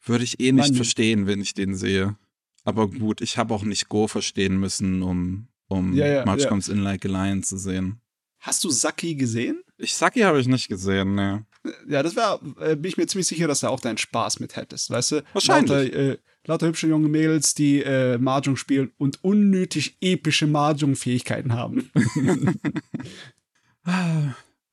Würde 0.04 0.24
ich 0.24 0.40
eh 0.40 0.50
nicht 0.52 0.68
Mann. 0.70 0.74
verstehen, 0.74 1.26
wenn 1.26 1.40
ich 1.40 1.54
den 1.54 1.74
sehe. 1.76 2.16
Aber 2.64 2.88
gut, 2.88 3.20
ich 3.20 3.38
habe 3.38 3.54
auch 3.54 3.64
nicht 3.64 3.88
Go 3.88 4.06
verstehen 4.06 4.58
müssen, 4.58 5.02
um, 5.02 5.48
um 5.68 5.94
Ja, 5.94 6.06
ja, 6.06 6.24
March 6.24 6.42
ja. 6.42 6.48
Comes 6.48 6.68
In 6.68 6.78
Like 6.78 7.04
a 7.04 7.08
Lion 7.08 7.42
zu 7.42 7.56
sehen. 7.56 8.00
Hast 8.40 8.64
du 8.64 8.70
Saki 8.70 9.14
gesehen? 9.14 9.62
Ich 9.78 9.94
Saki 9.94 10.20
habe 10.20 10.40
ich 10.40 10.48
nicht 10.48 10.68
gesehen, 10.68 11.14
ne. 11.14 11.46
Ja, 11.88 12.02
das 12.02 12.16
war, 12.16 12.40
äh, 12.60 12.74
bin 12.74 12.88
ich 12.88 12.96
mir 12.96 13.06
ziemlich 13.06 13.28
sicher, 13.28 13.46
dass 13.46 13.60
du 13.60 13.68
auch 13.68 13.78
deinen 13.80 13.98
Spaß 13.98 14.40
mit 14.40 14.56
hättest, 14.56 14.90
weißt 14.90 15.12
du? 15.12 15.24
Wahrscheinlich. 15.32 15.70
Lauter, 15.70 15.94
äh, 15.94 16.18
lauter 16.44 16.66
hübsche 16.66 16.88
junge 16.88 17.08
Mädels, 17.08 17.54
die 17.54 17.82
äh, 17.82 18.18
Mahjong 18.18 18.56
spielen 18.56 18.90
und 18.98 19.22
unnötig 19.22 19.96
epische 20.00 20.48
Mahjong-Fähigkeiten 20.48 21.52
haben. 21.52 21.90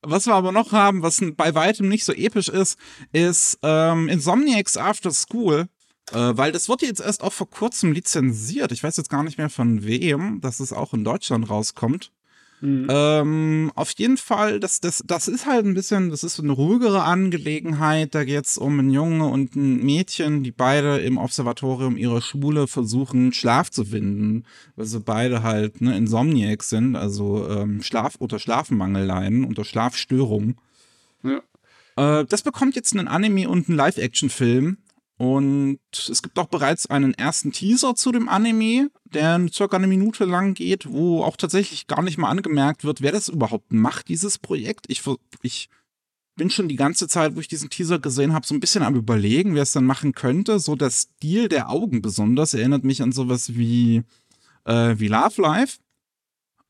Was 0.02 0.26
wir 0.26 0.34
aber 0.34 0.50
noch 0.50 0.72
haben, 0.72 1.02
was 1.02 1.22
bei 1.36 1.54
weitem 1.54 1.88
nicht 1.88 2.04
so 2.04 2.14
episch 2.14 2.48
ist, 2.48 2.78
ist 3.12 3.58
ähm, 3.62 4.08
Insomniacs 4.08 4.78
After 4.78 5.10
School. 5.10 5.68
Äh, 6.12 6.36
weil 6.36 6.52
das 6.52 6.68
wurde 6.68 6.86
jetzt 6.86 7.00
erst 7.00 7.22
auch 7.22 7.32
vor 7.32 7.48
kurzem 7.48 7.92
lizenziert. 7.92 8.72
Ich 8.72 8.82
weiß 8.82 8.96
jetzt 8.96 9.10
gar 9.10 9.22
nicht 9.22 9.38
mehr 9.38 9.50
von 9.50 9.84
wem, 9.84 10.40
dass 10.40 10.60
es 10.60 10.72
auch 10.72 10.92
in 10.92 11.04
Deutschland 11.04 11.48
rauskommt. 11.48 12.10
Mhm. 12.60 12.88
Ähm, 12.90 13.72
auf 13.74 13.92
jeden 13.96 14.18
Fall, 14.18 14.60
das, 14.60 14.80
das, 14.80 15.02
das 15.06 15.28
ist 15.28 15.46
halt 15.46 15.64
ein 15.64 15.72
bisschen, 15.72 16.10
das 16.10 16.24
ist 16.24 16.38
eine 16.38 16.52
ruhigere 16.52 17.02
Angelegenheit. 17.04 18.14
Da 18.14 18.24
geht 18.24 18.44
es 18.44 18.58
um 18.58 18.78
einen 18.78 18.90
Junge 18.90 19.26
und 19.26 19.56
ein 19.56 19.82
Mädchen, 19.82 20.42
die 20.42 20.52
beide 20.52 20.98
im 20.98 21.16
Observatorium 21.16 21.96
ihrer 21.96 22.20
Schule 22.20 22.66
versuchen, 22.66 23.32
Schlaf 23.32 23.70
zu 23.70 23.86
finden, 23.86 24.44
weil 24.76 24.86
sie 24.86 25.00
beide 25.00 25.42
halt 25.42 25.80
ne, 25.80 25.96
Insomniacs 25.96 26.68
sind, 26.68 26.96
also 26.96 27.48
ähm, 27.48 27.82
Schlaf 27.82 28.16
unter 28.16 28.38
Schlafmangel 28.38 29.06
leiden, 29.06 29.44
unter 29.44 29.64
Schlafstörungen. 29.64 30.58
Ja. 31.22 31.40
Äh, 32.20 32.26
das 32.26 32.42
bekommt 32.42 32.76
jetzt 32.76 32.94
einen 32.94 33.08
Anime 33.08 33.48
und 33.48 33.68
einen 33.68 33.78
Live-Action-Film. 33.78 34.76
Und 35.20 35.80
es 35.92 36.22
gibt 36.22 36.38
auch 36.38 36.46
bereits 36.46 36.88
einen 36.88 37.12
ersten 37.12 37.52
Teaser 37.52 37.94
zu 37.94 38.10
dem 38.10 38.30
Anime, 38.30 38.90
der 39.04 39.38
circa 39.52 39.76
eine 39.76 39.86
Minute 39.86 40.24
lang 40.24 40.54
geht, 40.54 40.90
wo 40.90 41.22
auch 41.22 41.36
tatsächlich 41.36 41.86
gar 41.86 42.00
nicht 42.00 42.16
mal 42.16 42.30
angemerkt 42.30 42.84
wird, 42.84 43.02
wer 43.02 43.12
das 43.12 43.28
überhaupt 43.28 43.70
macht, 43.70 44.08
dieses 44.08 44.38
Projekt. 44.38 44.86
Ich, 44.88 45.02
ich 45.42 45.68
bin 46.36 46.48
schon 46.48 46.68
die 46.68 46.76
ganze 46.76 47.06
Zeit, 47.06 47.36
wo 47.36 47.40
ich 47.40 47.48
diesen 47.48 47.68
Teaser 47.68 47.98
gesehen 47.98 48.32
habe, 48.32 48.46
so 48.46 48.54
ein 48.54 48.60
bisschen 48.60 48.82
am 48.82 48.96
überlegen, 48.96 49.54
wer 49.54 49.64
es 49.64 49.72
dann 49.72 49.84
machen 49.84 50.12
könnte. 50.12 50.58
So 50.58 50.74
der 50.74 50.88
Stil 50.88 51.48
der 51.48 51.68
Augen 51.68 52.00
besonders 52.00 52.54
erinnert 52.54 52.84
mich 52.84 53.02
an 53.02 53.12
sowas 53.12 53.54
wie, 53.54 54.04
äh, 54.64 54.94
wie 54.96 55.08
Love 55.08 55.42
Life. 55.42 55.80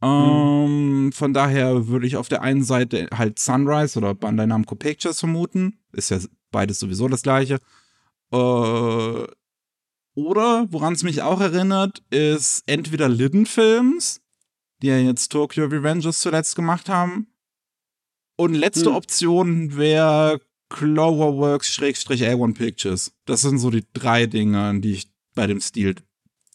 Ähm, 0.03 1.13
von 1.15 1.33
daher 1.33 1.87
würde 1.87 2.09
ich 2.09 2.17
auf 2.17 2.27
der 2.27 2.43
einen 2.43 2.65
Seite 2.65 3.09
halt 3.17 3.39
Sunrise 3.39 3.97
oder 3.97 4.13
Bandai 4.17 4.47
Namco 4.47 4.75
Pictures 4.75 5.21
vermuten. 5.21 5.79
Ist 5.93 6.11
ja 6.11 6.19
beides 6.51 6.81
sowieso 6.81 7.07
das 7.07 7.23
gleiche. 7.23 7.61
Äh, 8.33 9.27
oder, 10.15 10.67
woran 10.71 10.93
es 10.95 11.03
mich 11.03 11.23
auch 11.23 11.41
erinnert, 11.41 12.03
ist 12.11 12.63
entweder 12.67 13.09
Lidden 13.09 13.47
Films, 13.47 14.21
die 14.83 14.89
ja 14.89 14.99
jetzt 14.99 15.31
Tokyo 15.31 15.67
Revengers 15.67 16.21
zuletzt 16.21 16.57
gemacht 16.57 16.89
haben. 16.89 17.29
Und 18.37 18.55
letzte 18.55 18.91
Hm. 18.91 18.97
Option 18.97 19.77
wäre 19.77 20.41
Cloverworks-A1 20.71 22.55
Pictures. 22.55 23.13
Das 23.27 23.43
sind 23.43 23.59
so 23.59 23.71
die 23.71 23.85
drei 23.93 24.27
Dinge, 24.27 24.61
an 24.63 24.81
die 24.81 24.93
ich 24.93 25.11
bei 25.35 25.47
dem 25.47 25.61
Stil 25.61 25.97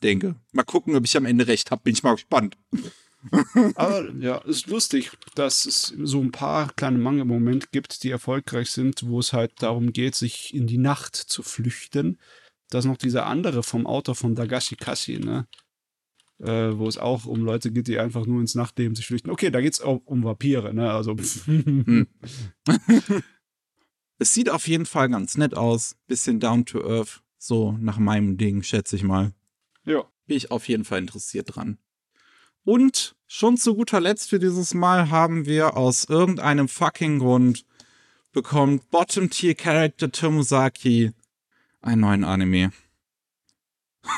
denke. 0.01 0.35
Mal 0.51 0.63
gucken, 0.63 0.95
ob 0.95 1.05
ich 1.05 1.15
am 1.17 1.25
Ende 1.25 1.47
recht 1.47 1.71
habe. 1.71 1.83
Bin 1.83 1.93
ich 1.93 2.03
mal 2.03 2.15
gespannt. 2.15 2.57
Aber 3.75 4.11
ja, 4.19 4.38
ist 4.39 4.67
lustig, 4.67 5.11
dass 5.35 5.65
es 5.65 5.93
so 6.03 6.21
ein 6.21 6.31
paar 6.31 6.71
kleine 6.73 6.97
Manga-Momente 6.97 7.67
gibt, 7.71 8.03
die 8.03 8.11
erfolgreich 8.11 8.69
sind, 8.69 9.07
wo 9.07 9.19
es 9.19 9.33
halt 9.33 9.53
darum 9.61 9.93
geht, 9.93 10.15
sich 10.15 10.53
in 10.53 10.67
die 10.67 10.77
Nacht 10.77 11.15
zu 11.15 11.43
flüchten. 11.43 12.19
Da 12.69 12.79
ist 12.79 12.85
noch 12.85 12.97
dieser 12.97 13.25
andere 13.25 13.63
vom 13.63 13.88
Autor 13.88 14.15
von 14.15 14.35
Dagashi 14.35 14.75
Kashi, 14.75 15.19
ne? 15.19 15.47
Äh, 16.39 16.77
wo 16.77 16.88
es 16.88 16.97
auch 16.97 17.25
um 17.25 17.41
Leute 17.45 17.71
geht, 17.71 17.88
die 17.88 17.97
einfach 17.97 18.25
nur 18.25 18.41
ins 18.41 18.55
Nachtleben 18.55 18.95
sich 18.95 19.07
flüchten. 19.07 19.29
Okay, 19.29 19.51
da 19.51 19.61
geht 19.61 19.73
es 19.73 19.81
auch 19.81 20.01
um 20.05 20.23
Vampire, 20.23 20.73
ne? 20.73 20.91
Also. 20.91 21.15
Hm. 21.45 22.07
es 24.17 24.33
sieht 24.33 24.49
auf 24.49 24.67
jeden 24.67 24.85
Fall 24.85 25.09
ganz 25.09 25.38
nett 25.38 25.55
aus. 25.55 25.95
Bisschen 26.07 26.39
down 26.39 26.65
to 26.65 26.81
earth. 26.83 27.21
So 27.38 27.73
nach 27.73 27.99
meinem 27.99 28.38
Ding, 28.38 28.63
schätze 28.63 28.95
ich 28.97 29.03
mal. 29.03 29.33
Ja. 29.85 30.03
Bin 30.25 30.38
ich 30.38 30.51
auf 30.51 30.67
jeden 30.67 30.83
Fall 30.83 30.99
interessiert 30.99 31.55
dran. 31.55 31.77
Und 32.65 33.15
schon 33.28 33.58
zu 33.58 33.75
guter 33.75 34.01
Letzt 34.01 34.32
für 34.32 34.39
dieses 34.39 34.73
Mal 34.73 35.10
haben 35.12 35.45
wir 35.45 35.78
aus 35.78 36.06
irgendeinem 36.06 36.67
fucking 36.67 37.19
Grund 37.19 37.63
bekommt 38.34 38.89
Bottom 38.91 39.30
Tier 39.30 39.56
Character 39.56 40.12
Tomosaki 40.12 41.13
einen 41.82 42.01
neuen 42.01 42.23
Anime. 42.25 42.71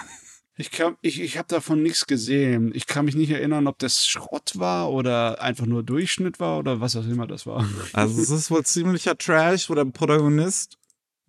Ich, 0.59 0.71
ich, 1.01 1.21
ich 1.21 1.37
habe 1.37 1.47
davon 1.47 1.83
nichts 1.83 2.07
gesehen. 2.07 2.71
Ich 2.73 2.87
kann 2.87 3.05
mich 3.05 3.13
nicht 3.13 3.29
erinnern, 3.29 3.67
ob 3.67 3.77
das 3.77 4.07
Schrott 4.07 4.53
war 4.55 4.91
oder 4.91 5.39
einfach 5.39 5.67
nur 5.67 5.83
Durchschnitt 5.83 6.39
war 6.39 6.57
oder 6.57 6.81
was 6.81 6.95
auch 6.95 7.05
immer 7.05 7.27
das 7.27 7.45
war. 7.45 7.69
Also 7.93 8.19
es 8.19 8.31
ist 8.31 8.49
wohl 8.49 8.65
ziemlicher 8.65 9.15
Trash, 9.15 9.69
wo 9.69 9.75
der 9.75 9.85
Protagonist 9.85 10.76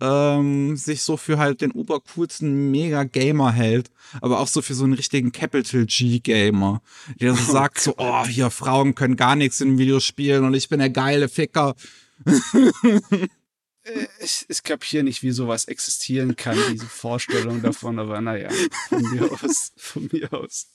ähm, 0.01 0.77
sich 0.77 1.03
so 1.03 1.17
für 1.17 1.39
halt 1.39 1.61
den 1.61 1.73
obercoolsten 1.73 2.71
Mega-Gamer 2.71 3.53
hält, 3.53 3.91
aber 4.21 4.41
auch 4.41 4.49
so 4.49 4.63
für 4.63 4.75
so 4.75 4.85
einen 4.85 4.95
richtigen 4.95 5.33
Capital 5.33 5.87
G-Gamer, 5.87 6.83
der 7.21 7.35
so 7.35 7.51
oh 7.51 7.53
sagt 7.53 7.81
so, 7.81 7.95
oh, 7.97 8.27
hier, 8.27 8.51
Frauen 8.51 8.95
können 8.95 9.17
gar 9.17 9.37
nichts 9.37 9.61
in 9.61 9.79
Videospielen 9.79 10.45
und 10.45 10.55
ich 10.55 10.69
bin 10.69 10.79
der 10.79 10.91
geile 10.91 11.29
Ficker. 11.29 11.75
Äh, 13.85 14.07
ich, 14.21 14.45
ich 14.49 14.63
kapiere 14.63 15.05
nicht, 15.05 15.23
wie 15.23 15.31
sowas 15.31 15.65
existieren 15.67 16.37
kann, 16.37 16.59
diese 16.73 16.87
Vorstellung 16.87 17.63
davon, 17.63 17.99
aber 17.99 18.21
naja, 18.21 18.51
von 18.89 19.03
mir 19.03 19.33
aus, 19.33 19.73
von 19.77 20.09
mir 20.13 20.33
aus. 20.33 20.69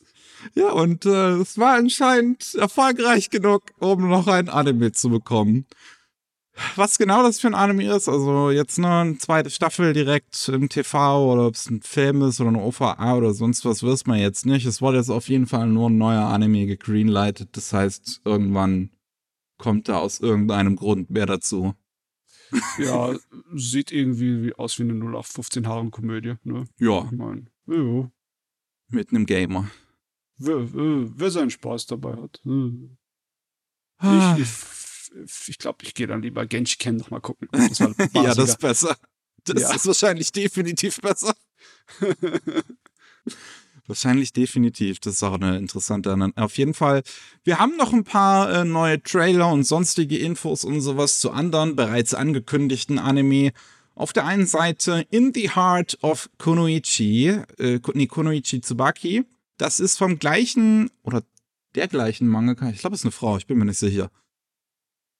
Ja, 0.55 0.71
und 0.71 1.05
äh, 1.05 1.36
es 1.36 1.57
war 1.57 1.75
anscheinend 1.75 2.55
erfolgreich 2.55 3.29
genug, 3.29 3.63
um 3.79 4.09
noch 4.09 4.27
ein 4.27 4.49
Anime 4.49 4.91
zu 4.91 5.09
bekommen. 5.09 5.65
Was 6.75 6.97
genau 6.99 7.23
das 7.23 7.39
für 7.39 7.47
ein 7.47 7.55
Anime 7.55 7.95
ist, 7.95 8.07
also 8.07 8.51
jetzt 8.51 8.77
nur 8.77 8.89
eine 8.89 9.17
zweite 9.17 9.49
Staffel 9.49 9.93
direkt 9.93 10.49
im 10.49 10.69
TV 10.69 11.31
oder 11.31 11.47
ob 11.47 11.55
es 11.55 11.67
ein 11.69 11.81
Film 11.81 12.21
ist 12.21 12.39
oder 12.39 12.49
eine 12.49 12.61
OVA 12.61 13.15
oder 13.15 13.33
sonst 13.33 13.65
was, 13.65 13.81
weiß 13.81 14.05
man 14.05 14.19
jetzt 14.19 14.45
nicht. 14.45 14.65
Es 14.65 14.81
wurde 14.81 14.97
jetzt 14.97 15.09
auf 15.09 15.29
jeden 15.29 15.47
Fall 15.47 15.67
nur 15.67 15.89
ein 15.89 15.97
neuer 15.97 16.25
Anime 16.25 16.67
gegreenlightet. 16.67 17.57
Das 17.57 17.73
heißt, 17.73 18.21
irgendwann 18.23 18.91
kommt 19.57 19.89
da 19.89 19.97
aus 19.97 20.19
irgendeinem 20.19 20.75
Grund 20.75 21.09
mehr 21.09 21.25
dazu. 21.25 21.73
Ja, 22.77 23.15
sieht 23.55 23.91
irgendwie 23.91 24.53
aus 24.53 24.77
wie 24.77 24.83
eine 24.83 24.93
0 24.93 25.15
auf 25.15 25.27
15 25.27 25.67
Haaren 25.67 25.89
Komödie, 25.89 26.35
ne? 26.43 26.65
Ja. 26.77 27.05
Ich 27.05 27.11
mein, 27.11 27.49
ja. 27.65 28.11
Mit 28.89 29.09
einem 29.09 29.25
Gamer. 29.25 29.71
Wer, 30.37 30.71
wer, 30.71 31.09
wer 31.15 31.31
seinen 31.31 31.49
Spaß 31.49 31.87
dabei 31.87 32.15
hat. 32.15 32.41
Ah. 33.97 34.35
Ich, 34.37 34.43
ich 34.43 34.83
ich 35.47 35.58
glaube, 35.58 35.80
ich 35.84 35.93
gehe 35.93 36.08
dann 36.08 36.21
lieber 36.21 36.45
Genji 36.45 36.76
Ken 36.78 36.97
noch 36.97 37.10
mal 37.12 37.19
gucken. 37.19 37.47
Das 37.52 37.80
ja, 37.80 38.34
das 38.36 38.49
ist 38.49 38.60
besser. 38.60 38.97
Das 39.45 39.62
ja. 39.62 39.73
ist 39.73 39.86
wahrscheinlich 39.86 40.32
definitiv 40.32 41.02
besser. 41.02 41.36
wahrscheinlich 43.88 44.32
definitiv. 44.34 44.99
Das 44.99 45.15
ist 45.15 45.23
auch 45.23 45.34
eine 45.34 45.58
interessante. 45.58 46.15
Auf 46.36 46.58
jeden 46.58 46.73
Fall. 46.73 47.04
Wir 47.43 47.60
haben 47.60 47.76
noch 47.78 47.93
ein 47.93 48.04
paar 48.04 48.52
äh, 48.52 48.65
neue 48.65 49.02
Trailer 49.04 49.52
und 49.52 49.63
sonstige 49.65 50.17
Infos 50.17 50.63
und 50.63 50.82
sowas 50.82 51.19
zu 51.19 51.32
anderen 51.32 51.76
bereits 51.76 52.13
angekündigten 52.13 52.99
Anime. 52.99 53.52
Auf 53.95 54.13
der 54.13 54.26
einen 54.26 54.47
Seite 54.47 55.06
In 55.12 55.34
the 55.34 55.52
Heart 55.52 55.99
of 56.02 56.30
Kunoichi, 56.39 57.28
äh, 57.60 57.80
nee, 57.93 58.08
Kunoichi 58.08 58.62
Tsubaki. 58.62 59.26
Das 59.58 59.80
ist 59.80 59.97
vom 59.97 60.17
gleichen 60.17 60.89
oder 61.04 61.23
der 61.76 61.88
gleichen 61.88 62.28
Mangaka. 62.28 62.69
Ich 62.69 62.80
glaube, 62.80 62.95
es 62.95 63.02
ist 63.02 63.06
eine 63.06 63.12
Frau, 63.12 63.38
ich 63.38 63.45
bin 63.45 63.58
mir 63.58 63.65
nicht 63.65 63.78
sicher 63.78 64.10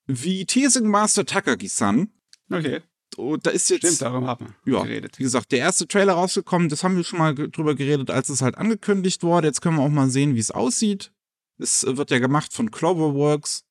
wie 0.06 0.46
Teasing 0.46 0.88
Master 0.88 1.26
Takagi-san. 1.26 2.10
Okay. 2.50 2.82
Und 3.16 3.46
da 3.46 3.52
ist 3.52 3.70
jetzt. 3.70 3.86
Stimmt, 3.86 4.02
darum 4.02 4.28
haben 4.28 4.56
wir 4.64 4.78
ja, 4.78 4.84
geredet. 4.84 5.20
Wie 5.20 5.24
gesagt, 5.24 5.52
der 5.52 5.60
erste 5.60 5.88
Trailer 5.88 6.14
rausgekommen, 6.14 6.70
das 6.70 6.84
haben 6.84 6.96
wir 6.96 7.04
schon 7.04 7.20
mal 7.20 7.36
drüber 7.36 7.76
geredet, 7.76 8.10
als 8.10 8.30
es 8.30 8.42
halt 8.42 8.58
angekündigt 8.58 9.24
wurde. 9.24 9.48
Jetzt 9.48 9.62
können 9.62 9.78
wir 9.78 9.84
auch 9.84 9.90
mal 9.90 10.10
sehen, 10.10 10.36
wie 10.36 10.40
es 10.40 10.52
aussieht. 10.52 11.12
Es 11.58 11.86
wird 11.88 12.12
ja 12.12 12.20
gemacht 12.20 12.54
von 12.54 12.72
Cloverworks. 12.72 13.66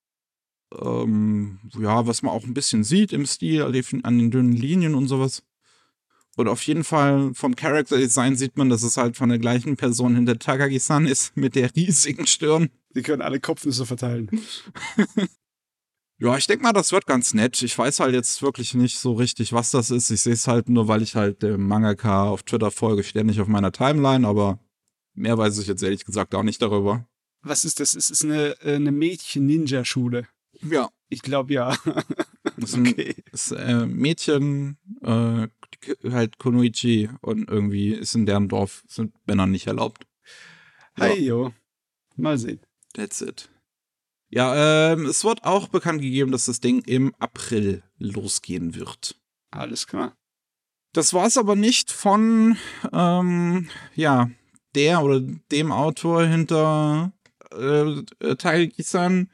Ähm, 0.80 1.58
ja, 1.78 2.06
was 2.06 2.22
man 2.22 2.32
auch 2.32 2.44
ein 2.44 2.54
bisschen 2.54 2.84
sieht 2.84 3.12
im 3.12 3.26
Stil, 3.26 3.62
an 3.62 4.18
den 4.18 4.30
dünnen 4.30 4.52
Linien 4.52 4.94
und 4.94 5.08
sowas. 5.08 5.42
Und 6.36 6.48
auf 6.48 6.62
jeden 6.62 6.84
Fall 6.84 7.32
vom 7.34 7.56
Character 7.56 7.98
Design 7.98 8.36
sieht 8.36 8.56
man, 8.56 8.70
dass 8.70 8.82
es 8.82 8.96
halt 8.96 9.18
von 9.18 9.28
der 9.28 9.38
gleichen 9.38 9.76
Person 9.76 10.14
hinter 10.14 10.38
Takagi-san 10.38 11.06
ist, 11.06 11.36
mit 11.36 11.56
der 11.56 11.74
riesigen 11.76 12.26
Stirn. 12.26 12.70
Die 12.94 13.02
können 13.02 13.20
alle 13.20 13.40
Kopfnüsse 13.40 13.84
verteilen. 13.84 14.30
Ja, 16.22 16.36
ich 16.36 16.46
denke 16.46 16.62
mal, 16.62 16.72
das 16.72 16.92
wird 16.92 17.06
ganz 17.06 17.34
nett. 17.34 17.60
Ich 17.64 17.76
weiß 17.76 17.98
halt 17.98 18.14
jetzt 18.14 18.42
wirklich 18.42 18.74
nicht 18.74 18.96
so 18.96 19.14
richtig, 19.14 19.52
was 19.52 19.72
das 19.72 19.90
ist. 19.90 20.08
Ich 20.08 20.20
sehe 20.20 20.34
es 20.34 20.46
halt 20.46 20.68
nur, 20.68 20.86
weil 20.86 21.02
ich 21.02 21.16
halt 21.16 21.42
dem 21.42 21.66
Mangaka 21.66 22.28
auf 22.28 22.44
Twitter 22.44 22.70
folge, 22.70 23.02
ständig 23.02 23.40
auf 23.40 23.48
meiner 23.48 23.72
Timeline, 23.72 24.24
aber 24.24 24.60
mehr 25.14 25.36
weiß 25.36 25.58
ich 25.58 25.66
jetzt 25.66 25.82
ehrlich 25.82 26.04
gesagt 26.04 26.36
auch 26.36 26.44
nicht 26.44 26.62
darüber. 26.62 27.08
Was 27.40 27.64
ist 27.64 27.80
das? 27.80 27.94
Es 27.94 28.08
ist 28.08 28.22
eine, 28.22 28.52
äh, 28.62 28.76
eine 28.76 28.92
Mädchen-Ninja-Schule. 28.92 30.28
Ja. 30.62 30.90
Ich 31.08 31.22
glaube 31.22 31.54
ja. 31.54 31.76
Ist 32.56 32.76
ein 32.76 32.86
okay. 32.86 33.16
ist, 33.32 33.50
äh, 33.50 33.86
Mädchen, 33.86 34.78
äh, 35.00 35.48
halt 36.08 36.38
Konoichi 36.38 37.10
und 37.20 37.48
irgendwie 37.50 37.94
ist 37.94 38.14
in 38.14 38.26
deren 38.26 38.48
Dorf 38.48 38.84
sind 38.86 39.12
Männer 39.26 39.46
nicht 39.46 39.66
erlaubt. 39.66 40.06
Ja. 40.98 41.06
Hey, 41.06 41.24
jo. 41.24 41.52
Mal 42.14 42.38
sehen. 42.38 42.60
That's 42.94 43.20
it. 43.22 43.50
Ja, 44.34 44.92
ähm, 44.92 45.04
es 45.04 45.24
wird 45.24 45.44
auch 45.44 45.68
bekannt 45.68 46.00
gegeben, 46.00 46.32
dass 46.32 46.46
das 46.46 46.60
Ding 46.60 46.82
im 46.86 47.14
April 47.18 47.82
losgehen 47.98 48.74
wird. 48.74 49.20
Alles 49.50 49.86
klar. 49.86 50.16
Das 50.94 51.12
war 51.12 51.26
es 51.26 51.36
aber 51.36 51.54
nicht 51.54 51.90
von, 51.90 52.56
ähm, 52.92 53.68
ja, 53.94 54.30
der 54.74 55.02
oder 55.02 55.20
dem 55.20 55.70
Autor 55.70 56.24
hinter 56.24 57.12
äh, 57.50 58.34
Taiki-san, 58.36 59.30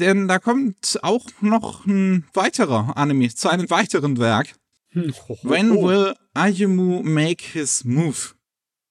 denn 0.00 0.26
da 0.26 0.40
kommt 0.40 0.98
auch 1.02 1.26
noch 1.40 1.86
ein 1.86 2.26
weiterer 2.34 2.96
Anime 2.96 3.32
zu 3.32 3.48
einem 3.48 3.70
weiteren 3.70 4.18
Werk. 4.18 4.56
Hm. 4.90 5.14
When 5.42 5.76
will 5.76 6.14
Ayumu 6.34 7.04
make 7.04 7.44
his 7.44 7.84
move? 7.84 8.34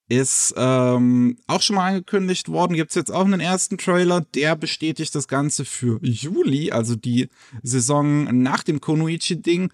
Ist 0.10 0.54
ähm, 0.58 1.38
auch 1.48 1.62
schon 1.62 1.78
mal 1.78 1.90
angekündigt 1.90 2.50
worden. 2.50 2.76
Gibt 2.76 2.92
es 2.92 2.96
jetzt 2.96 3.12
auch 3.12 3.26
einen 3.26 3.40
ersten 3.40 3.78
Trailer, 3.78 4.22
der 4.22 4.56
bestätigt 4.56 5.16
das 5.16 5.28
Ganze 5.28 5.66
für 5.66 6.00
Juli, 6.04 6.72
also 6.72 6.96
die 6.96 7.30
Saison 7.62 8.26
nach 8.42 8.64
dem 8.64 8.82
Konoichi-Ding. 8.82 9.72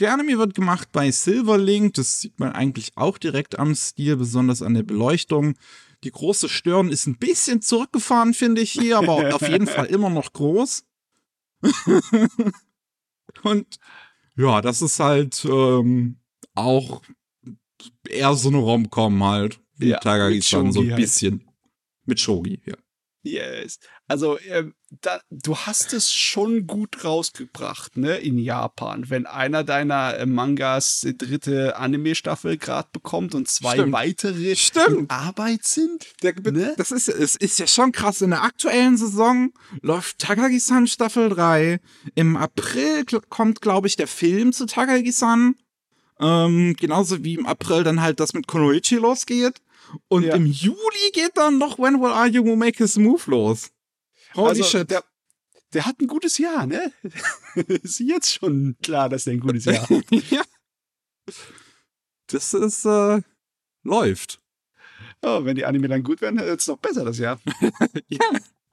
Der 0.00 0.12
Anime 0.12 0.38
wird 0.38 0.54
gemacht 0.54 0.88
bei 0.92 1.10
Silverlink. 1.10 1.94
Das 1.94 2.20
sieht 2.20 2.38
man 2.38 2.52
eigentlich 2.52 2.92
auch 2.96 3.18
direkt 3.18 3.58
am 3.58 3.74
Stil, 3.74 4.16
besonders 4.16 4.62
an 4.62 4.74
der 4.74 4.82
Beleuchtung. 4.82 5.54
Die 6.04 6.12
große 6.12 6.48
Stirn 6.48 6.90
ist 6.90 7.06
ein 7.06 7.18
bisschen 7.18 7.62
zurückgefahren, 7.62 8.34
finde 8.34 8.60
ich 8.60 8.72
hier, 8.72 8.98
aber 8.98 9.34
auf 9.34 9.48
jeden 9.48 9.66
Fall 9.66 9.86
immer 9.86 10.10
noch 10.10 10.32
groß. 10.32 10.84
Und 13.42 13.78
ja, 14.36 14.60
das 14.60 14.82
ist 14.82 15.00
halt 15.00 15.44
ähm, 15.44 16.18
auch 16.54 17.02
eher 18.08 18.34
so 18.34 18.48
eine 18.48 18.58
Rom-Com 18.58 19.24
halt 19.24 19.60
wie 19.78 19.88
ja, 19.88 19.98
Tagagistan 19.98 20.72
so 20.72 20.80
ein 20.80 20.90
halt. 20.90 21.00
bisschen. 21.00 21.48
Mit 22.04 22.20
Shogi, 22.20 22.60
ja. 22.64 22.74
Yes. 23.22 23.78
Also, 24.06 24.38
ähm, 24.48 24.74
da, 25.02 25.20
du 25.28 25.56
hast 25.56 25.92
es 25.92 26.12
schon 26.12 26.66
gut 26.66 27.04
rausgebracht, 27.04 27.96
ne, 27.96 28.16
in 28.16 28.38
Japan. 28.38 29.10
Wenn 29.10 29.26
einer 29.26 29.64
deiner 29.64 30.16
äh, 30.16 30.24
Mangas 30.24 31.00
die 31.00 31.18
dritte 31.18 31.76
Anime-Staffel 31.76 32.56
gerade 32.56 32.88
bekommt 32.92 33.34
und 33.34 33.48
zwei 33.48 33.74
Stimmt. 33.74 33.92
weitere 33.92 34.56
Stimmt. 34.56 34.88
in 34.88 35.10
Arbeit 35.10 35.64
sind. 35.64 36.06
Der, 36.22 36.34
ne? 36.40 36.74
Das 36.78 36.90
ist, 36.90 37.08
es 37.08 37.34
ist 37.34 37.58
ja 37.58 37.66
schon 37.66 37.92
krass. 37.92 38.22
In 38.22 38.30
der 38.30 38.44
aktuellen 38.44 38.96
Saison 38.96 39.52
läuft 39.82 40.18
Takagi-san 40.20 40.86
Staffel 40.86 41.28
3. 41.28 41.80
Im 42.14 42.36
April 42.36 43.04
kommt, 43.28 43.60
glaube 43.60 43.88
ich, 43.88 43.96
der 43.96 44.08
Film 44.08 44.52
zu 44.52 44.64
Takagi-san. 44.64 45.56
Ähm, 46.20 46.74
genauso 46.78 47.22
wie 47.22 47.34
im 47.34 47.46
April 47.46 47.84
dann 47.84 48.00
halt 48.00 48.20
das 48.20 48.32
mit 48.32 48.46
Konoichi 48.46 48.96
losgeht. 48.96 49.60
Und 50.08 50.24
ja. 50.24 50.34
im 50.34 50.46
Juli 50.46 51.10
geht 51.12 51.36
dann 51.36 51.58
noch 51.58 51.78
When 51.78 52.00
Will 52.00 52.12
Are 52.12 52.28
You 52.28 52.56
Make 52.56 52.78
His 52.78 52.96
Move 52.96 53.22
los. 53.26 53.70
Holy 54.34 54.48
also, 54.48 54.64
shit. 54.64 54.90
Der, 54.90 55.04
der 55.72 55.86
hat 55.86 56.00
ein 56.00 56.06
gutes 56.06 56.38
Jahr, 56.38 56.66
ne? 56.66 56.92
ist 57.54 58.00
jetzt 58.00 58.32
schon 58.32 58.76
klar, 58.82 59.08
dass 59.08 59.24
der 59.24 59.34
ein 59.34 59.40
gutes 59.40 59.64
Jahr 59.64 59.88
hat. 59.88 60.04
ja. 60.30 60.42
Das 62.26 62.54
ist, 62.54 62.84
äh, 62.84 63.20
läuft. 63.82 64.40
Oh, 65.22 65.44
wenn 65.44 65.56
die 65.56 65.64
Anime 65.64 65.88
dann 65.88 66.02
gut 66.02 66.20
werden, 66.20 66.38
wird 66.38 66.60
es 66.60 66.66
noch 66.66 66.78
besser 66.78 67.04
das 67.04 67.18
Jahr. 67.18 67.40
ja, 68.08 68.30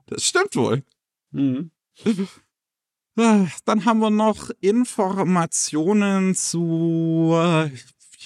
das 0.07 0.23
stimmt 0.23 0.55
wohl. 0.55 0.83
Mhm. 1.31 1.71
Äh, 3.17 3.45
Dann 3.65 3.85
haben 3.85 3.99
wir 3.99 4.09
noch 4.09 4.51
Informationen 4.59 6.35
zu 6.35 7.31
äh, 7.33 7.71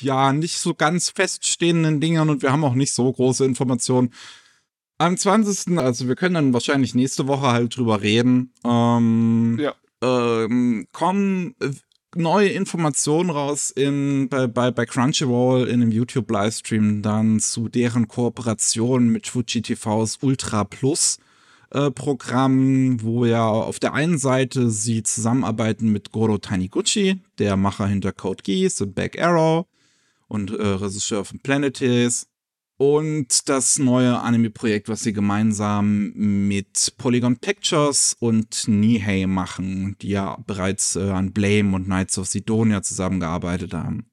ja 0.01 0.33
nicht 0.33 0.57
so 0.57 0.73
ganz 0.73 1.09
feststehenden 1.09 1.99
Dingen 1.99 2.29
und 2.29 2.41
wir 2.41 2.51
haben 2.51 2.63
auch 2.63 2.75
nicht 2.75 2.93
so 2.93 3.11
große 3.11 3.45
Informationen. 3.45 4.13
Am 4.97 5.15
20. 5.17 5.77
also 5.77 6.07
wir 6.07 6.15
können 6.15 6.35
dann 6.35 6.53
wahrscheinlich 6.53 6.93
nächste 6.93 7.27
Woche 7.27 7.47
halt 7.47 7.77
drüber 7.77 8.01
reden. 8.01 8.53
Ähm, 8.65 9.57
Ja. 9.59 9.73
ähm, 10.03 10.87
kommen 10.91 11.55
neue 12.15 12.49
Informationen 12.49 13.29
raus 13.29 13.71
in, 13.71 14.27
bei, 14.29 14.47
bei, 14.47 14.71
bei 14.71 14.85
Crunchyroll 14.85 15.67
in 15.67 15.81
einem 15.81 15.91
YouTube-Livestream 15.91 17.01
dann 17.01 17.39
zu 17.39 17.69
deren 17.69 18.07
Kooperation 18.07 19.09
mit 19.09 19.27
Fuji 19.27 19.61
TVs 19.61 20.17
Ultra 20.21 20.63
Plus 20.63 21.19
äh, 21.71 21.91
Programm, 21.91 23.01
wo 23.03 23.25
ja 23.25 23.47
auf 23.47 23.79
der 23.79 23.93
einen 23.93 24.17
Seite 24.17 24.69
sie 24.71 25.03
zusammenarbeiten 25.03 25.91
mit 25.91 26.11
Goro 26.11 26.39
Taniguchi, 26.39 27.21
der 27.37 27.55
Macher 27.57 27.87
hinter 27.87 28.11
Code 28.11 28.41
Geass 28.43 28.81
und 28.81 28.95
Back 28.95 29.21
Arrow 29.21 29.65
und 30.29 30.51
äh, 30.51 30.65
Regisseur 30.65 31.25
von 31.25 31.39
Planeteers. 31.39 32.27
Und 32.77 33.49
das 33.49 33.77
neue 33.77 34.19
Anime-Projekt, 34.21 34.87
was 34.87 35.03
sie 35.03 35.11
gemeinsam 35.11 36.13
mit 36.13 36.93
Polygon 36.97 37.35
Pictures 37.35 38.15
und 38.19 38.69
Nihei 38.69 39.27
machen, 39.27 39.97
die 40.01 40.11
ja 40.11 40.37
bereits 40.47 40.95
äh, 40.95 41.09
an 41.09 41.33
Blame 41.33 41.75
und 41.75 41.85
Knights 41.85 42.17
of 42.17 42.27
Sidonia 42.27 42.81
zusammengearbeitet 42.81 43.73
haben. 43.73 44.09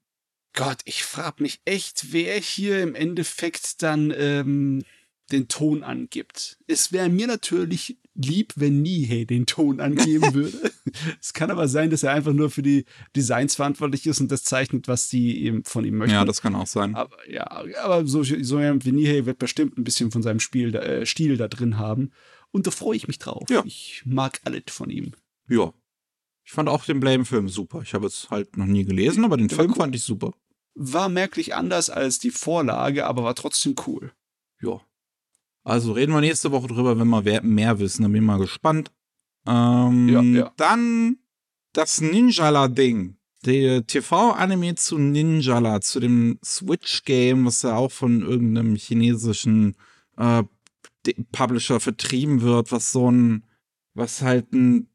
Gott, 0.53 0.79
ich 0.83 1.03
frage 1.03 1.43
mich 1.43 1.61
echt, 1.63 2.11
wer 2.11 2.37
hier 2.41 2.83
im 2.83 2.93
Endeffekt 2.93 3.83
dann 3.83 4.13
ähm, 4.17 4.83
den 5.31 5.47
Ton 5.47 5.83
angibt. 5.83 6.57
Es 6.67 6.91
wäre 6.91 7.07
mir 7.07 7.27
natürlich 7.27 7.97
lieb, 8.17 8.53
wenn 8.55 8.81
Nihei 8.81 9.25
den 9.25 9.45
Ton 9.45 9.79
angeben 9.79 10.33
würde. 10.33 10.71
es 11.21 11.33
kann 11.33 11.51
aber 11.51 11.67
sein, 11.67 11.89
dass 11.89 12.03
er 12.03 12.11
einfach 12.13 12.33
nur 12.33 12.49
für 12.49 12.61
die 12.63 12.85
Designs 13.15 13.55
verantwortlich 13.55 14.05
ist 14.07 14.19
und 14.21 14.31
das 14.31 14.43
zeichnet, 14.43 14.87
was 14.87 15.09
die 15.09 15.43
eben 15.43 15.63
von 15.63 15.85
ihm 15.85 15.97
möchten. 15.97 16.13
Ja, 16.15 16.25
das 16.25 16.41
kann 16.41 16.55
auch 16.55 16.67
sein. 16.67 16.95
aber 16.95 17.17
ja, 17.29 17.45
aber 17.83 18.05
so, 18.07 18.23
so 18.23 18.59
jemand 18.59 18.85
wie 18.85 18.91
Nihei 18.91 19.25
wird 19.25 19.39
bestimmt 19.39 19.77
ein 19.77 19.83
bisschen 19.83 20.11
von 20.11 20.23
seinem 20.23 20.39
Spiel, 20.39 20.71
da- 20.71 20.81
äh, 20.81 21.05
Stil 21.05 21.37
da 21.37 21.47
drin 21.47 21.77
haben. 21.77 22.11
Und 22.51 22.65
da 22.65 22.71
freue 22.71 22.95
ich 22.95 23.07
mich 23.07 23.19
drauf. 23.19 23.43
Ja. 23.49 23.63
Ich 23.65 24.03
mag 24.05 24.39
alles 24.45 24.63
von 24.69 24.89
ihm. 24.89 25.11
Ja. 25.49 25.73
Ich 26.43 26.53
fand 26.53 26.69
auch 26.69 26.85
den 26.85 26.99
Blame-Film 27.01 27.49
super. 27.49 27.81
Ich 27.83 27.93
habe 27.93 28.07
es 28.07 28.29
halt 28.29 28.55
noch 28.57 28.65
nie 28.67 28.85
gelesen, 28.85 29.25
aber 29.25 29.35
den 29.35 29.51
war 29.51 29.57
Film 29.57 29.71
cool. 29.71 29.77
fand 29.77 29.95
ich 29.95 30.03
super. 30.03 30.33
War 30.75 31.09
merklich 31.09 31.55
anders 31.55 31.89
als 31.89 32.19
die 32.19 32.31
Vorlage, 32.31 33.05
aber 33.05 33.23
war 33.23 33.35
trotzdem 33.35 33.75
cool. 33.85 34.13
Ja. 34.61 34.79
Also 35.67 35.91
reden 35.91 36.13
wir 36.13 36.21
nächste 36.21 36.53
Woche 36.53 36.67
drüber, 36.67 36.97
wenn 36.97 37.09
wir 37.09 37.41
mehr 37.41 37.79
wissen. 37.79 38.03
Da 38.03 38.07
bin 38.07 38.21
ich 38.21 38.25
mal 38.25 38.39
gespannt. 38.39 38.89
Ähm, 39.45 40.07
Ja, 40.07 40.21
ja. 40.21 40.53
Dann 40.55 41.17
das 41.73 41.99
Ninjala-Ding. 41.99 43.17
Der 43.45 43.85
TV-Anime 43.85 44.75
zu 44.75 44.97
Ninjala, 44.97 45.81
zu 45.81 45.99
dem 45.99 46.39
Switch-Game, 46.43 47.45
was 47.45 47.63
ja 47.63 47.75
auch 47.75 47.91
von 47.91 48.21
irgendeinem 48.21 48.77
chinesischen 48.77 49.75
äh, 50.15 50.43
Publisher 51.33 51.81
vertrieben 51.81 52.41
wird, 52.41 52.71
was 52.71 52.93
so 52.93 53.11
ein, 53.11 53.43
was 53.93 54.21
halt 54.21 54.53
ein 54.53 54.89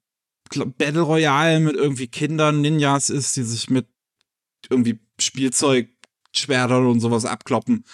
Battle 0.78 1.02
Royale 1.02 1.60
mit 1.60 1.76
irgendwie 1.76 2.08
Kindern, 2.08 2.62
Ninjas 2.62 3.10
ist, 3.10 3.36
die 3.36 3.42
sich 3.42 3.68
mit 3.68 3.88
irgendwie 4.70 5.00
Spielzeug, 5.20 5.90
Schwertern 6.34 6.86
und 6.86 7.00
sowas 7.00 7.26
abkloppen 7.26 7.84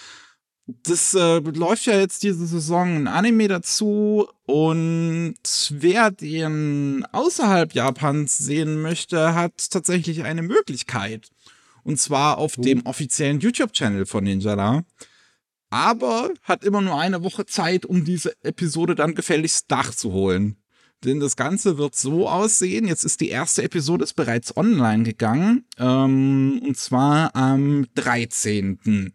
das 0.83 1.13
äh, 1.13 1.39
läuft 1.39 1.85
ja 1.85 1.97
jetzt 1.99 2.23
diese 2.23 2.45
Saison 2.45 2.95
ein 2.95 3.07
Anime 3.07 3.47
dazu 3.47 4.27
und 4.45 5.35
wer 5.71 6.11
den 6.11 7.05
außerhalb 7.11 7.73
Japans 7.73 8.37
sehen 8.37 8.81
möchte, 8.81 9.33
hat 9.35 9.53
tatsächlich 9.71 10.23
eine 10.23 10.41
Möglichkeit. 10.41 11.29
Und 11.83 11.99
zwar 11.99 12.37
auf 12.37 12.57
Oh. 12.57 12.61
dem 12.61 12.85
offiziellen 12.85 13.39
YouTube-Channel 13.39 14.05
von 14.05 14.23
Ninjala. 14.23 14.83
Aber 15.71 16.31
hat 16.43 16.63
immer 16.63 16.81
nur 16.81 16.99
eine 16.99 17.23
Woche 17.23 17.45
Zeit, 17.45 17.85
um 17.85 18.03
diese 18.03 18.33
Episode 18.43 18.95
dann 18.95 19.15
gefälligst 19.15 19.69
nachzuholen. 19.69 20.57
Denn 21.05 21.19
das 21.19 21.35
Ganze 21.35 21.77
wird 21.77 21.95
so 21.95 22.27
aussehen. 22.27 22.87
Jetzt 22.87 23.05
ist 23.05 23.21
die 23.21 23.29
erste 23.29 23.63
Episode 23.63 24.03
ist 24.03 24.15
bereits 24.15 24.57
online 24.57 25.03
gegangen. 25.03 25.65
Ähm, 25.77 26.61
und 26.65 26.75
zwar 26.75 27.35
am 27.35 27.85
13. 27.95 29.13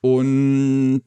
Und 0.00 1.02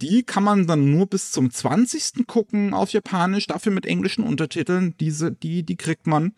die 0.00 0.22
kann 0.22 0.44
man 0.44 0.66
dann 0.66 0.90
nur 0.90 1.06
bis 1.06 1.30
zum 1.30 1.50
20. 1.50 2.26
gucken 2.26 2.72
auf 2.72 2.90
Japanisch, 2.92 3.46
dafür 3.46 3.72
mit 3.72 3.86
englischen 3.86 4.24
Untertiteln. 4.24 4.94
Diese, 4.98 5.30
die, 5.30 5.62
die 5.62 5.76
kriegt 5.76 6.06
man. 6.06 6.32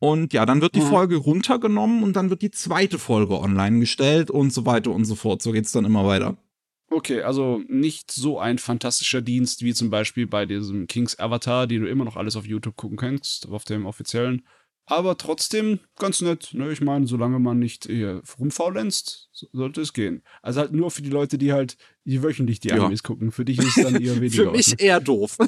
Und 0.00 0.32
ja, 0.32 0.44
dann 0.46 0.60
wird 0.60 0.74
die 0.74 0.80
Mhm. 0.80 0.88
Folge 0.88 1.16
runtergenommen 1.16 2.02
und 2.02 2.16
dann 2.16 2.28
wird 2.28 2.42
die 2.42 2.50
zweite 2.50 2.98
Folge 2.98 3.38
online 3.38 3.78
gestellt 3.78 4.30
und 4.32 4.52
so 4.52 4.66
weiter 4.66 4.90
und 4.90 5.04
so 5.04 5.14
fort. 5.14 5.42
So 5.42 5.52
geht's 5.52 5.70
dann 5.70 5.84
immer 5.84 6.04
weiter. 6.04 6.36
Okay, 6.90 7.22
also 7.22 7.62
nicht 7.68 8.10
so 8.10 8.38
ein 8.38 8.58
fantastischer 8.58 9.22
Dienst 9.22 9.62
wie 9.62 9.72
zum 9.72 9.90
Beispiel 9.90 10.26
bei 10.26 10.44
diesem 10.44 10.88
Kings 10.88 11.18
Avatar, 11.18 11.66
die 11.68 11.78
du 11.78 11.86
immer 11.88 12.04
noch 12.04 12.16
alles 12.16 12.36
auf 12.36 12.46
YouTube 12.46 12.76
gucken 12.76 12.98
kannst, 12.98 13.48
auf 13.48 13.64
dem 13.64 13.86
offiziellen. 13.86 14.42
Aber 14.94 15.16
trotzdem 15.16 15.80
ganz 15.98 16.20
nett. 16.20 16.50
Ne? 16.52 16.70
Ich 16.70 16.80
meine, 16.82 17.06
solange 17.06 17.38
man 17.38 17.58
nicht 17.58 17.86
hier 17.86 18.22
rumfaulenzt, 18.38 19.28
so- 19.32 19.46
sollte 19.52 19.80
es 19.80 19.92
gehen. 19.94 20.22
Also 20.42 20.60
halt 20.60 20.72
nur 20.72 20.90
für 20.90 21.00
die 21.02 21.08
Leute, 21.10 21.38
die 21.38 21.52
halt 21.52 21.76
die 22.04 22.22
wöchentlich 22.22 22.60
die 22.60 22.68
Ja. 22.68 22.76
Animes 22.76 23.02
gucken. 23.02 23.32
Für 23.32 23.44
dich 23.44 23.58
ist 23.58 23.76
es 23.78 23.82
dann 23.84 24.00
eher 24.00 24.16
weniger. 24.20 24.44
Für 24.44 24.50
mich 24.50 24.72
was, 24.72 24.78
eher 24.80 25.00
doof. 25.00 25.36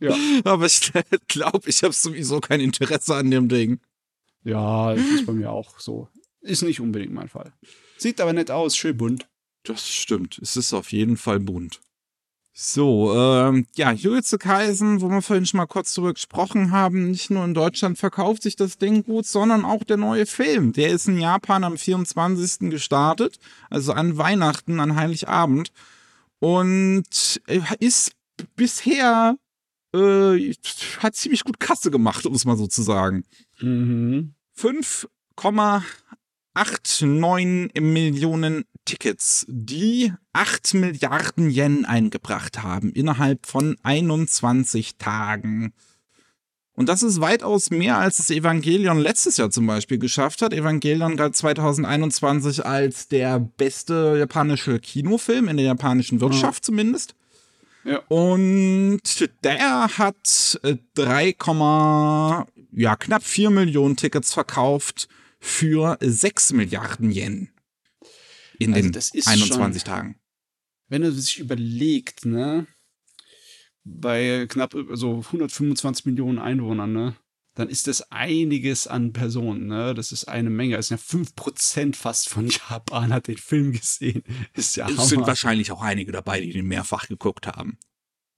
Ja. 0.00 0.14
Aber 0.44 0.66
ich 0.66 0.92
glaube, 1.28 1.68
ich 1.68 1.82
habe 1.82 1.92
sowieso 1.92 2.38
kein 2.40 2.60
Interesse 2.60 3.16
an 3.16 3.30
dem 3.32 3.48
Ding. 3.48 3.80
ne? 4.44 4.52
Ja, 4.52 4.94
das 4.94 5.04
ist 5.04 5.26
bei 5.26 5.32
mir 5.32 5.50
auch 5.50 5.80
so. 5.80 6.08
Ist 6.40 6.62
nicht 6.62 6.80
unbedingt 6.80 7.12
mein 7.12 7.28
Fall. 7.28 7.52
Sieht 7.96 8.20
aber 8.20 8.32
nett 8.32 8.50
aus, 8.52 8.76
schön 8.76 8.96
bunt. 8.96 9.28
Das 9.64 9.88
stimmt. 9.88 10.38
Es 10.38 10.56
ist 10.56 10.72
auf 10.72 10.92
jeden 10.92 11.16
Fall 11.16 11.40
bunt. 11.40 11.80
So, 12.60 13.14
ähm, 13.14 13.66
ja, 13.76 13.92
Jujutsu 13.92 14.36
Kaisen, 14.36 15.00
wo 15.00 15.08
wir 15.08 15.22
vorhin 15.22 15.46
schon 15.46 15.58
mal 15.58 15.66
kurz 15.66 15.94
drüber 15.94 16.12
gesprochen 16.12 16.72
haben, 16.72 17.12
nicht 17.12 17.30
nur 17.30 17.44
in 17.44 17.54
Deutschland 17.54 17.98
verkauft 17.98 18.42
sich 18.42 18.56
das 18.56 18.78
Ding 18.78 19.04
gut, 19.04 19.26
sondern 19.26 19.64
auch 19.64 19.84
der 19.84 19.96
neue 19.96 20.26
Film. 20.26 20.72
Der 20.72 20.88
ist 20.88 21.06
in 21.06 21.20
Japan 21.20 21.62
am 21.62 21.78
24. 21.78 22.68
gestartet, 22.68 23.38
also 23.70 23.92
an 23.92 24.18
Weihnachten, 24.18 24.80
an 24.80 24.96
Heiligabend. 24.96 25.70
Und 26.40 27.40
äh, 27.46 27.60
ist 27.78 28.10
bisher, 28.56 29.36
äh, 29.94 30.52
hat 30.98 31.14
ziemlich 31.14 31.44
gut 31.44 31.60
Kasse 31.60 31.92
gemacht, 31.92 32.26
um 32.26 32.34
es 32.34 32.44
mal 32.44 32.56
so 32.56 32.66
zu 32.66 32.82
sagen. 32.82 33.22
Mhm. 33.60 34.34
5,89 36.58 37.80
Millionen 37.80 38.64
Tickets, 38.84 39.46
die 39.48 40.12
8 40.32 40.74
Milliarden 40.74 41.50
Yen 41.50 41.84
eingebracht 41.84 42.62
haben 42.62 42.90
innerhalb 42.92 43.46
von 43.46 43.76
21 43.82 44.96
Tagen. 44.96 45.72
Und 46.72 46.88
das 46.88 47.02
ist 47.02 47.20
weitaus 47.20 47.70
mehr, 47.70 47.98
als 47.98 48.16
das 48.16 48.30
Evangelion 48.30 48.98
letztes 48.98 49.36
Jahr 49.36 49.50
zum 49.50 49.66
Beispiel 49.66 49.98
geschafft 49.98 50.42
hat. 50.42 50.52
Evangelion 50.52 51.16
galt 51.16 51.36
2021 51.36 52.64
als 52.64 53.08
der 53.08 53.38
beste 53.40 54.16
japanische 54.18 54.78
Kinofilm 54.78 55.48
in 55.48 55.56
der 55.56 55.66
japanischen 55.66 56.20
Wirtschaft 56.20 56.64
zumindest. 56.64 57.14
Ja. 57.84 57.98
Und 58.08 59.28
der 59.44 59.98
hat 59.98 60.58
äh, 60.62 60.76
3, 60.94 61.36
ja, 62.72 62.96
knapp 62.96 63.22
4 63.22 63.50
Millionen 63.50 63.96
Tickets 63.96 64.32
verkauft 64.32 65.08
für 65.38 65.98
6 66.00 66.52
Milliarden 66.52 67.10
Yen. 67.10 67.50
In 68.58 68.74
Also 68.74 68.88
den 68.88 68.92
das 68.92 69.10
ist 69.14 69.28
21 69.28 69.82
schon- 69.82 69.86
Tagen. 69.92 70.20
wenn 70.88 71.02
er 71.02 71.12
sich 71.12 71.38
überlegt, 71.38 72.24
ne, 72.24 72.66
bei 73.84 74.46
knapp 74.48 74.74
so 74.92 75.22
125 75.22 76.06
Millionen 76.06 76.38
Einwohnern, 76.38 76.92
ne, 76.92 77.16
dann 77.54 77.68
ist 77.68 77.86
das 77.88 78.10
einiges 78.12 78.86
an 78.86 79.12
Personen, 79.12 79.66
ne? 79.66 79.92
Das 79.94 80.12
ist 80.12 80.26
eine 80.28 80.48
Menge. 80.50 80.76
Es 80.76 80.88
sind 80.88 80.98
ja 81.00 81.02
5% 81.04 81.96
fast 81.96 82.28
von 82.28 82.46
Japan 82.70 83.12
hat 83.12 83.26
den 83.26 83.36
Film 83.38 83.72
gesehen. 83.72 84.22
Ist 84.54 84.76
ja 84.76 84.88
Es 84.88 85.08
sind 85.08 85.18
Hammer. 85.18 85.26
wahrscheinlich 85.28 85.72
auch 85.72 85.82
einige 85.82 86.12
dabei, 86.12 86.40
die 86.40 86.52
den 86.52 86.66
mehrfach 86.66 87.08
geguckt 87.08 87.46
haben. 87.48 87.78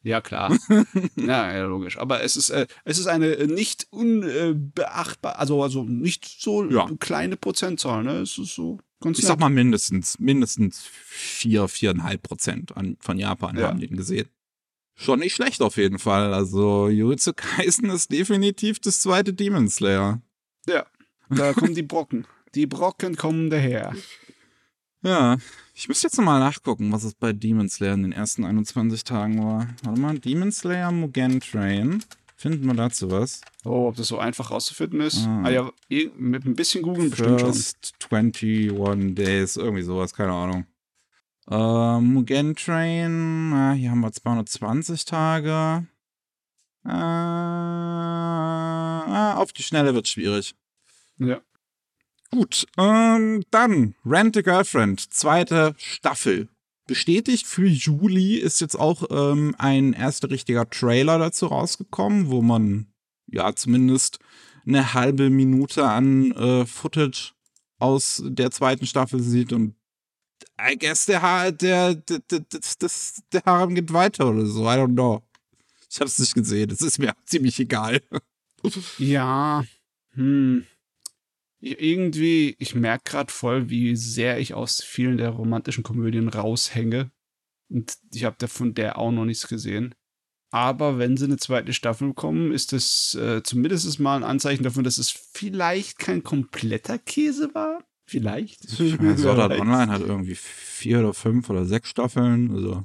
Ja, 0.02 0.20
klar. 0.20 0.56
ja, 1.16 1.52
ja, 1.56 1.64
logisch. 1.66 1.98
Aber 1.98 2.22
es 2.22 2.36
ist, 2.36 2.50
äh, 2.50 2.66
es 2.84 2.98
ist 2.98 3.06
eine 3.06 3.32
äh, 3.34 3.46
nicht 3.46 3.86
unbeachtbar, 3.90 5.38
also, 5.38 5.62
also 5.62 5.84
nicht 5.84 6.40
so 6.40 6.64
Ja. 6.70 6.88
kleine 6.98 7.36
Prozentzahl, 7.36 8.02
ne? 8.04 8.20
Es 8.20 8.38
ist 8.38 8.54
so 8.54 8.78
ganz 9.00 9.18
Ich 9.18 9.24
nett. 9.24 9.28
sag 9.32 9.40
mal 9.40 9.50
mindestens, 9.50 10.18
mindestens 10.18 10.82
vier, 10.86 11.68
viereinhalb 11.68 12.22
Prozent 12.22 12.76
an, 12.76 12.96
von 13.00 13.18
Japan 13.18 13.56
Ja. 13.58 13.68
haben 13.68 13.80
den 13.80 13.96
gesehen. 13.96 14.28
Schon 14.94 15.20
nicht 15.20 15.34
schlecht 15.34 15.62
auf 15.62 15.76
jeden 15.76 15.98
Fall. 15.98 16.34
Also 16.34 16.88
Jujutsu 16.88 17.32
Kaisen 17.34 17.88
ist 17.90 18.10
definitiv 18.12 18.80
das 18.80 19.00
zweite 19.00 19.32
Demon 19.32 19.68
Slayer. 19.68 20.20
Ja, 20.66 20.86
da 21.30 21.52
kommen 21.54 21.74
die 21.74 21.82
Brocken. 21.82 22.26
Die 22.54 22.66
Brocken 22.66 23.16
kommen 23.16 23.48
daher. 23.48 23.94
Ja, 25.02 25.38
ich 25.74 25.88
müsste 25.88 26.08
jetzt 26.08 26.18
nochmal 26.18 26.40
nachgucken, 26.40 26.92
was 26.92 27.04
es 27.04 27.14
bei 27.14 27.32
Demon 27.32 27.70
Slayer 27.70 27.94
in 27.94 28.02
den 28.02 28.12
ersten 28.12 28.44
21 28.44 29.02
Tagen 29.04 29.42
war. 29.42 29.66
Warte 29.82 30.00
mal, 30.00 30.18
Demon 30.18 30.52
Slayer 30.52 30.92
Mugen 30.92 31.40
Train. 31.40 32.04
Finden 32.36 32.66
wir 32.66 32.74
dazu 32.74 33.10
was? 33.10 33.40
Oh, 33.64 33.88
ob 33.88 33.96
das 33.96 34.08
so 34.08 34.18
einfach 34.18 34.50
rauszufinden 34.50 35.00
ist? 35.00 35.26
Ah. 35.26 35.42
Ah, 35.44 35.50
ja, 35.50 35.70
mit 36.16 36.44
ein 36.46 36.54
bisschen 36.54 36.82
googeln 36.82 37.10
bestimmt 37.10 37.40
schon. 37.40 37.52
First 37.52 37.94
21 38.10 39.14
Days, 39.14 39.56
irgendwie 39.56 39.82
sowas, 39.82 40.14
keine 40.14 40.32
Ahnung. 40.32 40.66
Äh, 41.50 42.00
Mugen 42.00 42.54
Train, 42.56 43.52
ah, 43.54 43.72
hier 43.72 43.90
haben 43.90 44.00
wir 44.00 44.12
220 44.12 45.04
Tage. 45.04 45.86
Äh, 46.84 46.90
ah, 49.08 49.34
auf 49.36 49.52
die 49.52 49.62
Schnelle 49.62 49.94
wird 49.94 50.08
schwierig. 50.08 50.54
Ja. 51.18 51.40
Gut, 52.32 52.66
ähm, 52.78 53.42
dann 53.50 53.94
Rent 54.06 54.36
a 54.36 54.42
Girlfriend, 54.42 55.12
zweite 55.12 55.74
Staffel. 55.78 56.48
Bestätigt 56.86 57.46
für 57.46 57.66
Juli 57.66 58.36
ist 58.36 58.60
jetzt 58.60 58.76
auch 58.76 59.04
ähm, 59.10 59.54
ein 59.58 59.92
erster 59.92 60.30
richtiger 60.30 60.68
Trailer 60.68 61.18
dazu 61.18 61.46
rausgekommen, 61.46 62.28
wo 62.28 62.40
man 62.40 62.86
ja 63.26 63.54
zumindest 63.54 64.18
eine 64.66 64.94
halbe 64.94 65.30
Minute 65.30 65.84
an 65.84 66.32
äh, 66.32 66.66
Footage 66.66 67.32
aus 67.78 68.22
der 68.24 68.50
zweiten 68.50 68.86
Staffel 68.86 69.20
sieht 69.20 69.52
und 69.52 69.74
I 70.60 70.76
guess 70.78 71.06
der 71.06 71.22
Haar, 71.22 71.52
der, 71.52 71.94
der, 71.94 72.18
der, 72.20 72.44
das, 72.78 73.22
der 73.32 73.42
Harem 73.44 73.74
geht 73.74 73.92
weiter 73.92 74.28
oder 74.28 74.46
so, 74.46 74.64
I 74.64 74.74
don't 74.74 74.92
know. 74.92 75.22
Ich 75.90 76.00
hab's 76.00 76.18
nicht 76.18 76.34
gesehen, 76.34 76.70
es 76.70 76.80
ist 76.80 76.98
mir 76.98 77.14
ziemlich 77.24 77.58
egal. 77.58 78.00
Ja, 78.98 79.64
hm. 80.12 80.66
Irgendwie, 81.60 82.56
ich 82.58 82.74
merke 82.74 83.10
gerade 83.10 83.32
voll, 83.32 83.68
wie 83.68 83.94
sehr 83.94 84.38
ich 84.38 84.54
aus 84.54 84.82
vielen 84.82 85.18
der 85.18 85.30
romantischen 85.30 85.84
Komödien 85.84 86.28
raushänge. 86.28 87.10
Und 87.68 87.96
ich 88.14 88.24
habe 88.24 88.48
von 88.48 88.74
der 88.74 88.98
auch 88.98 89.12
noch 89.12 89.24
nichts 89.26 89.46
gesehen. 89.46 89.94
Aber 90.52 90.98
wenn 90.98 91.16
sie 91.16 91.26
eine 91.26 91.36
zweite 91.36 91.72
Staffel 91.72 92.08
bekommen, 92.08 92.50
ist 92.50 92.72
das 92.72 93.14
äh, 93.14 93.42
zumindest 93.42 94.00
mal 94.00 94.16
ein 94.16 94.24
Anzeichen 94.24 94.64
davon, 94.64 94.82
dass 94.82 94.98
es 94.98 95.10
vielleicht 95.10 95.98
kein 95.98 96.24
kompletter 96.24 96.98
Käse 96.98 97.54
war. 97.54 97.84
Vielleicht. 98.06 98.68
Sword 98.68 98.98
Wer 99.00 99.38
Art. 99.38 99.60
Online 99.60 99.92
hat 99.92 100.00
irgendwie 100.00 100.34
vier 100.34 100.98
oder 100.98 101.14
fünf 101.14 101.48
oder 101.48 101.64
sechs 101.64 101.90
Staffeln, 101.90 102.50
also. 102.52 102.84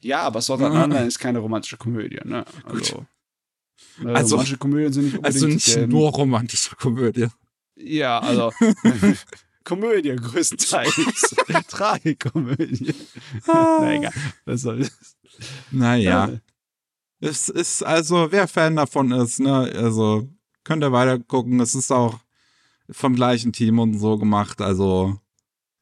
Ja, 0.00 0.22
aber 0.22 0.40
Sword 0.40 0.62
Art 0.62 0.72
Online 0.84 1.06
ist 1.06 1.18
keine 1.18 1.40
romantische 1.40 1.76
Komödie, 1.76 2.20
ne? 2.24 2.46
Also, 2.64 3.04
Also- 4.06 4.36
romantische 4.36 4.56
Komödien 4.56 4.92
sind 4.94 5.04
nicht 5.04 5.16
unbedingt 5.16 5.34
Also 5.34 5.46
nicht 5.48 5.76
ähm, 5.76 5.90
nur 5.90 6.10
romantische 6.10 6.74
Komödie. 6.76 7.26
Ja, 7.76 8.18
also 8.20 8.52
Komödie 9.64 10.14
größtenteils. 10.16 10.94
Tragikomödie. 11.68 12.94
Na 13.46 13.92
egal, 13.94 14.12
was 14.44 14.60
soll 14.62 14.80
das? 14.80 15.16
Naja. 15.70 16.38
Es 17.20 17.48
ist 17.48 17.82
also, 17.82 18.30
wer 18.30 18.46
Fan 18.48 18.76
davon 18.76 19.10
ist, 19.12 19.40
ne, 19.40 19.72
also 19.74 20.28
könnt 20.64 20.84
ihr 20.84 20.92
weiter 20.92 21.18
gucken. 21.18 21.60
Es 21.60 21.74
ist 21.74 21.90
auch 21.90 22.18
vom 22.90 23.14
gleichen 23.16 23.52
Team 23.52 23.78
und 23.78 23.98
so 23.98 24.18
gemacht. 24.18 24.60
Also 24.60 25.18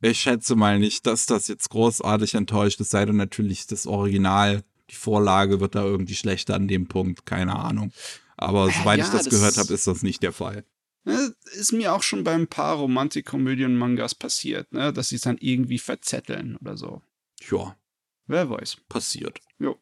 ich 0.01 0.21
schätze 0.21 0.55
mal 0.55 0.79
nicht, 0.79 1.07
dass 1.07 1.27
das 1.27 1.49
jetzt 1.49 1.69
großartig 1.71 2.35
enttäuscht 2.35 2.81
ist, 2.81 2.91
sei 2.91 3.05
denn 3.05 3.17
natürlich 3.17 3.67
das 3.67 3.87
Original. 3.87 4.63
Die 4.91 4.95
Vorlage 4.95 5.59
wird 5.61 5.75
da 5.75 5.83
irgendwie 5.85 6.15
schlechter 6.15 6.55
an 6.55 6.69
dem 6.69 6.87
Punkt, 6.87 7.27
keine 7.27 7.57
Ahnung. 7.57 7.93
Aber 8.37 8.69
Äh, 8.69 8.73
soweit 8.73 8.99
ja, 9.01 9.05
ich 9.07 9.11
das, 9.11 9.25
das- 9.25 9.35
gehört 9.35 9.57
habe, 9.57 9.73
ist 9.75 9.87
das 9.89 10.03
nicht 10.03 10.23
der 10.23 10.33
Fall. 10.33 10.65
Ne, 11.05 11.35
Ist 11.55 11.73
mir 11.73 11.93
auch 11.93 12.03
schon 12.03 12.23
bei 12.25 12.33
ein 12.33 12.47
paar 12.47 12.77
Romantikkomödien-Mangas 12.77 14.15
passiert, 14.15 14.73
ne? 14.73 14.93
dass 14.93 15.09
sie 15.09 15.17
es 15.17 15.23
dann 15.23 15.39
irgendwie 15.39 15.79
verzetteln 15.79 16.57
oder 16.61 16.77
so. 16.77 17.03
Ja, 17.51 17.77
Wer 18.27 18.49
weiß. 18.49 18.77
passiert. 18.89 19.41
Jo. 19.59 19.79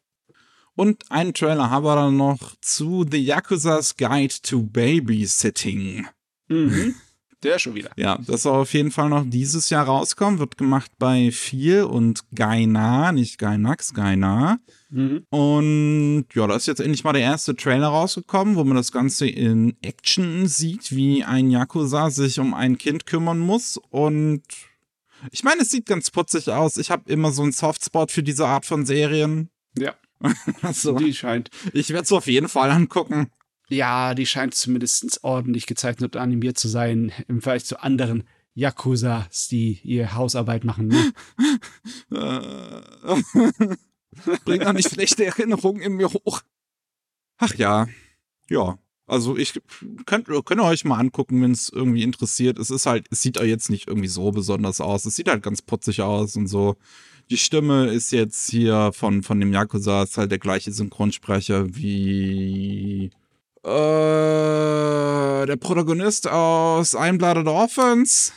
Und 0.73 1.11
einen 1.11 1.33
Trailer 1.33 1.69
haben 1.69 1.85
wir 1.85 1.95
dann 1.95 2.17
noch 2.17 2.55
zu 2.61 3.05
The 3.09 3.23
Yakuza's 3.23 3.97
Guide 3.97 4.33
to 4.41 4.63
Babysitting. 4.63 6.07
Mhm. 6.47 6.95
Der 7.43 7.57
schon 7.57 7.73
wieder. 7.73 7.89
Ja, 7.95 8.19
das 8.27 8.43
soll 8.43 8.61
auf 8.61 8.73
jeden 8.73 8.91
Fall 8.91 9.09
noch 9.09 9.23
dieses 9.25 9.69
Jahr 9.71 9.85
rauskommen. 9.85 10.39
Wird 10.39 10.57
gemacht 10.57 10.91
bei 10.99 11.31
Viel 11.31 11.83
und 11.83 12.21
Gaina, 12.35 13.11
nicht 13.11 13.39
Gainax, 13.39 13.93
Gaina. 13.95 14.59
Mhm. 14.89 15.25
Und 15.29 16.25
ja, 16.35 16.45
da 16.45 16.55
ist 16.55 16.67
jetzt 16.67 16.81
endlich 16.81 17.03
mal 17.03 17.13
der 17.13 17.23
erste 17.23 17.55
Trailer 17.55 17.87
rausgekommen, 17.87 18.55
wo 18.55 18.63
man 18.63 18.77
das 18.77 18.91
Ganze 18.91 19.27
in 19.27 19.75
Action 19.81 20.47
sieht, 20.47 20.95
wie 20.95 21.23
ein 21.23 21.49
Yakuza 21.49 22.11
sich 22.11 22.39
um 22.39 22.53
ein 22.53 22.77
Kind 22.77 23.07
kümmern 23.07 23.39
muss. 23.39 23.79
Und 23.89 24.43
ich 25.31 25.43
meine, 25.43 25.61
es 25.63 25.71
sieht 25.71 25.87
ganz 25.87 26.11
putzig 26.11 26.49
aus. 26.49 26.77
Ich 26.77 26.91
habe 26.91 27.11
immer 27.11 27.31
so 27.31 27.41
einen 27.41 27.53
Softspot 27.53 28.11
für 28.11 28.21
diese 28.23 28.45
Art 28.45 28.65
von 28.67 28.85
Serien. 28.85 29.49
Ja, 29.77 29.95
Also, 30.61 30.93
die 30.97 31.13
scheint. 31.13 31.49
ich 31.73 31.89
werde 31.89 32.03
es 32.03 32.11
auf 32.11 32.27
jeden 32.27 32.47
Fall 32.47 32.69
angucken. 32.71 33.31
Ja, 33.71 34.13
die 34.15 34.25
scheint 34.25 34.53
zumindest 34.53 35.23
ordentlich 35.23 35.65
gezeichnet 35.65 36.15
und 36.15 36.21
animiert 36.21 36.57
zu 36.57 36.67
sein, 36.67 37.13
im 37.29 37.41
Vergleich 37.41 37.63
zu 37.63 37.81
anderen 37.81 38.25
Yakuzas, 38.53 39.47
die 39.47 39.79
ihre 39.83 40.13
Hausarbeit 40.13 40.65
machen. 40.65 40.89
Ne? 40.89 41.13
Bringt 44.43 44.65
auch 44.65 44.73
nicht 44.73 44.89
schlechte 44.89 45.23
Erinnerungen 45.23 45.81
in 45.81 45.93
mir 45.93 46.11
hoch. 46.11 46.41
Ach 47.37 47.55
ja, 47.55 47.87
ja. 48.49 48.77
Also 49.07 49.37
ich 49.37 49.53
könnt, 50.05 50.27
könnt 50.27 50.61
ihr 50.61 50.65
euch 50.65 50.83
mal 50.83 50.99
angucken, 50.99 51.41
wenn 51.41 51.51
es 51.51 51.69
irgendwie 51.69 52.03
interessiert. 52.03 52.59
Es 52.59 52.71
ist 52.71 52.85
halt, 52.85 53.07
es 53.09 53.21
sieht 53.21 53.39
auch 53.39 53.43
jetzt 53.43 53.69
nicht 53.69 53.87
irgendwie 53.87 54.09
so 54.09 54.31
besonders 54.31 54.81
aus. 54.81 55.05
Es 55.05 55.15
sieht 55.15 55.29
halt 55.29 55.43
ganz 55.43 55.61
putzig 55.61 56.01
aus 56.01 56.35
und 56.35 56.47
so. 56.47 56.75
Die 57.29 57.37
Stimme 57.37 57.87
ist 57.87 58.11
jetzt 58.11 58.49
hier 58.49 58.91
von, 58.93 59.23
von 59.23 59.39
dem 59.39 59.53
Yakuza, 59.53 60.03
ist 60.03 60.17
halt 60.17 60.31
der 60.31 60.39
gleiche 60.39 60.73
Synchronsprecher 60.73 61.73
wie 61.73 63.11
äh, 63.63 65.45
der 65.45 65.55
Protagonist 65.57 66.27
aus 66.27 66.95
Einbladed 66.95 67.47
Orphans. 67.47 68.33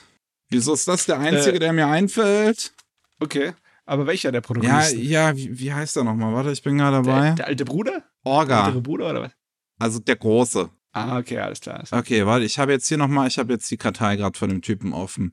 Wieso 0.51 0.75
ist 0.75 0.87
das 0.89 1.07
der 1.07 1.19
einzige, 1.19 1.57
Äh, 1.57 1.61
der 1.61 1.73
mir 1.73 1.87
einfällt? 1.89 2.73
Okay, 3.21 3.55
aber 3.87 4.07
welcher 4.07 4.33
der 4.33 4.41
Ja, 4.43 4.47
Protagonisten? 4.47 5.03
ja, 5.03 5.37
wie, 5.37 5.59
wie 5.59 5.73
heißt 5.73 5.97
er 5.97 6.05
nochmal? 6.05 6.33
Warte, 6.35 6.51
ich 6.53 6.63
bin 6.63 6.79
gerade 6.79 7.03
dabei. 7.03 7.27
der, 7.29 7.35
der 7.37 7.47
alte 7.47 7.65
Bruder? 7.65 7.91
Der 7.93 7.99
ältere 8.01 8.25
Orga, 8.25 8.71
Bruder 8.81 9.11
oder 9.11 9.23
was? 9.23 9.33
also 9.79 9.99
der 9.99 10.17
Große. 10.17 10.71
Ah, 10.93 11.19
okay, 11.19 11.39
alles 11.39 11.61
klar. 11.61 11.83
Okay, 11.91 12.25
warte, 12.25 12.45
ich 12.45 12.59
habe 12.59 12.73
jetzt 12.73 12.87
hier 12.87 12.99
nochmal, 12.99 13.27
ich 13.29 13.39
habe 13.39 13.53
jetzt 13.53 13.71
die 13.71 13.77
Kartei 13.77 14.17
gerade 14.17 14.39
von 14.39 14.49
dem 14.49 14.63
Typen 14.63 14.93
offen. 14.93 15.33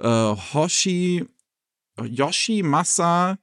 Äh, 0.00 0.06
Hoshi, 0.06 1.26
Yoshi 2.00 2.62
Masa 2.62 3.38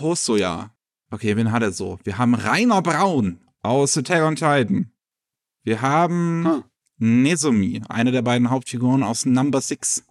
Hosoya. 0.00 0.70
Okay, 1.10 1.36
wen 1.36 1.52
hat 1.52 1.62
er 1.62 1.72
so? 1.72 1.98
Wir 2.04 2.16
haben 2.16 2.34
Rainer 2.34 2.80
Braun 2.80 3.40
aus 3.62 3.98
Attack 3.98 4.22
on 4.22 4.34
Titan. 4.36 4.91
Wir 5.64 5.80
haben 5.80 6.46
Ah. 6.46 6.64
Nezumi, 6.98 7.82
eine 7.88 8.12
der 8.12 8.22
beiden 8.22 8.50
Hauptfiguren 8.50 9.02
aus 9.02 9.24
Number 9.26 9.60
Six. 9.60 10.04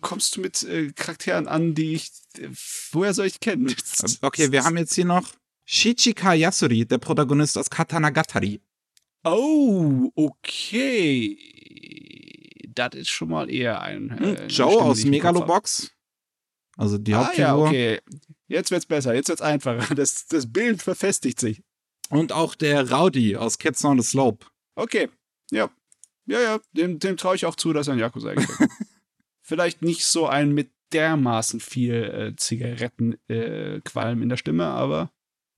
Kommst 0.00 0.36
du 0.36 0.40
mit 0.40 0.62
äh, 0.64 0.92
Charakteren 0.92 1.46
an, 1.46 1.74
die 1.74 1.94
ich. 1.94 2.10
Äh, 2.38 2.48
woher 2.92 3.14
soll 3.14 3.26
ich 3.26 3.40
kennen? 3.40 3.66
Okay, 4.22 4.50
wir 4.52 4.64
haben 4.64 4.76
jetzt 4.76 4.94
hier 4.94 5.04
noch 5.04 5.28
Shichika 5.64 6.32
Yasuri, 6.34 6.84
der 6.86 6.98
Protagonist 6.98 7.56
aus 7.58 7.70
Katanagatari. 7.70 8.60
Oh, 9.24 10.10
okay. 10.14 11.38
Das 12.74 12.94
ist 12.94 13.08
schon 13.08 13.28
mal 13.30 13.50
eher 13.50 13.80
ein. 13.82 14.10
Hm, 14.18 14.24
Äh, 14.36 14.46
Joe 14.46 14.70
Stimme, 14.70 14.82
aus. 14.84 15.04
Megalobox. 15.04 15.90
Also 16.76 16.96
die 16.98 17.14
Ah, 17.14 17.24
Hauptfigur. 17.26 17.44
ja, 17.46 17.56
okay. 17.56 18.00
Jetzt 18.46 18.70
wird's 18.70 18.86
besser, 18.86 19.14
jetzt 19.14 19.28
wird's 19.28 19.42
einfacher. 19.42 19.78
Das, 19.94 20.26
das 20.26 20.50
Bild 20.52 20.82
verfestigt 20.82 21.40
sich. 21.40 21.62
Und 22.10 22.32
auch 22.32 22.54
der 22.54 22.90
Rowdy 22.90 23.36
aus 23.36 23.58
Kids 23.58 23.84
on 23.84 24.00
the 24.00 24.06
Slope. 24.06 24.46
Okay, 24.74 25.08
ja. 25.50 25.70
Ja, 26.26 26.40
ja, 26.40 26.60
dem, 26.72 26.98
dem 26.98 27.16
traue 27.16 27.36
ich 27.36 27.46
auch 27.46 27.54
zu, 27.56 27.72
dass 27.72 27.88
er 27.88 27.94
ein 27.94 27.98
Yakuza 27.98 28.32
ist. 28.32 28.48
Vielleicht 29.42 29.82
nicht 29.82 30.04
so 30.04 30.26
ein 30.26 30.52
mit 30.52 30.70
dermaßen 30.92 31.60
viel 31.60 31.94
äh, 31.94 32.36
Zigarettenqualm 32.36 34.20
äh, 34.20 34.22
in 34.22 34.28
der 34.28 34.36
Stimme, 34.36 34.66
aber 34.66 35.10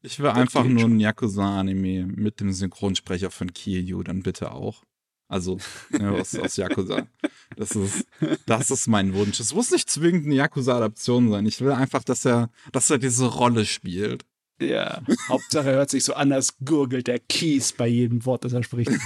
Ich 0.02 0.18
will 0.18 0.28
einfach 0.28 0.64
nur 0.64 0.84
ein 0.84 0.98
Yakuza-Anime 1.00 2.06
mit 2.06 2.40
dem 2.40 2.52
Synchronsprecher 2.52 3.30
von 3.30 3.52
Kiryu, 3.52 4.02
dann 4.02 4.22
bitte 4.22 4.52
auch. 4.52 4.82
Also, 5.28 5.58
ja, 5.92 6.10
aus, 6.10 6.34
aus 6.34 6.56
Yakuza. 6.56 7.06
Das 7.56 7.72
ist, 7.72 8.06
das 8.46 8.70
ist 8.70 8.86
mein 8.88 9.14
Wunsch. 9.14 9.38
Es 9.38 9.54
muss 9.54 9.70
nicht 9.70 9.90
zwingend 9.90 10.26
eine 10.26 10.36
Yakuza-Adaption 10.36 11.30
sein. 11.30 11.46
Ich 11.46 11.60
will 11.60 11.72
einfach, 11.72 12.02
dass 12.02 12.24
er, 12.24 12.50
dass 12.72 12.90
er 12.90 12.98
diese 12.98 13.26
Rolle 13.26 13.66
spielt. 13.66 14.24
Ja, 14.60 15.02
Hauptsache 15.28 15.70
hört 15.70 15.90
sich 15.90 16.04
so 16.04 16.14
an, 16.14 16.32
als 16.32 16.56
gurgelt 16.64 17.06
der 17.06 17.18
Kies 17.18 17.72
bei 17.72 17.88
jedem 17.88 18.24
Wort, 18.24 18.44
das 18.44 18.52
er 18.52 18.62
spricht. 18.62 18.92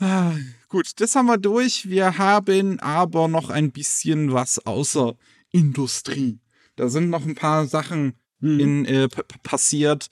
Ah, 0.00 0.32
Gut, 0.68 1.00
das 1.00 1.14
haben 1.14 1.26
wir 1.26 1.38
durch. 1.38 1.88
Wir 1.88 2.18
haben 2.18 2.78
aber 2.80 3.26
noch 3.26 3.48
ein 3.48 3.72
bisschen 3.72 4.34
was 4.34 4.64
außer 4.66 5.16
Industrie. 5.50 6.40
Da 6.76 6.88
sind 6.88 7.08
noch 7.08 7.24
ein 7.24 7.34
paar 7.34 7.66
Sachen 7.66 8.12
mhm. 8.40 8.60
in, 8.60 8.84
äh, 8.84 9.08
passiert. 9.42 10.10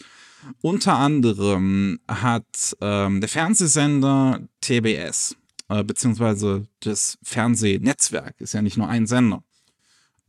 Unter 0.62 0.96
anderem 0.96 2.00
hat 2.08 2.74
ähm, 2.80 3.20
der 3.20 3.28
Fernsehsender 3.28 4.48
TBS, 4.62 5.36
äh, 5.68 5.84
beziehungsweise 5.84 6.66
das 6.80 7.18
Fernsehnetzwerk, 7.22 8.40
ist 8.40 8.54
ja 8.54 8.62
nicht 8.62 8.78
nur 8.78 8.88
ein 8.88 9.06
Sender, 9.06 9.44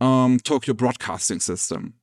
ähm, 0.02 0.44
Tokyo 0.44 0.74
Broadcasting 0.74 1.40
System. 1.40 1.94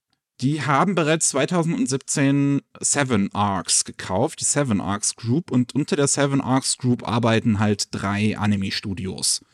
Die 0.40 0.62
haben 0.62 0.94
bereits 0.94 1.28
2017 1.28 2.60
Seven 2.80 3.32
Arcs 3.32 3.84
gekauft, 3.84 4.40
die 4.40 4.44
Seven 4.44 4.80
Arcs 4.80 5.14
Group, 5.14 5.50
und 5.50 5.74
unter 5.74 5.94
der 5.94 6.08
Seven 6.08 6.40
Arcs 6.40 6.76
Group 6.76 7.06
arbeiten 7.06 7.60
halt 7.60 7.88
drei 7.92 8.36
Anime-Studios. 8.36 9.44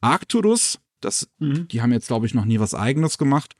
Arcturus, 0.00 0.78
das, 1.00 1.28
mhm. 1.38 1.66
die 1.68 1.82
haben 1.82 1.92
jetzt, 1.92 2.06
glaube 2.06 2.26
ich, 2.26 2.34
noch 2.34 2.44
nie 2.44 2.60
was 2.60 2.74
eigenes 2.74 3.18
gemacht. 3.18 3.56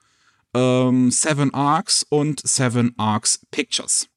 Ähm, 0.54 1.10
Seven 1.10 1.52
Arcs 1.52 2.06
und 2.08 2.46
Seven 2.46 2.94
Arcs 2.96 3.44
Pictures. 3.50 4.08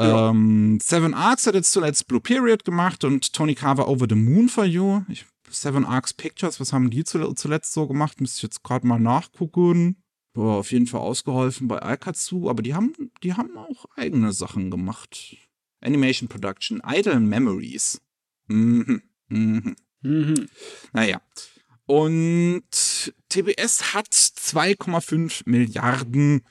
Ja. 0.00 0.30
Ähm, 0.30 0.78
Seven 0.80 1.12
Arcs 1.12 1.46
hat 1.46 1.54
jetzt 1.54 1.72
zuletzt 1.72 2.06
Blue 2.06 2.20
Period 2.20 2.64
gemacht 2.64 3.04
und 3.04 3.32
Tony 3.34 3.54
Carver 3.54 3.86
Over 3.86 4.06
the 4.08 4.14
Moon 4.14 4.48
for 4.48 4.64
You. 4.64 5.02
Ich, 5.08 5.26
Seven 5.50 5.84
Arcs 5.84 6.14
Pictures, 6.14 6.58
was 6.58 6.72
haben 6.72 6.88
die 6.88 7.04
zuletzt 7.04 7.72
so 7.72 7.86
gemacht? 7.86 8.20
Müsste 8.20 8.38
ich 8.38 8.42
jetzt 8.44 8.62
gerade 8.62 8.86
mal 8.86 8.98
nachgucken 8.98 9.96
war 10.38 10.56
auf 10.56 10.72
jeden 10.72 10.86
Fall 10.86 11.00
ausgeholfen 11.00 11.68
bei 11.68 11.78
Alkatsu, 11.78 12.48
aber 12.48 12.62
die 12.62 12.74
haben, 12.74 12.92
die 13.22 13.34
haben 13.34 13.56
auch 13.56 13.86
eigene 13.96 14.32
Sachen 14.32 14.70
gemacht. 14.70 15.36
Animation 15.80 16.28
Production, 16.28 16.82
Idle 16.86 17.20
Memories. 17.20 18.00
Mhm. 18.46 19.02
Mhm. 19.28 19.76
Mhm. 20.02 20.48
Naja. 20.92 21.20
Und 21.86 22.62
TBS 23.30 23.94
hat 23.94 24.12
2,5 24.12 25.42
Milliarden 25.46 26.42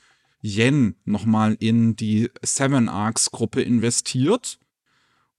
Yen 0.41 0.95
nochmal 1.05 1.55
in 1.59 1.95
die 1.95 2.29
Seven 2.41 2.89
Arcs 2.89 3.31
Gruppe 3.31 3.61
investiert 3.61 4.59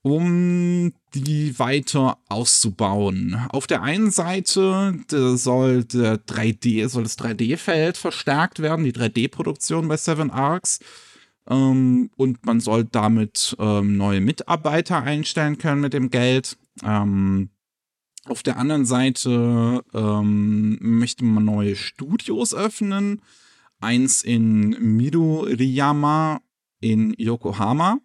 um 0.03 0.93
die 1.15 1.59
weiter 1.59 2.19
auszubauen. 2.29 3.47
Auf 3.51 3.67
der 3.67 3.83
einen 3.83 4.11
Seite 4.11 5.01
soll 5.09 5.85
der 5.85 6.17
3D, 6.25 6.89
soll 6.89 7.03
das 7.05 7.19
3D-Feld 7.19 7.97
verstärkt 7.97 8.61
werden, 8.61 8.85
die 8.85 8.93
3D-Produktion 8.93 9.89
bei 9.89 9.97
Seven 9.97 10.31
Arcs. 10.31 10.81
Ähm, 11.49 12.11
und 12.17 12.45
man 12.47 12.61
soll 12.61 12.85
damit 12.85 13.57
ähm, 13.59 13.97
neue 13.97 14.21
Mitarbeiter 14.21 15.03
einstellen 15.03 15.59
können 15.59 15.81
mit 15.81 15.95
dem 15.95 16.11
Geld. 16.11 16.59
Ähm, 16.85 17.51
auf 18.27 18.43
der 18.43 18.59
anderen 18.59 18.85
Seite 18.85 19.83
ähm, 19.95 20.79
möchte 20.81 21.25
man 21.25 21.45
neue 21.45 21.77
Studios 21.77 22.55
öffnen. 22.55 23.23
Eins 23.81 24.23
in 24.23 24.71
Midoriyama 24.97 26.41
in 26.81 27.15
Yokohama 27.17 27.99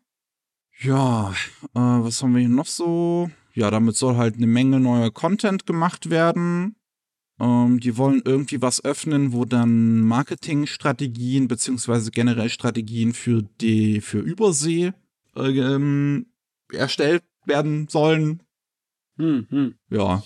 ja, 0.82 1.32
äh, 1.74 1.80
was 1.80 2.22
haben 2.22 2.34
wir 2.34 2.42
hier 2.42 2.50
noch 2.50 2.66
so? 2.66 3.30
Ja, 3.54 3.70
damit 3.70 3.96
soll 3.96 4.16
halt 4.16 4.36
eine 4.36 4.48
Menge 4.48 4.80
neuer 4.80 5.12
Content 5.12 5.66
gemacht 5.66 6.10
werden. 6.10 6.76
Ähm, 7.40 7.80
die 7.80 7.98
wollen 7.98 8.22
irgendwie 8.26 8.62
was 8.62 8.84
öffnen, 8.84 9.34
wo 9.34 9.46
dann 9.46 10.02
Marketingstrategien 10.02 11.48
beziehungsweise 11.48 12.12
generell 12.12 12.50
Strategien 12.50 13.14
für 13.14 13.44
die 13.62 14.02
für 14.02 14.20
Übersee 14.20 14.94
äh, 15.36 15.60
ähm, 15.60 16.28
erstellt 16.72 17.24
werden 17.46 17.88
sollen. 17.88 18.44
Hm, 19.18 19.48
hm. 19.50 19.76
Ja. 19.90 20.24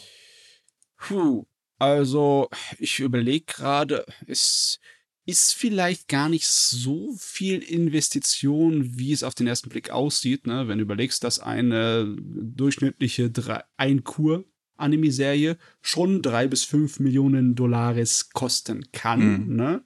Puh. 0.97 1.45
Also, 1.79 2.49
ich 2.79 2.99
überlege 2.99 3.45
gerade, 3.45 4.05
ist 4.25 4.79
ist 5.27 5.53
vielleicht 5.53 6.07
gar 6.07 6.29
nicht 6.29 6.47
so 6.47 7.13
viel 7.19 7.59
Investition, 7.59 8.97
wie 8.97 9.11
es 9.11 9.23
auf 9.23 9.35
den 9.35 9.45
ersten 9.45 9.67
Blick 9.67 9.89
aussieht, 9.89 10.47
ne? 10.47 10.69
wenn 10.69 10.77
du 10.77 10.83
überlegst, 10.83 11.21
dass 11.23 11.39
eine 11.39 12.15
durchschnittliche 12.17 13.29
Ein-Kur-Anime-Serie 13.75 15.57
schon 15.81 16.21
drei 16.21 16.47
bis 16.47 16.63
fünf 16.63 17.01
Millionen 17.01 17.55
Dollars 17.55 18.29
kosten 18.29 18.85
kann. 18.93 19.47
Mhm. 19.47 19.55
Ne? 19.57 19.85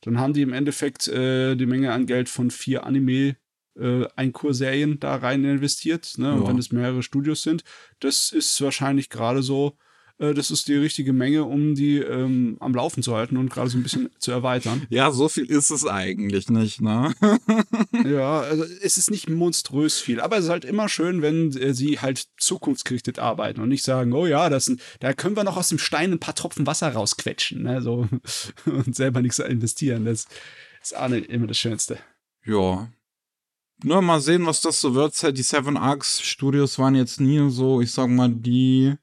Dann 0.00 0.18
haben 0.18 0.32
die 0.32 0.42
im 0.42 0.54
Endeffekt 0.54 1.06
äh, 1.06 1.54
die 1.54 1.66
Menge 1.66 1.92
an 1.92 2.06
Geld 2.06 2.30
von 2.30 2.50
vier 2.50 2.84
Anime 2.86 3.36
äh, 3.78 4.06
Einkurserien 4.16 4.98
da 5.00 5.16
rein 5.16 5.44
investiert. 5.44 6.14
Ne? 6.16 6.32
Und 6.32 6.48
wenn 6.48 6.58
es 6.58 6.72
mehrere 6.72 7.02
Studios 7.02 7.42
sind, 7.42 7.62
das 8.00 8.32
ist 8.32 8.58
wahrscheinlich 8.62 9.10
gerade 9.10 9.42
so 9.42 9.76
äh, 10.18 10.34
das 10.34 10.50
ist 10.50 10.68
die 10.68 10.74
richtige 10.74 11.12
Menge, 11.12 11.44
um 11.44 11.74
die 11.74 11.98
ähm, 11.98 12.56
am 12.60 12.74
Laufen 12.74 13.02
zu 13.02 13.14
halten 13.14 13.36
und 13.36 13.50
gerade 13.50 13.70
so 13.70 13.78
ein 13.78 13.82
bisschen 13.82 14.10
zu 14.18 14.30
erweitern. 14.30 14.86
Ja, 14.90 15.10
so 15.10 15.28
viel 15.28 15.44
ist 15.44 15.70
es 15.70 15.86
eigentlich 15.86 16.48
nicht, 16.48 16.80
ne? 16.80 17.14
ja, 18.04 18.40
also 18.40 18.64
es 18.82 18.98
ist 18.98 19.10
nicht 19.10 19.28
monströs 19.28 19.98
viel, 20.00 20.20
aber 20.20 20.38
es 20.38 20.44
ist 20.44 20.50
halt 20.50 20.64
immer 20.64 20.88
schön, 20.88 21.22
wenn 21.22 21.56
äh, 21.56 21.74
sie 21.74 22.00
halt 22.00 22.26
zukunftsgerichtet 22.36 23.18
arbeiten 23.18 23.60
und 23.60 23.68
nicht 23.68 23.84
sagen, 23.84 24.12
oh 24.12 24.26
ja, 24.26 24.48
das 24.48 24.70
da 25.00 25.12
können 25.12 25.36
wir 25.36 25.44
noch 25.44 25.56
aus 25.56 25.68
dem 25.68 25.78
Stein 25.78 26.12
ein 26.12 26.20
paar 26.20 26.34
Tropfen 26.34 26.66
Wasser 26.66 26.92
rausquetschen, 26.92 27.62
ne? 27.62 27.82
So, 27.82 28.08
und 28.66 28.94
selber 28.94 29.22
nichts 29.22 29.38
investieren. 29.38 30.04
Das 30.04 30.26
ist 30.82 30.96
auch 30.96 31.08
nicht 31.08 31.30
immer 31.30 31.46
das 31.46 31.58
Schönste. 31.58 31.98
Ja, 32.44 32.88
nur 33.84 34.02
mal 34.02 34.20
sehen, 34.20 34.44
was 34.46 34.60
das 34.60 34.80
so 34.80 34.94
wird. 34.94 35.36
Die 35.36 35.42
Seven 35.42 35.76
Arcs 35.76 36.20
Studios 36.20 36.78
waren 36.78 36.96
jetzt 36.96 37.20
nie 37.20 37.48
so, 37.50 37.80
ich 37.80 37.92
sag 37.92 38.08
mal, 38.08 38.28
die 38.28 38.96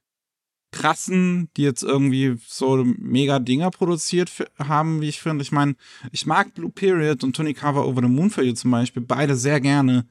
krassen, 0.76 1.50
die 1.56 1.64
jetzt 1.64 1.84
irgendwie 1.84 2.38
so 2.46 2.84
mega 2.84 3.40
Dinger 3.40 3.72
produziert 3.72 4.30
haben, 4.60 5.02
wie 5.02 5.08
ich 5.08 5.22
finde. 5.22 5.42
Ich 5.42 5.54
meine, 5.54 5.76
ich 6.12 6.26
mag 6.26 6.54
Blue 6.54 6.70
Period 6.70 7.24
und 7.24 7.36
Tony 7.36 7.54
Carver 7.54 7.88
Over 7.88 8.02
the 8.02 8.10
Moon 8.10 8.30
for 8.30 8.44
You 8.44 8.54
zum 8.54 8.72
Beispiel, 8.72 9.02
beide 9.02 9.36
sehr 9.38 9.62
gerne. 9.62 10.06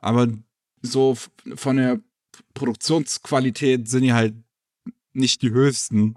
Aber 0.00 0.28
so 0.82 1.16
von 1.54 1.76
der 1.76 2.00
Produktionsqualität 2.52 3.88
sind 3.88 4.02
die 4.02 4.12
halt 4.12 4.34
nicht 5.14 5.40
die 5.40 5.50
höchsten. 5.50 6.16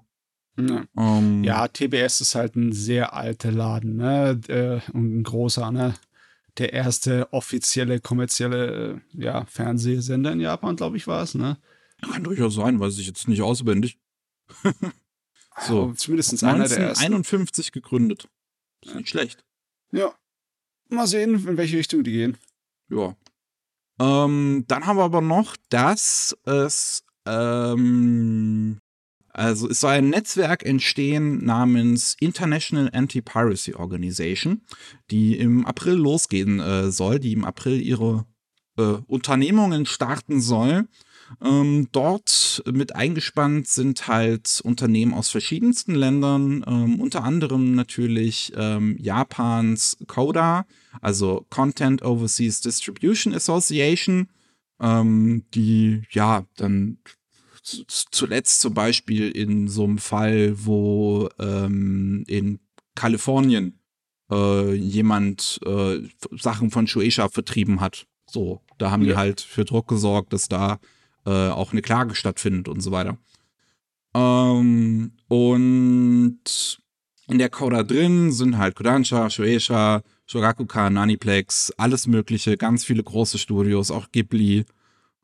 Ja. 0.57 0.83
Um, 0.95 1.39
ähm, 1.39 1.43
ja, 1.43 1.67
TBS 1.67 2.21
ist 2.21 2.35
halt 2.35 2.55
ein 2.55 2.73
sehr 2.73 3.13
alter 3.13 3.51
Laden, 3.51 3.97
ne? 3.97 4.39
Äh, 4.47 4.91
und 4.91 5.19
ein 5.19 5.23
großer, 5.23 5.71
ne? 5.71 5.95
Der 6.57 6.73
erste 6.73 7.31
offizielle 7.33 7.99
kommerzielle 7.99 9.01
ja, 9.13 9.45
Fernsehsender 9.45 10.31
in 10.31 10.39
Japan, 10.39 10.75
glaube 10.75 10.97
ich, 10.97 11.07
war 11.07 11.23
es, 11.23 11.35
ne? 11.35 11.57
Kann 12.11 12.23
durchaus 12.23 12.55
sein, 12.55 12.79
weiß 12.79 12.97
ich 12.99 13.07
jetzt 13.07 13.27
nicht 13.27 13.41
auswendig. 13.41 13.97
so. 15.67 15.93
zumindest 15.93 16.43
1951 16.43 17.71
gegründet. 17.71 18.29
Ist 18.81 18.91
ja. 18.91 18.97
nicht 18.97 19.09
schlecht. 19.09 19.43
Ja. 19.91 20.13
Mal 20.89 21.07
sehen, 21.07 21.47
in 21.47 21.57
welche 21.57 21.77
Richtung 21.77 22.03
die 22.03 22.11
gehen. 22.11 22.37
Ja. 22.89 23.15
Ähm, 23.99 24.65
dann 24.67 24.85
haben 24.85 24.97
wir 24.97 25.03
aber 25.03 25.21
noch, 25.21 25.55
dass 25.69 26.37
es, 26.43 27.03
ähm, 27.25 28.79
also 29.29 29.69
es 29.69 29.79
soll 29.79 29.91
ein 29.91 30.09
Netzwerk 30.09 30.65
entstehen 30.65 31.43
namens 31.43 32.15
International 32.19 32.89
Anti-Piracy 32.93 33.73
Organization, 33.73 34.61
die 35.11 35.37
im 35.37 35.65
April 35.65 35.95
losgehen 35.95 36.59
äh, 36.59 36.91
soll, 36.91 37.19
die 37.19 37.33
im 37.33 37.45
April 37.45 37.81
ihre 37.81 38.25
äh, 38.77 38.97
Unternehmungen 39.07 39.85
starten 39.85 40.41
soll. 40.41 40.87
Ähm, 41.41 41.89
dort 41.91 42.63
mit 42.71 42.95
eingespannt 42.95 43.67
sind 43.67 44.07
halt 44.07 44.61
Unternehmen 44.63 45.13
aus 45.13 45.29
verschiedensten 45.29 45.95
Ländern, 45.95 46.63
ähm, 46.67 46.99
unter 46.99 47.23
anderem 47.23 47.75
natürlich 47.75 48.53
ähm, 48.55 48.95
Japans 48.99 49.97
CODA, 50.07 50.65
also 51.01 51.45
Content 51.49 52.03
Overseas 52.03 52.61
Distribution 52.61 53.33
Association, 53.33 54.29
ähm, 54.79 55.45
die 55.53 56.03
ja 56.11 56.45
dann 56.57 56.99
zuletzt 57.63 58.61
zum 58.61 58.73
Beispiel 58.73 59.31
in 59.31 59.67
so 59.67 59.85
einem 59.85 59.97
Fall, 59.97 60.53
wo 60.65 61.29
ähm, 61.39 62.23
in 62.27 62.59
Kalifornien 62.93 63.79
äh, 64.31 64.73
jemand 64.73 65.59
äh, 65.65 65.99
Sachen 66.31 66.71
von 66.71 66.87
Shueisha 66.87 67.29
vertrieben 67.29 67.81
hat. 67.81 68.05
So, 68.27 68.61
da 68.77 68.91
haben 68.91 69.03
ja. 69.03 69.09
die 69.09 69.17
halt 69.17 69.41
für 69.41 69.65
Druck 69.65 69.87
gesorgt, 69.87 70.33
dass 70.33 70.47
da 70.47 70.79
äh, 71.25 71.49
auch 71.49 71.71
eine 71.71 71.81
Klage 71.81 72.15
stattfindet 72.15 72.67
und 72.67 72.81
so 72.81 72.91
weiter. 72.91 73.17
Ähm, 74.13 75.11
und 75.27 76.79
in 77.27 77.37
der 77.37 77.49
Coda 77.49 77.83
drin 77.83 78.31
sind 78.31 78.57
halt 78.57 78.75
Kodansha, 78.75 79.29
Shueisha, 79.29 80.03
Shogakukan, 80.27 80.93
Naniplex, 80.93 81.71
alles 81.77 82.07
mögliche, 82.07 82.57
ganz 82.57 82.85
viele 82.85 83.03
große 83.03 83.37
Studios, 83.37 83.91
auch 83.91 84.11
Ghibli. 84.11 84.65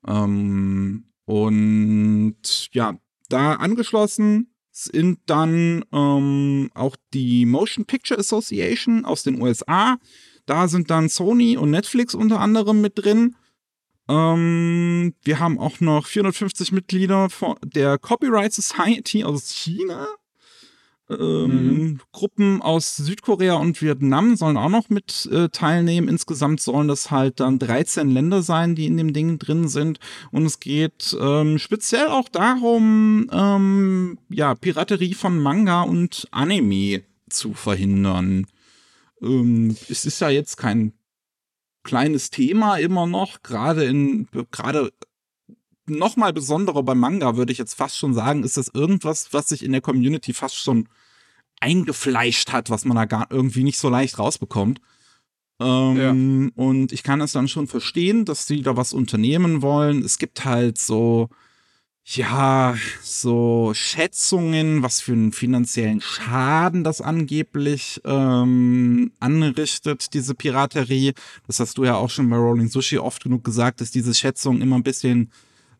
Ähm, 0.07 1.05
und 1.25 2.69
ja, 2.73 2.95
da 3.29 3.53
angeschlossen 3.53 4.51
sind 4.71 5.19
dann 5.25 5.85
ähm, 5.91 6.69
auch 6.73 6.95
die 7.13 7.45
Motion 7.45 7.85
Picture 7.85 8.19
Association 8.19 9.05
aus 9.05 9.23
den 9.23 9.41
USA. 9.41 9.97
Da 10.45 10.67
sind 10.67 10.89
dann 10.89 11.09
Sony 11.09 11.57
und 11.57 11.71
Netflix 11.71 12.15
unter 12.15 12.39
anderem 12.39 12.81
mit 12.81 12.93
drin. 12.95 13.35
Ähm, 14.09 15.13
wir 15.23 15.39
haben 15.39 15.59
auch 15.59 15.79
noch 15.79 16.05
450 16.05 16.71
Mitglieder 16.71 17.27
der 17.63 17.97
Copyright 17.97 18.53
Society 18.53 19.23
aus 19.23 19.51
China. 19.51 20.07
Ähm, 21.19 21.47
mhm. 21.47 21.99
Gruppen 22.11 22.61
aus 22.61 22.95
Südkorea 22.95 23.55
und 23.55 23.81
Vietnam 23.81 24.35
sollen 24.35 24.57
auch 24.57 24.69
noch 24.69 24.89
mit 24.89 25.27
äh, 25.31 25.49
teilnehmen. 25.49 26.07
Insgesamt 26.07 26.61
sollen 26.61 26.87
das 26.87 27.11
halt 27.11 27.39
dann 27.39 27.59
13 27.59 28.09
Länder 28.09 28.41
sein, 28.41 28.75
die 28.75 28.85
in 28.85 28.97
dem 28.97 29.13
Ding 29.13 29.37
drin 29.37 29.67
sind. 29.67 29.99
Und 30.31 30.45
es 30.45 30.59
geht 30.59 31.15
ähm, 31.19 31.57
speziell 31.59 32.07
auch 32.07 32.29
darum, 32.29 33.29
ähm, 33.31 34.19
ja, 34.29 34.55
Piraterie 34.55 35.13
von 35.13 35.37
Manga 35.39 35.81
und 35.81 36.27
Anime 36.31 37.03
zu 37.29 37.53
verhindern. 37.53 38.47
Ähm, 39.21 39.75
es 39.89 40.05
ist 40.05 40.21
ja 40.21 40.29
jetzt 40.29 40.57
kein 40.57 40.93
kleines 41.83 42.29
Thema 42.29 42.77
immer 42.77 43.07
noch, 43.07 43.41
gerade 43.43 43.85
in, 43.85 44.27
gerade 44.51 44.91
noch 45.87 46.15
mal 46.15 46.33
besonderer 46.33 46.83
beim 46.83 46.99
Manga, 46.99 47.35
würde 47.37 47.51
ich 47.51 47.57
jetzt 47.57 47.73
fast 47.73 47.97
schon 47.97 48.13
sagen, 48.13 48.43
ist 48.43 48.57
das 48.57 48.69
irgendwas, 48.73 49.33
was 49.33 49.49
sich 49.49 49.63
in 49.63 49.71
der 49.71 49.81
Community 49.81 50.33
fast 50.33 50.55
schon 50.55 50.87
eingefleischt 51.59 52.51
hat, 52.51 52.69
was 52.69 52.85
man 52.85 52.95
da 52.95 53.05
gar 53.05 53.27
irgendwie 53.29 53.63
nicht 53.63 53.77
so 53.77 53.89
leicht 53.89 54.17
rausbekommt. 54.19 54.81
Ähm, 55.59 56.51
ja. 56.57 56.63
Und 56.63 56.91
ich 56.91 57.03
kann 57.03 57.21
es 57.21 57.33
dann 57.33 57.47
schon 57.47 57.67
verstehen, 57.67 58.25
dass 58.25 58.47
sie 58.47 58.61
da 58.61 58.77
was 58.77 58.93
unternehmen 58.93 59.61
wollen. 59.61 60.03
Es 60.03 60.17
gibt 60.17 60.43
halt 60.43 60.79
so, 60.79 61.29
ja, 62.03 62.75
so 63.01 63.71
Schätzungen, 63.73 64.81
was 64.81 65.01
für 65.01 65.13
einen 65.13 65.31
finanziellen 65.31 66.01
Schaden 66.01 66.83
das 66.83 66.99
angeblich 66.99 68.01
ähm, 68.05 69.11
anrichtet, 69.19 70.13
diese 70.13 70.33
Piraterie. 70.33 71.13
Das 71.47 71.59
hast 71.59 71.77
du 71.77 71.85
ja 71.85 71.95
auch 71.95 72.09
schon 72.09 72.29
bei 72.29 72.37
Rolling 72.37 72.69
Sushi 72.69 72.97
oft 72.97 73.23
genug 73.23 73.43
gesagt, 73.43 73.81
dass 73.81 73.91
diese 73.91 74.13
Schätzungen 74.15 74.61
immer 74.61 74.77
ein 74.77 74.83
bisschen 74.83 75.31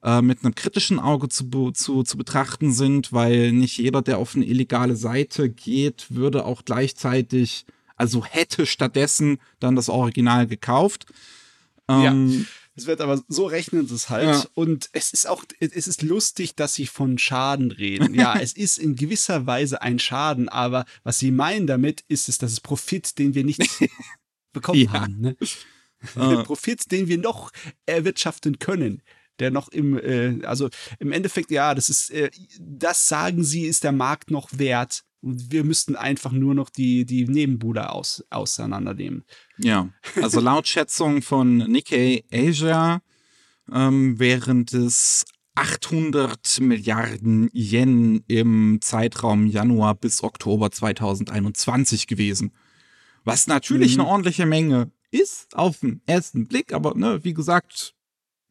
äh, 0.04 0.22
mit 0.22 0.44
einem 0.44 0.56
kritischen 0.56 1.00
Auge 1.00 1.28
zu, 1.28 1.72
zu, 1.72 2.04
zu 2.04 2.18
betrachten 2.18 2.72
sind, 2.72 3.12
weil 3.12 3.52
nicht 3.52 3.78
jeder, 3.78 4.02
der 4.02 4.20
auf 4.20 4.36
eine 4.36 4.46
illegale 4.46 4.96
Seite 4.96 5.50
geht, 5.50 6.08
würde 6.10 6.46
auch 6.46 6.66
gleichzeitig, 6.66 7.66
also 7.96 8.24
hätte 8.24 8.68
stattdessen 8.68 9.40
dann 9.60 9.76
das 9.76 9.90
Original 9.90 10.46
gekauft. 10.48 11.08
Ähm, 11.88 12.30
ja. 12.30 12.46
Es 12.76 12.86
wird 12.86 13.02
aber 13.02 13.22
so 13.28 13.46
rechnen 13.48 13.86
es 13.86 14.10
halt. 14.10 14.28
Ja. 14.28 14.46
Und 14.54 14.90
es 14.94 15.12
ist 15.12 15.28
auch, 15.28 15.44
es 15.60 15.88
ist 15.88 16.02
lustig, 16.02 16.56
dass 16.56 16.74
sie 16.74 16.88
von 16.88 17.18
Schaden 17.18 17.72
reden. 17.72 18.14
Ja, 18.14 18.36
es 18.40 18.54
ist 18.54 18.78
in 18.78 18.96
gewisser 18.96 19.46
Weise 19.46 19.82
ein 19.82 20.00
Schaden, 20.00 20.48
aber 20.48 20.86
was 21.04 21.20
sie 21.20 21.32
meinen 21.32 21.68
damit, 21.68 22.04
ist 22.08 22.30
es, 22.30 22.38
dass 22.38 22.52
es 22.52 22.62
Profit, 22.62 23.18
den 23.20 23.36
wir 23.36 23.44
nicht 23.44 23.62
bekommen 24.54 24.80
ja. 24.80 24.94
haben. 24.94 25.20
Ne? 25.20 25.38
Uh. 26.16 26.44
Profit, 26.44 26.92
den 26.92 27.08
wir 27.08 27.18
noch 27.18 27.52
erwirtschaften 27.86 28.60
können 28.60 29.02
der 29.40 29.50
noch 29.50 29.70
im, 29.70 29.98
äh, 29.98 30.46
also 30.46 30.70
im 31.00 31.12
Endeffekt, 31.12 31.50
ja, 31.50 31.74
das 31.74 31.90
ist, 31.90 32.12
äh, 32.12 32.30
das 32.60 33.08
sagen 33.08 33.44
sie, 33.44 33.66
ist 33.66 33.84
der 33.84 33.92
Markt 33.92 34.30
noch 34.30 34.50
wert. 34.54 35.04
Wir 35.22 35.64
müssten 35.64 35.96
einfach 35.96 36.32
nur 36.32 36.56
noch 36.56 36.70
die, 36.70 37.06
die 37.06 37.26
Nebenbude 37.28 37.92
aus, 37.92 38.24
auseinandernehmen. 38.30 39.24
Ja, 39.58 39.90
also 40.22 40.40
laut 40.40 40.68
Schätzung 40.70 41.22
von 41.22 41.58
Nikkei 41.58 42.24
Asia 42.32 43.02
ähm, 43.72 44.20
während 44.20 44.74
es 44.74 45.26
800 45.56 46.60
Milliarden 46.62 47.50
Yen 47.54 48.24
im 48.28 48.80
Zeitraum 48.82 49.48
Januar 49.48 49.96
bis 49.96 50.24
Oktober 50.24 50.72
2021 50.72 52.08
gewesen. 52.08 52.52
Was 53.24 53.48
natürlich 53.48 53.96
mhm. 53.96 54.02
eine 54.02 54.10
ordentliche 54.10 54.46
Menge 54.46 54.92
ist 55.12 55.56
auf 55.56 55.82
den 55.82 56.02
ersten 56.06 56.48
Blick, 56.48 56.74
aber 56.74 56.96
ne, 56.96 57.24
wie 57.24 57.34
gesagt, 57.34 57.96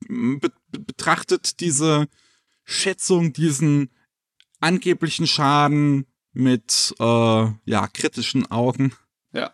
be 0.09 0.53
betrachtet 0.71 1.61
diese 1.61 2.07
Schätzung, 2.65 3.33
diesen 3.33 3.91
angeblichen 4.61 5.27
Schaden 5.27 6.07
mit 6.33 6.95
äh, 6.99 7.05
ja, 7.65 7.89
kritischen 7.93 8.51
Augen. 8.51 8.93
Ja. 9.33 9.53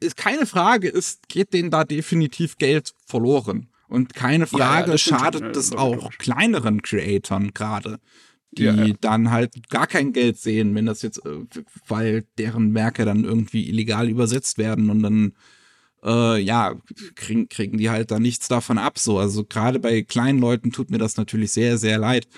Ist 0.00 0.16
keine 0.16 0.46
Frage, 0.46 0.88
ist, 0.88 1.28
geht 1.28 1.52
denen 1.52 1.70
da 1.70 1.84
definitiv 1.84 2.56
Geld 2.56 2.94
verloren. 3.06 3.68
Und 3.88 4.14
keine 4.14 4.46
Frage, 4.46 4.88
ja, 4.88 4.92
ja, 4.92 4.98
schadet 4.98 5.40
schon, 5.40 5.52
das 5.52 5.72
auch 5.72 6.10
kleineren 6.18 6.82
Creatoren 6.82 7.52
gerade, 7.52 8.00
die 8.52 8.64
ja, 8.64 8.92
dann 9.00 9.30
halt 9.30 9.68
gar 9.68 9.86
kein 9.86 10.12
Geld 10.12 10.38
sehen, 10.38 10.74
wenn 10.74 10.86
das 10.86 11.02
jetzt, 11.02 11.24
äh, 11.24 11.44
weil 11.86 12.24
deren 12.38 12.74
Werke 12.74 13.04
dann 13.04 13.24
irgendwie 13.24 13.68
illegal 13.68 14.08
übersetzt 14.08 14.58
werden 14.58 14.90
und 14.90 15.02
dann 15.02 15.32
äh, 16.04 16.40
ja, 16.40 16.74
kriegen, 17.14 17.48
kriegen 17.48 17.78
die 17.78 17.90
halt 17.90 18.10
da 18.10 18.18
nichts 18.18 18.48
davon 18.48 18.78
ab. 18.78 18.98
So, 18.98 19.18
also 19.18 19.44
gerade 19.44 19.78
bei 19.78 20.02
kleinen 20.02 20.38
Leuten 20.38 20.70
tut 20.70 20.90
mir 20.90 20.98
das 20.98 21.16
natürlich 21.16 21.52
sehr, 21.52 21.78
sehr 21.78 21.98
leid. 21.98 22.28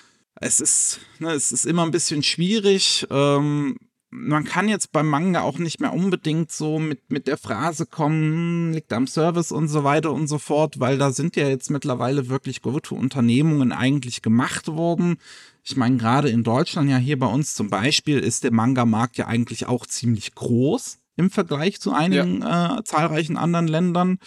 Es 0.41 0.61
ist, 0.61 1.01
ne, 1.18 1.32
es 1.32 1.53
ist 1.53 1.64
immer 1.64 1.84
ein 1.84 1.91
bisschen 1.91 2.22
schwierig. 2.22 3.07
Ähm, 3.11 3.76
man 4.11 4.45
kann 4.45 4.68
jetzt 4.68 4.93
beim 4.93 5.09
Manga 5.09 5.41
auch 5.43 5.59
nicht 5.59 5.80
mehr 5.80 5.93
unbedingt 5.93 6.53
so 6.53 6.78
mit, 6.78 7.11
mit 7.11 7.26
der 7.26 7.37
Phrase 7.37 7.87
kommen, 7.87 8.32
hm, 8.32 8.72
liegt 8.72 8.93
am 8.93 9.07
Service 9.07 9.53
und 9.53 9.68
so 9.68 9.84
weiter 9.84 10.12
und 10.12 10.26
so 10.26 10.39
fort, 10.39 10.78
weil 10.78 10.99
da 10.99 11.11
sind 11.11 11.37
ja 11.37 11.49
jetzt 11.49 11.70
mittlerweile 11.70 12.28
wirklich 12.28 12.62
gute 12.62 12.95
Unternehmungen 12.95 13.72
eigentlich 13.72 14.22
gemacht 14.22 14.68
worden. 14.68 15.16
Ich 15.62 15.76
meine, 15.76 15.97
gerade 15.97 16.28
in 16.28 16.45
Deutschland, 16.45 16.89
ja 16.89 16.97
hier 16.97 17.18
bei 17.18 17.26
uns 17.26 17.55
zum 17.55 17.68
Beispiel, 17.68 18.20
ist 18.20 18.45
der 18.45 18.53
Manga-Markt 18.53 19.18
ja 19.18 19.26
eigentlich 19.26 19.66
auch 19.66 19.87
ziemlich 19.87 20.34
groß 20.34 20.99
im 21.16 21.30
Vergleich 21.30 21.80
zu 21.80 21.93
einigen 21.93 22.43
ja. 22.43 22.78
äh, 22.78 22.84
zahlreichen 22.84 23.37
anderen 23.37 23.68
Ländern. 23.68 24.18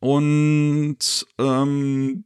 Und 0.00 1.26
ähm, 1.38 2.24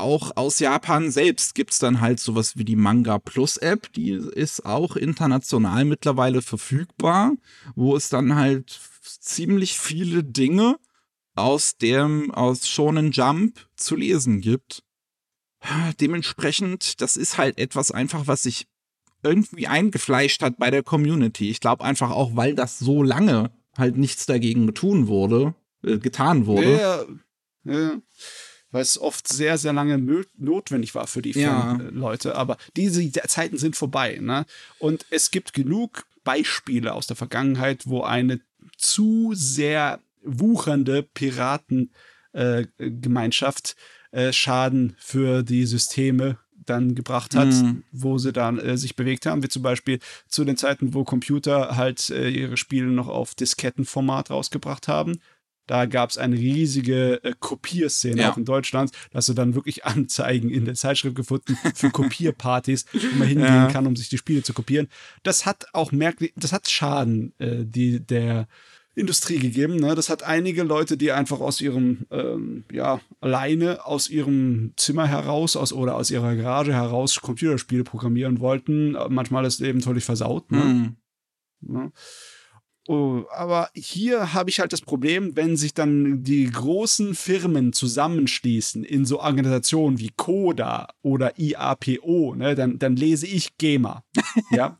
auch 0.00 0.36
aus 0.36 0.58
Japan 0.58 1.10
selbst 1.10 1.54
gibt 1.54 1.72
es 1.72 1.78
dann 1.78 2.00
halt 2.00 2.20
sowas 2.20 2.56
wie 2.56 2.64
die 2.64 2.76
Manga 2.76 3.18
Plus 3.18 3.56
App, 3.56 3.92
die 3.92 4.10
ist 4.10 4.64
auch 4.64 4.96
international 4.96 5.84
mittlerweile 5.84 6.42
verfügbar, 6.42 7.32
wo 7.74 7.96
es 7.96 8.08
dann 8.08 8.34
halt 8.34 8.80
ziemlich 9.02 9.78
viele 9.78 10.24
Dinge 10.24 10.76
aus 11.34 11.76
dem, 11.76 12.30
aus 12.30 12.68
Shonen 12.68 13.12
Jump 13.12 13.68
zu 13.76 13.96
lesen 13.96 14.40
gibt. 14.40 14.82
Dementsprechend, 16.00 17.00
das 17.00 17.16
ist 17.16 17.38
halt 17.38 17.58
etwas 17.58 17.90
einfach, 17.90 18.26
was 18.26 18.42
sich 18.42 18.66
irgendwie 19.22 19.66
eingefleischt 19.66 20.42
hat 20.42 20.56
bei 20.58 20.70
der 20.70 20.82
Community. 20.82 21.50
Ich 21.50 21.60
glaube 21.60 21.84
einfach 21.84 22.10
auch, 22.10 22.36
weil 22.36 22.54
das 22.54 22.78
so 22.78 23.02
lange 23.02 23.50
halt 23.76 23.96
nichts 23.96 24.26
dagegen 24.26 24.66
getun 24.66 25.06
wurde, 25.06 25.54
äh, 25.84 25.98
getan 25.98 26.46
wurde. 26.46 26.80
Ja, 26.80 27.04
ja. 27.64 28.00
Weil 28.70 28.82
es 28.82 29.00
oft 29.00 29.26
sehr, 29.26 29.58
sehr 29.58 29.72
lange 29.72 29.98
notwendig 30.38 30.94
war 30.94 31.06
für 31.06 31.22
die 31.22 31.32
ja. 31.32 31.78
Leute. 31.90 32.36
Aber 32.36 32.56
diese 32.76 33.10
Zeiten 33.12 33.58
sind 33.58 33.76
vorbei. 33.76 34.18
Ne? 34.20 34.46
Und 34.78 35.06
es 35.10 35.30
gibt 35.30 35.52
genug 35.52 36.06
Beispiele 36.22 36.94
aus 36.94 37.06
der 37.06 37.16
Vergangenheit, 37.16 37.86
wo 37.86 38.02
eine 38.02 38.40
zu 38.76 39.32
sehr 39.34 40.00
wuchernde 40.22 41.02
Piratengemeinschaft 41.02 43.76
äh, 44.12 44.28
äh, 44.28 44.32
Schaden 44.32 44.96
für 44.98 45.42
die 45.42 45.66
Systeme 45.66 46.38
dann 46.66 46.94
gebracht 46.94 47.34
hat, 47.34 47.48
mhm. 47.48 47.84
wo 47.90 48.18
sie 48.18 48.32
dann 48.32 48.58
äh, 48.58 48.76
sich 48.76 48.96
bewegt 48.96 49.26
haben, 49.26 49.42
wie 49.42 49.48
zum 49.48 49.62
Beispiel 49.62 49.98
zu 50.28 50.44
den 50.44 50.56
Zeiten, 50.56 50.94
wo 50.94 51.04
Computer 51.04 51.76
halt 51.76 52.10
äh, 52.10 52.28
ihre 52.28 52.56
Spiele 52.56 52.86
noch 52.86 53.08
auf 53.08 53.34
Diskettenformat 53.34 54.30
rausgebracht 54.30 54.88
haben. 54.88 55.20
Da 55.70 55.86
gab 55.86 56.10
es 56.10 56.18
eine 56.18 56.34
riesige 56.34 57.22
äh, 57.22 57.32
Kopierszene 57.38 58.22
ja. 58.22 58.32
auch 58.32 58.36
in 58.36 58.44
Deutschland. 58.44 58.90
Da 59.12 59.18
hast 59.18 59.28
du 59.28 59.34
dann 59.34 59.54
wirklich 59.54 59.84
Anzeigen 59.84 60.50
in 60.50 60.64
der 60.64 60.74
Zeitschrift 60.74 61.14
gefunden 61.14 61.56
für 61.76 61.90
Kopierpartys, 61.90 62.86
wo 62.92 63.18
man 63.18 63.28
hingehen 63.28 63.46
ja. 63.46 63.66
kann, 63.68 63.86
um 63.86 63.94
sich 63.94 64.08
die 64.08 64.18
Spiele 64.18 64.42
zu 64.42 64.52
kopieren. 64.52 64.88
Das 65.22 65.46
hat 65.46 65.66
auch 65.72 65.92
merklich, 65.92 66.32
das 66.34 66.52
hat 66.52 66.68
Schaden, 66.68 67.34
äh, 67.38 67.64
die 67.64 68.04
der 68.04 68.48
Industrie 68.96 69.38
gegeben. 69.38 69.76
Ne? 69.76 69.94
Das 69.94 70.08
hat 70.08 70.24
einige 70.24 70.64
Leute, 70.64 70.96
die 70.96 71.12
einfach 71.12 71.38
aus 71.38 71.60
ihrem, 71.60 72.04
ähm, 72.10 72.64
ja, 72.72 73.00
alleine 73.20 73.86
aus 73.86 74.10
ihrem 74.10 74.72
Zimmer 74.76 75.06
heraus 75.06 75.54
aus, 75.54 75.72
oder 75.72 75.94
aus 75.94 76.10
ihrer 76.10 76.34
Garage 76.34 76.74
heraus 76.74 77.20
Computerspiele 77.20 77.84
programmieren 77.84 78.40
wollten. 78.40 78.96
Manchmal 79.08 79.44
ist 79.44 79.60
es 79.60 79.66
eben 79.68 79.82
völlig 79.82 80.02
versaut. 80.02 80.50
Ne? 80.50 80.64
Mhm. 80.64 80.96
Ne? 81.60 81.92
Oh, 82.88 83.24
aber 83.30 83.70
hier 83.74 84.32
habe 84.32 84.50
ich 84.50 84.58
halt 84.58 84.72
das 84.72 84.80
Problem, 84.80 85.36
wenn 85.36 85.56
sich 85.56 85.74
dann 85.74 86.24
die 86.24 86.50
großen 86.50 87.14
Firmen 87.14 87.72
zusammenschließen 87.72 88.84
in 88.84 89.04
so 89.04 89.20
Organisationen 89.20 89.98
wie 89.98 90.10
Coda 90.16 90.88
oder 91.02 91.38
IAPO, 91.38 92.34
ne, 92.34 92.54
dann, 92.54 92.78
dann 92.78 92.96
lese 92.96 93.26
ich 93.26 93.56
GEMA. 93.58 94.02
ja. 94.50 94.78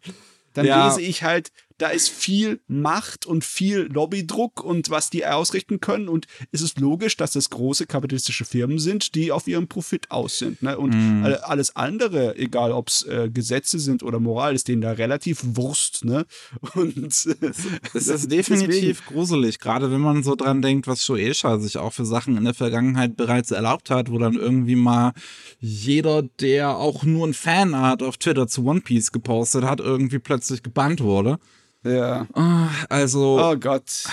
Dann 0.55 0.67
ja. 0.67 0.89
lese 0.89 1.03
ich 1.03 1.23
halt 1.23 1.53
da 1.81 1.89
ist 1.89 2.11
viel 2.11 2.61
Macht 2.69 3.25
und 3.25 3.43
viel 3.43 3.89
Lobbydruck 3.91 4.63
und 4.63 4.91
was 4.91 5.09
die 5.09 5.25
ausrichten 5.25 5.81
können. 5.81 6.09
Und 6.09 6.27
es 6.53 6.61
ist 6.61 6.79
logisch, 6.79 7.17
dass 7.17 7.33
das 7.33 7.49
große 7.49 7.87
kapitalistische 7.87 8.45
Firmen 8.45 8.79
sind, 8.79 9.15
die 9.15 9.33
auf 9.33 9.49
ihren 9.49 9.67
Profit 9.67 10.11
aus 10.11 10.39
sind. 10.39 10.63
Ne? 10.63 10.77
Und 10.77 10.91
mm. 10.91 11.25
alles 11.43 11.75
andere, 11.77 12.37
egal 12.37 12.73
ob 12.73 12.89
es 12.89 13.03
äh, 13.05 13.31
Gesetze 13.33 13.79
sind 13.79 14.03
oder 14.03 14.21
Moral, 14.21 14.55
ist 14.55 14.69
denen 14.69 14.83
da 14.83 14.93
relativ 14.93 15.41
Wurst. 15.43 16.05
Ne? 16.05 16.27
Und 16.75 16.99
es 17.95 18.09
ist 18.09 18.31
definitiv 18.31 19.07
gruselig, 19.07 19.59
gerade 19.59 19.91
wenn 19.91 20.01
man 20.03 20.23
so 20.23 20.35
dran 20.35 20.61
denkt, 20.61 20.87
was 20.87 21.03
Shueisha 21.03 21.59
sich 21.61 21.79
auch 21.79 21.95
für 21.95 22.05
Sachen 22.05 22.37
in 22.37 22.45
der 22.45 22.55
Vergangenheit 22.55 23.17
bereits 23.17 23.53
erlaubt 23.53 23.89
hat, 23.89 24.11
wo 24.11 24.19
dann 24.19 24.35
irgendwie 24.35 24.77
mal 24.77 25.13
jeder, 25.61 26.23
der 26.41 26.77
auch 26.77 27.05
nur 27.05 27.27
ein 27.27 27.35
Fanart 27.35 28.03
auf 28.03 28.19
Twitter 28.19 28.49
zu 28.49 28.67
One 28.67 28.83
Piece 28.83 29.13
gepostet 29.13 29.65
hat, 29.65 29.81
irgendwie 29.81 30.19
plötzlich 30.19 30.63
gebannt 30.63 31.01
wurde. 31.01 31.39
Ja. 31.85 32.27
Ah, 32.35 32.69
also. 32.89 33.41
Oh 33.41 33.57
Gott. 33.57 34.05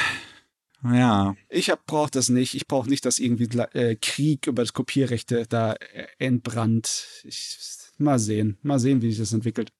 Ja. 0.84 1.36
Ich 1.49 1.72
brauche 1.86 2.11
das 2.11 2.30
nicht. 2.30 2.53
Ich 2.53 2.68
brauche 2.68 2.89
nicht, 2.89 3.05
dass 3.05 3.20
irgendwie 3.20 3.49
äh, 3.74 3.95
Krieg 3.95 4.47
über 4.47 4.61
das 4.61 4.74
Kopierrechte 4.74 5.45
da 5.47 5.74
äh, 5.74 6.07
entbrannt. 6.20 7.24
Ich, 7.24 7.57
mal 7.97 8.20
sehen. 8.20 8.57
Mal 8.61 8.80
sehen, 8.80 9.01
wie 9.01 9.09
sich 9.09 9.20
das 9.20 9.34
entwickelt. 9.34 9.72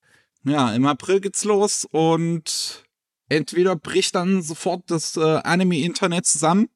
Ja, 0.44 0.74
im 0.74 0.86
April 0.86 1.20
geht's 1.20 1.44
los 1.44 1.86
und 1.92 2.84
entweder 3.30 3.76
bricht 3.76 4.16
dann 4.16 4.42
sofort 4.42 4.90
das 4.90 5.18
äh, 5.18 5.22
Anime-Internet 5.44 6.26
zusammen 6.26 6.70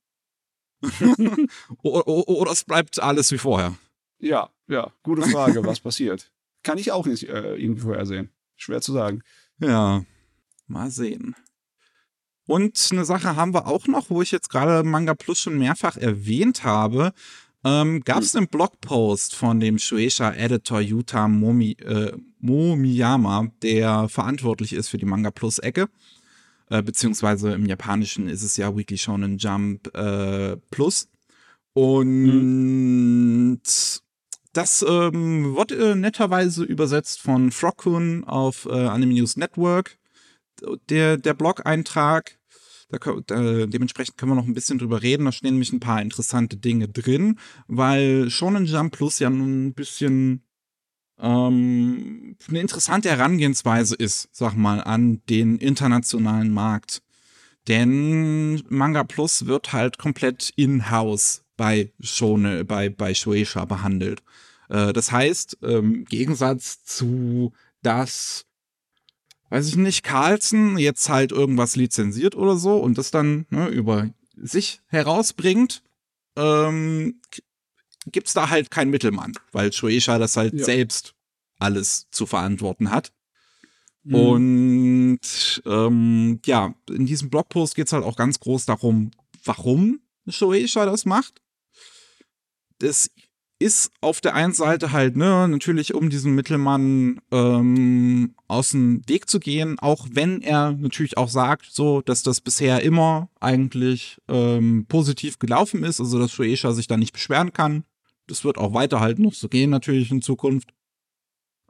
oder, 1.84 2.08
oder 2.08 2.52
es 2.52 2.64
bleibt 2.64 3.00
alles 3.00 3.32
wie 3.32 3.38
vorher. 3.38 3.78
Ja, 4.20 4.50
ja, 4.68 4.92
gute 5.04 5.24
Frage, 5.24 5.66
was 5.66 5.80
passiert. 5.80 6.32
Kann 6.64 6.78
ich 6.78 6.92
auch 6.92 7.06
nicht 7.06 7.28
äh, 7.28 7.56
irgendwie 7.56 7.82
vorhersehen. 7.82 8.32
Schwer 8.56 8.82
zu 8.82 8.94
sagen. 8.94 9.24
Ja. 9.60 10.04
Mal 10.72 10.92
sehen. 10.92 11.36
Und 12.48 12.90
eine 12.92 13.06
Sache 13.06 13.36
haben 13.36 13.54
wir 13.54 13.68
auch 13.68 13.88
noch, 13.88 14.10
wo 14.10 14.22
ich 14.22 14.32
jetzt 14.32 14.50
gerade 14.50 14.84
Manga 14.84 15.14
Plus 15.14 15.40
schon 15.40 15.58
mehrfach 15.58 15.98
erwähnt 15.98 16.64
habe. 16.64 17.14
Ähm, 17.64 18.02
Gab 18.04 18.24
es 18.24 18.34
hm. 18.34 18.40
einen 18.40 18.48
Blogpost 18.48 19.36
von 19.36 19.60
dem 19.60 19.78
Shueisha-Editor 19.78 20.82
Yuta 20.82 21.28
Momi, 21.28 21.74
äh, 21.74 22.12
Momiyama, 22.40 23.52
der 23.62 24.10
verantwortlich 24.10 24.74
ist 24.74 24.90
für 24.90 24.98
die 24.98 25.06
Manga 25.06 25.30
Plus-Ecke. 25.30 25.88
Äh, 26.70 26.82
beziehungsweise 26.82 27.54
im 27.54 27.66
Japanischen 27.66 28.28
ist 28.28 28.44
es 28.44 28.58
ja 28.58 28.76
Weekly 28.76 28.98
Shonen 28.98 29.38
Jump 29.38 29.96
äh, 29.96 30.58
Plus. 30.72 31.08
Und 31.74 32.08
mhm. 32.08 33.62
das 34.54 34.84
ähm, 34.88 35.56
wird 35.56 35.72
äh, 35.72 35.96
netterweise 35.96 36.64
übersetzt 36.64 37.22
von 37.22 37.52
Frockun 37.52 38.24
auf 38.24 38.66
äh, 38.66 38.72
Anime 38.72 39.14
News 39.14 39.38
Network 39.38 39.98
der, 40.90 41.18
der 41.18 41.34
Blog-Eintrag. 41.34 42.38
Da, 42.90 42.98
da, 43.26 43.66
dementsprechend 43.68 44.18
können 44.18 44.32
wir 44.32 44.36
noch 44.36 44.48
ein 44.48 44.54
bisschen 44.54 44.78
drüber 44.78 45.02
reden. 45.02 45.26
Da 45.26 45.32
stehen 45.32 45.54
nämlich 45.54 45.72
ein 45.72 45.80
paar 45.80 46.02
interessante 46.02 46.58
Dinge 46.58 46.90
drin, 46.90 47.40
weil 47.68 48.30
Shonen 48.30 48.66
Jump 48.66 48.94
Plus 48.94 49.20
ja 49.20 49.30
nun 49.30 49.68
ein 49.68 49.74
bisschen 49.74 50.44
ähm, 51.20 52.36
eine 52.50 52.60
interessante 52.60 53.10
Herangehensweise 53.10 53.96
ist, 53.96 54.30
sag 54.32 54.56
mal, 54.56 54.82
an 54.82 55.22
den 55.30 55.58
internationalen 55.58 56.52
Markt. 56.52 57.02
Denn 57.68 58.64
Manga 58.70 59.04
Plus 59.04 59.46
wird 59.46 59.72
halt 59.72 59.98
komplett 59.98 60.52
in-house 60.56 61.44
bei 61.58 61.94
Shone, 62.00 62.66
bei, 62.66 62.90
bei 62.90 63.14
Shueisha 63.14 63.66
behandelt. 63.66 64.24
Äh, 64.70 64.94
das 64.94 65.12
heißt, 65.12 65.60
im 65.62 65.70
ähm, 65.70 66.06
Gegensatz 66.06 66.84
zu 66.84 67.54
das 67.84 68.46
weiß 69.52 69.68
ich 69.68 69.76
nicht, 69.76 70.04
Carlson 70.04 70.78
jetzt 70.78 71.10
halt 71.10 71.32
irgendwas 71.32 71.76
lizenziert 71.76 72.36
oder 72.36 72.56
so 72.56 72.78
und 72.78 72.98
das 72.98 73.12
dann 73.12 73.46
ne, 73.50 73.68
über 73.68 74.10
sich 74.36 74.82
herausbringt, 74.88 75.84
ähm, 76.38 77.20
gibt's 78.06 78.34
da 78.34 78.50
halt 78.50 78.72
keinen 78.72 78.92
Mittelmann, 78.92 79.34
weil 79.52 79.74
Shueisha 79.74 80.18
das 80.18 80.38
halt 80.38 80.54
ja. 80.54 80.64
selbst 80.64 81.16
alles 81.60 82.08
zu 82.12 82.26
verantworten 82.26 82.92
hat. 82.92 83.12
Mhm. 84.04 84.16
Und 84.16 85.64
ähm, 85.66 86.40
ja, 86.46 86.74
in 86.90 87.06
diesem 87.06 87.30
Blogpost 87.30 87.76
geht's 87.76 87.92
halt 87.92 88.06
auch 88.06 88.16
ganz 88.16 88.40
groß 88.40 88.66
darum, 88.66 89.12
warum 89.44 90.00
Shueisha 90.28 90.86
das 90.86 91.06
macht. 91.06 91.42
Das 92.80 93.12
ist 93.62 93.92
auf 94.02 94.22
der 94.22 94.34
einen 94.34 94.54
Seite 94.54 94.92
halt, 94.92 95.16
ne, 95.16 95.48
natürlich 95.48 95.94
um 95.94 96.10
diesen 96.10 96.34
Mittelmann 96.34 97.22
ähm, 97.32 98.34
aus 98.48 98.70
dem 98.72 99.08
Weg 99.08 99.30
zu 99.30 99.40
gehen, 99.40 99.78
auch 99.80 100.08
wenn 100.12 100.42
er 100.42 100.72
natürlich 100.72 101.18
auch 101.18 101.30
sagt, 101.30 101.66
so, 101.72 102.02
dass 102.02 102.24
das 102.24 102.42
bisher 102.42 102.82
immer 102.82 103.30
eigentlich 103.40 104.20
ähm, 104.28 104.86
positiv 104.88 105.38
gelaufen 105.40 105.84
ist, 105.84 106.00
also 106.00 106.20
dass 106.20 106.32
Shueisha 106.32 106.72
sich 106.72 106.88
da 106.88 106.98
nicht 106.98 107.14
beschweren 107.14 107.54
kann. 107.54 107.84
Das 108.28 108.44
wird 108.44 108.58
auch 108.58 108.74
weiter 108.74 109.00
halt 109.00 109.20
noch 109.20 109.34
so 109.34 109.48
gehen, 109.48 109.70
natürlich 109.70 110.12
in 110.12 110.22
Zukunft. 110.22 110.74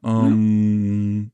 Ähm, 0.04 1.32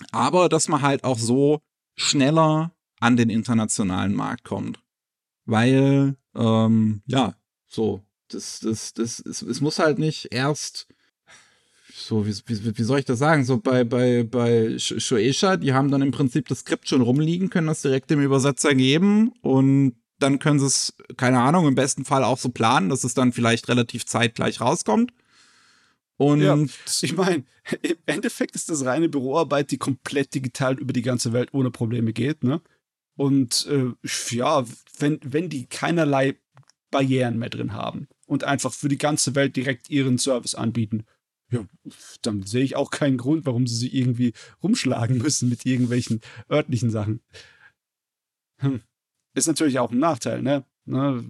ja. 0.00 0.06
Aber 0.12 0.48
dass 0.48 0.68
man 0.68 0.82
halt 0.82 1.04
auch 1.04 1.18
so 1.18 1.60
schneller 1.96 2.72
an 3.00 3.16
den 3.16 3.30
internationalen 3.30 4.14
Markt 4.14 4.44
kommt. 4.44 4.82
Weil, 5.44 6.16
ähm, 6.34 7.02
ja, 7.06 7.34
so, 7.66 8.05
das, 8.28 8.60
das, 8.60 8.94
das, 8.94 9.20
es, 9.20 9.42
es 9.42 9.60
muss 9.60 9.78
halt 9.78 9.98
nicht 9.98 10.28
erst 10.32 10.86
so, 11.98 12.26
wie, 12.26 12.34
wie, 12.46 12.78
wie 12.78 12.82
soll 12.82 12.98
ich 12.98 13.04
das 13.06 13.18
sagen? 13.18 13.44
So 13.44 13.58
bei, 13.58 13.82
bei, 13.84 14.22
bei 14.22 14.78
Shueisha, 14.78 15.56
die 15.56 15.72
haben 15.72 15.90
dann 15.90 16.02
im 16.02 16.10
Prinzip 16.10 16.46
das 16.48 16.60
Skript 16.60 16.88
schon 16.88 17.00
rumliegen, 17.00 17.48
können 17.48 17.66
das 17.66 17.82
direkt 17.82 18.10
dem 18.10 18.20
Übersetzer 18.20 18.74
geben 18.74 19.32
und 19.40 19.96
dann 20.18 20.38
können 20.38 20.58
sie 20.58 20.66
es, 20.66 20.94
keine 21.16 21.40
Ahnung, 21.40 21.66
im 21.66 21.74
besten 21.74 22.04
Fall 22.04 22.24
auch 22.24 22.38
so 22.38 22.50
planen, 22.50 22.90
dass 22.90 23.04
es 23.04 23.14
dann 23.14 23.32
vielleicht 23.32 23.68
relativ 23.68 24.06
zeitgleich 24.06 24.60
rauskommt. 24.60 25.12
Und 26.16 26.40
ja, 26.40 26.58
ich 27.02 27.16
meine, 27.16 27.44
im 27.82 27.96
Endeffekt 28.06 28.54
ist 28.54 28.70
das 28.70 28.84
reine 28.84 29.08
Büroarbeit, 29.08 29.70
die 29.70 29.78
komplett 29.78 30.34
digital 30.34 30.78
über 30.78 30.92
die 30.92 31.02
ganze 31.02 31.32
Welt 31.32 31.50
ohne 31.52 31.70
Probleme 31.70 32.12
geht, 32.12 32.44
ne? 32.44 32.60
Und 33.16 33.66
äh, 33.70 33.92
ja, 34.34 34.64
wenn, 34.98 35.18
wenn 35.22 35.48
die 35.48 35.66
keinerlei 35.66 36.36
Barrieren 36.90 37.38
mehr 37.38 37.48
drin 37.48 37.72
haben 37.72 38.08
und 38.26 38.44
einfach 38.44 38.72
für 38.72 38.88
die 38.88 38.98
ganze 38.98 39.34
Welt 39.34 39.56
direkt 39.56 39.90
ihren 39.90 40.18
Service 40.18 40.54
anbieten. 40.54 41.04
Ja, 41.50 41.64
dann 42.22 42.42
sehe 42.42 42.64
ich 42.64 42.74
auch 42.74 42.90
keinen 42.90 43.18
Grund, 43.18 43.46
warum 43.46 43.66
sie 43.66 43.76
sich 43.76 43.94
irgendwie 43.94 44.32
rumschlagen 44.62 45.18
müssen 45.18 45.48
mit 45.48 45.64
irgendwelchen 45.64 46.20
örtlichen 46.50 46.90
Sachen. 46.90 47.20
Hm. 48.58 48.80
Ist 49.34 49.46
natürlich 49.46 49.78
auch 49.78 49.92
ein 49.92 49.98
Nachteil, 49.98 50.42
ne? 50.42 50.64
ne? 50.86 51.24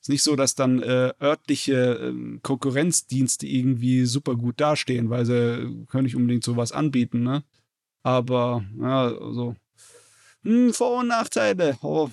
Ist 0.00 0.08
nicht 0.08 0.22
so, 0.22 0.34
dass 0.34 0.56
dann 0.56 0.82
äh, 0.82 1.14
örtliche 1.20 2.12
äh, 2.12 2.38
Konkurrenzdienste 2.42 3.46
irgendwie 3.46 4.04
super 4.04 4.34
gut 4.34 4.60
dastehen, 4.60 5.08
weil 5.10 5.24
sie 5.24 5.86
können 5.86 6.04
nicht 6.04 6.16
unbedingt 6.16 6.42
sowas 6.42 6.72
anbieten, 6.72 7.22
ne? 7.22 7.44
Aber, 8.02 8.64
ja, 8.80 9.10
so. 9.10 9.54
Hm, 10.42 10.74
Vor- 10.74 10.98
und 10.98 11.06
Nachteile. 11.06 11.78
Oh, 11.82 12.10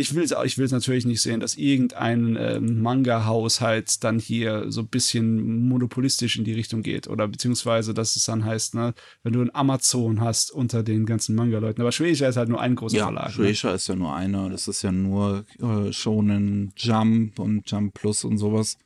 ich 0.00 0.14
will 0.14 0.24
es 0.24 0.34
ich 0.44 0.58
will's 0.58 0.72
natürlich 0.72 1.04
nicht 1.04 1.20
sehen, 1.20 1.40
dass 1.40 1.56
irgendein 1.56 2.36
äh, 2.36 2.58
Manga-Haus 2.58 3.60
dann 4.00 4.18
hier 4.18 4.70
so 4.72 4.80
ein 4.80 4.88
bisschen 4.88 5.68
monopolistisch 5.68 6.36
in 6.38 6.44
die 6.44 6.54
Richtung 6.54 6.82
geht. 6.82 7.08
Oder 7.08 7.28
beziehungsweise, 7.28 7.92
dass 7.92 8.16
es 8.16 8.24
dann 8.24 8.44
heißt, 8.44 8.74
ne, 8.74 8.94
wenn 9.22 9.34
du 9.34 9.42
ein 9.42 9.54
Amazon 9.54 10.20
hast 10.20 10.50
unter 10.50 10.82
den 10.82 11.04
ganzen 11.06 11.34
Manga-Leuten. 11.34 11.80
Aber 11.80 11.92
Shueisha 11.92 12.26
ist 12.26 12.36
halt 12.36 12.48
nur 12.48 12.60
ein 12.60 12.74
großer 12.74 12.96
ja, 12.96 13.04
Verlag. 13.04 13.32
Shueisha 13.32 13.68
ne? 13.68 13.74
ist 13.74 13.88
ja 13.88 13.94
nur 13.94 14.14
einer. 14.14 14.48
Das 14.48 14.66
ist 14.66 14.82
ja 14.82 14.90
nur 14.90 15.44
äh, 15.60 15.92
Shonen 15.92 16.72
Jump 16.76 17.38
und 17.38 17.70
Jump 17.70 17.94
Plus 17.94 18.24
und 18.24 18.38
sowas. 18.38 18.78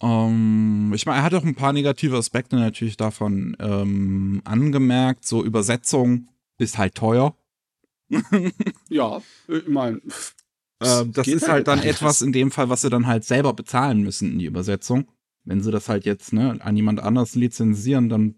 Ähm, 0.00 0.92
ich 0.94 1.06
meine, 1.06 1.18
er 1.18 1.24
hat 1.24 1.34
auch 1.34 1.44
ein 1.44 1.54
paar 1.54 1.72
negative 1.72 2.16
Aspekte 2.16 2.56
natürlich 2.56 2.96
davon 2.96 3.56
ähm, 3.58 4.40
angemerkt. 4.44 5.26
So 5.26 5.44
Übersetzung 5.44 6.28
ist 6.58 6.78
halt 6.78 6.94
teuer. 6.94 7.34
ja, 8.88 9.22
ich 9.48 9.68
meine. 9.68 10.00
Äh, 10.80 11.06
das 11.06 11.28
ist 11.28 11.48
halt 11.48 11.68
dann 11.68 11.82
etwas 11.82 12.22
in 12.22 12.32
dem 12.32 12.50
Fall, 12.50 12.68
was 12.68 12.82
sie 12.82 12.90
dann 12.90 13.06
halt 13.06 13.24
selber 13.24 13.52
bezahlen 13.52 14.02
müssen 14.02 14.32
in 14.32 14.38
die 14.38 14.46
Übersetzung. 14.46 15.10
Wenn 15.44 15.62
sie 15.62 15.70
das 15.70 15.88
halt 15.88 16.04
jetzt 16.04 16.32
ne, 16.32 16.58
an 16.60 16.76
jemand 16.76 17.00
anders 17.00 17.34
lizenzieren, 17.34 18.08
dann 18.08 18.34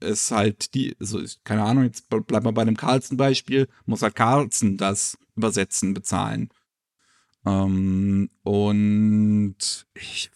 ist 0.00 0.30
halt 0.30 0.74
die, 0.74 0.96
also 1.00 1.20
keine 1.44 1.62
Ahnung, 1.62 1.84
jetzt 1.84 2.08
bleiben 2.08 2.44
wir 2.44 2.52
bei 2.52 2.64
dem 2.64 2.76
Carlsen-Beispiel, 2.76 3.68
muss 3.86 4.02
halt 4.02 4.14
Carlsen 4.14 4.76
das 4.76 5.16
Übersetzen 5.36 5.94
bezahlen. 5.94 6.50
Ähm, 7.46 8.30
und 8.42 9.86
ich, 9.94 10.30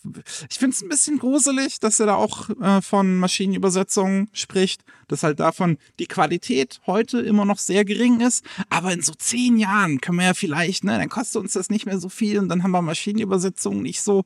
ich 0.50 0.58
finde 0.58 0.74
es 0.74 0.82
ein 0.82 0.90
bisschen 0.90 1.18
gruselig, 1.18 1.80
dass 1.80 2.00
er 2.00 2.06
da 2.06 2.16
auch 2.16 2.50
äh, 2.60 2.82
von 2.82 3.16
Maschinenübersetzung 3.16 4.28
spricht, 4.34 4.84
dass 5.08 5.22
halt 5.22 5.40
davon 5.40 5.78
die 5.98 6.06
Qualität 6.06 6.80
heute 6.86 7.20
immer 7.20 7.46
noch 7.46 7.58
sehr 7.58 7.86
gering 7.86 8.20
ist, 8.20 8.44
aber 8.68 8.92
in 8.92 9.00
so 9.00 9.14
zehn 9.14 9.56
Jahren 9.56 10.02
können 10.02 10.18
wir 10.18 10.26
ja 10.26 10.34
vielleicht, 10.34 10.84
ne, 10.84 10.98
dann 10.98 11.08
kostet 11.08 11.40
uns 11.40 11.54
das 11.54 11.70
nicht 11.70 11.86
mehr 11.86 11.98
so 11.98 12.10
viel 12.10 12.38
und 12.38 12.50
dann 12.50 12.62
haben 12.62 12.72
wir 12.72 12.82
Maschinenübersetzungen 12.82 13.82
nicht 13.82 14.02
so, 14.02 14.24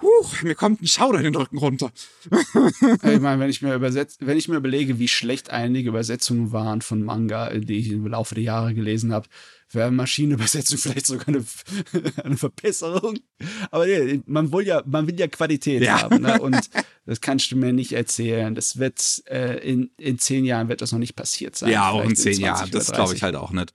huch, 0.00 0.42
mir 0.42 0.54
kommt 0.54 0.80
ein 0.80 0.86
Schauder 0.86 1.18
in 1.18 1.24
den 1.24 1.36
Rücken 1.36 1.58
runter. 1.58 1.92
ich 2.30 3.20
meine, 3.20 3.40
wenn 3.40 3.50
ich 3.50 3.60
mir 3.60 3.74
übersetzt, 3.74 4.26
wenn 4.26 4.38
ich 4.38 4.48
mir 4.48 4.56
überlege, 4.56 4.98
wie 4.98 5.08
schlecht 5.08 5.50
einige 5.50 5.90
Übersetzungen 5.90 6.52
waren 6.52 6.80
von 6.80 7.02
Manga, 7.02 7.50
die 7.50 7.76
ich 7.76 7.90
im 7.90 8.06
Laufe 8.06 8.34
der 8.34 8.44
Jahre 8.44 8.72
gelesen 8.72 9.12
habe, 9.12 9.28
wäre 9.70 9.90
Maschinenübersetzung 9.90 10.78
vielleicht 10.78 11.06
sogar 11.06 11.28
eine, 11.28 11.44
eine 12.22 12.36
Verbesserung. 12.36 12.85
Aber 13.70 13.86
nee, 13.86 14.22
man 14.26 14.52
will 14.52 14.66
ja, 14.66 14.82
man 14.86 15.06
will 15.06 15.18
ja 15.18 15.26
Qualität 15.26 15.82
ja. 15.82 16.02
haben. 16.02 16.22
Ne? 16.22 16.40
Und 16.40 16.70
das 17.06 17.20
kannst 17.20 17.50
du 17.50 17.56
mir 17.56 17.72
nicht 17.72 17.92
erzählen. 17.92 18.54
Das 18.54 18.78
wird 18.78 19.22
äh, 19.26 19.58
in, 19.58 19.90
in 19.98 20.18
zehn 20.18 20.44
Jahren 20.44 20.68
wird 20.68 20.80
das 20.80 20.92
noch 20.92 20.98
nicht 20.98 21.16
passiert 21.16 21.56
sein. 21.56 21.70
Ja, 21.70 21.90
auch 21.90 22.04
in 22.04 22.16
zehn 22.16 22.40
Jahren. 22.40 22.70
Das 22.70 22.92
glaube 22.92 23.14
ich 23.14 23.22
halt 23.22 23.36
auch 23.36 23.52
nicht. 23.52 23.72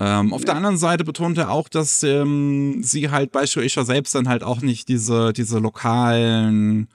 Ähm, 0.00 0.32
auf 0.32 0.42
ja. 0.42 0.46
der 0.46 0.56
anderen 0.56 0.78
Seite 0.78 1.04
betont 1.04 1.38
er 1.38 1.50
auch, 1.50 1.68
dass 1.68 2.02
ähm, 2.04 2.82
sie 2.84 3.10
halt 3.10 3.32
bei 3.32 3.46
Shueisha 3.46 3.84
selbst 3.84 4.14
dann 4.14 4.28
halt 4.28 4.44
auch 4.44 4.60
nicht 4.60 4.88
diese, 4.88 5.32
diese 5.32 5.58
lokalen, 5.58 6.88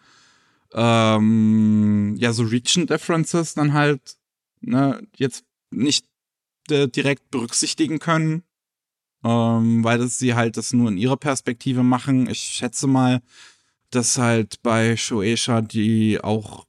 ähm, 0.73 2.15
ja, 2.17 2.31
so 2.31 2.43
Region 2.43 2.87
Differences 2.87 3.55
dann 3.55 3.73
halt, 3.73 3.99
ne, 4.61 5.05
jetzt 5.17 5.43
nicht 5.69 6.05
äh, 6.69 6.87
direkt 6.87 7.29
berücksichtigen 7.29 7.99
können, 7.99 8.43
ähm, 9.23 9.83
weil 9.83 9.99
das, 9.99 10.17
sie 10.17 10.35
halt 10.35 10.57
das 10.57 10.73
nur 10.73 10.89
in 10.89 10.97
ihrer 10.97 11.17
Perspektive 11.17 11.83
machen. 11.83 12.29
Ich 12.29 12.39
schätze 12.39 12.87
mal, 12.87 13.21
dass 13.89 14.17
halt 14.17 14.61
bei 14.63 14.97
Shueisha 14.97 15.61
die 15.61 16.19
auch 16.21 16.65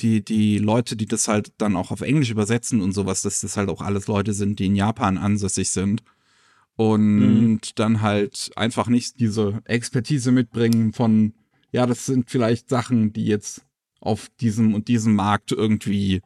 die, 0.00 0.24
die 0.24 0.58
Leute, 0.58 0.96
die 0.96 1.06
das 1.06 1.28
halt 1.28 1.52
dann 1.58 1.76
auch 1.76 1.90
auf 1.90 2.00
Englisch 2.00 2.30
übersetzen 2.30 2.80
und 2.80 2.92
sowas, 2.92 3.22
dass 3.22 3.40
das 3.40 3.56
halt 3.56 3.68
auch 3.68 3.80
alles 3.80 4.08
Leute 4.08 4.32
sind, 4.32 4.58
die 4.58 4.66
in 4.66 4.76
Japan 4.76 5.18
ansässig 5.18 5.70
sind 5.70 6.02
und 6.76 7.18
mhm. 7.20 7.60
dann 7.76 8.02
halt 8.02 8.50
einfach 8.56 8.88
nicht 8.88 9.20
diese 9.20 9.62
Expertise 9.64 10.32
mitbringen 10.32 10.92
von, 10.92 11.34
ja, 11.70 11.86
das 11.86 12.06
sind 12.06 12.30
vielleicht 12.30 12.68
Sachen, 12.68 13.12
die 13.12 13.26
jetzt 13.26 13.64
auf 14.00 14.28
diesem 14.40 14.74
und 14.74 14.88
diesem 14.88 15.14
Markt 15.14 15.52
irgendwie 15.52 16.22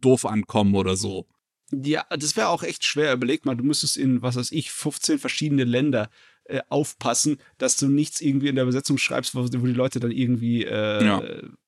doof 0.00 0.26
ankommen 0.26 0.74
oder 0.74 0.96
so. 0.96 1.26
Ja, 1.72 2.04
das 2.10 2.36
wäre 2.36 2.48
auch 2.48 2.62
echt 2.62 2.84
schwer. 2.84 3.12
Überleg 3.12 3.44
mal, 3.44 3.56
du 3.56 3.64
müsstest 3.64 3.96
in, 3.96 4.22
was 4.22 4.36
weiß 4.36 4.52
ich, 4.52 4.70
15 4.70 5.18
verschiedene 5.18 5.64
Länder 5.64 6.10
äh, 6.44 6.60
aufpassen, 6.68 7.38
dass 7.58 7.76
du 7.76 7.88
nichts 7.88 8.20
irgendwie 8.20 8.48
in 8.48 8.56
der 8.56 8.64
Übersetzung 8.64 8.98
schreibst, 8.98 9.34
wo, 9.34 9.42
wo 9.44 9.66
die 9.66 9.72
Leute 9.72 10.00
dann 10.00 10.10
irgendwie 10.10 10.64
äh, 10.64 11.04
ja. 11.04 11.22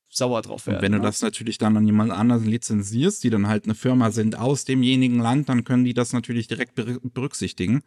sauer 0.08 0.42
drauf 0.42 0.66
werden. 0.66 0.78
Und 0.78 0.82
wenn 0.82 0.92
du 0.92 0.98
ne? 0.98 1.04
das 1.04 1.22
natürlich 1.22 1.58
dann 1.58 1.76
an 1.76 1.86
jemand 1.86 2.10
anderen 2.10 2.46
lizenzierst, 2.46 3.22
die 3.22 3.30
dann 3.30 3.46
halt 3.46 3.64
eine 3.64 3.74
Firma 3.74 4.10
sind 4.10 4.36
aus 4.36 4.64
demjenigen 4.64 5.20
Land, 5.20 5.48
dann 5.48 5.64
können 5.64 5.84
die 5.84 5.94
das 5.94 6.12
natürlich 6.12 6.48
direkt 6.48 6.74
berücksichtigen. 6.74 7.82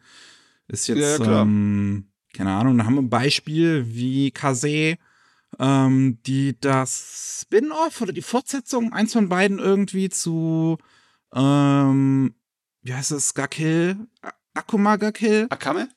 Ist 0.68 0.88
jetzt, 0.88 1.20
ja, 1.20 1.42
ähm, 1.42 2.06
keine 2.32 2.52
Ahnung, 2.52 2.78
dann 2.78 2.86
haben 2.86 2.94
wir 2.94 3.02
ein 3.02 3.10
Beispiel 3.10 3.84
wie 3.88 4.30
Kase, 4.30 4.96
ähm, 5.58 6.18
die 6.26 6.58
das 6.58 7.42
Spin-off 7.42 8.00
oder 8.00 8.12
die 8.12 8.22
Fortsetzung, 8.22 8.92
eins 8.92 9.12
von 9.12 9.28
beiden 9.28 9.58
irgendwie 9.58 10.08
zu 10.08 10.78
ähm, 11.36 12.34
wie 12.82 12.94
heißt 12.94 13.10
das? 13.12 13.34
Gakil? 13.34 13.96
Akuma 14.54 14.96
Gakil? 14.96 15.46
Akame? 15.50 15.88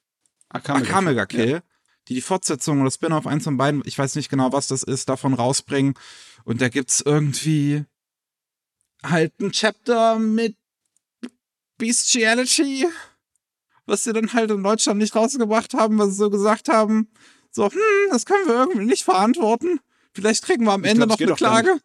Akame, 0.49 0.79
Akame 0.81 1.15
Gakil. 1.15 1.49
Ja. 1.49 1.59
Die 2.07 2.15
die 2.15 2.21
Fortsetzung 2.21 2.81
oder 2.81 2.91
Spin-off 2.91 3.27
eins 3.27 3.43
von 3.43 3.57
beiden, 3.57 3.83
ich 3.85 3.97
weiß 3.97 4.15
nicht 4.15 4.29
genau, 4.29 4.51
was 4.51 4.67
das 4.67 4.83
ist, 4.83 5.09
davon 5.09 5.33
rausbringen. 5.33 5.93
Und 6.43 6.59
da 6.59 6.69
gibt's 6.69 7.01
irgendwie 7.01 7.85
halt 9.03 9.39
ein 9.39 9.51
Chapter 9.51 10.17
mit 10.17 10.55
Bestiality, 11.77 12.87
was 13.85 14.03
sie 14.03 14.13
dann 14.13 14.33
halt 14.33 14.51
in 14.51 14.63
Deutschland 14.63 14.99
nicht 14.99 15.15
rausgebracht 15.15 15.73
haben, 15.73 15.97
was 15.99 16.09
sie 16.09 16.15
so 16.15 16.29
gesagt 16.29 16.67
haben, 16.67 17.09
so, 17.51 17.71
hm, 17.71 17.79
das 18.11 18.25
können 18.25 18.47
wir 18.47 18.55
irgendwie 18.55 18.85
nicht 18.85 19.03
verantworten. 19.03 19.79
Vielleicht 20.13 20.43
kriegen 20.43 20.65
wir 20.65 20.73
am 20.73 20.83
Ende 20.83 21.05
glaub, 21.05 21.19
noch 21.19 21.27
eine 21.27 21.35
Klage. 21.35 21.79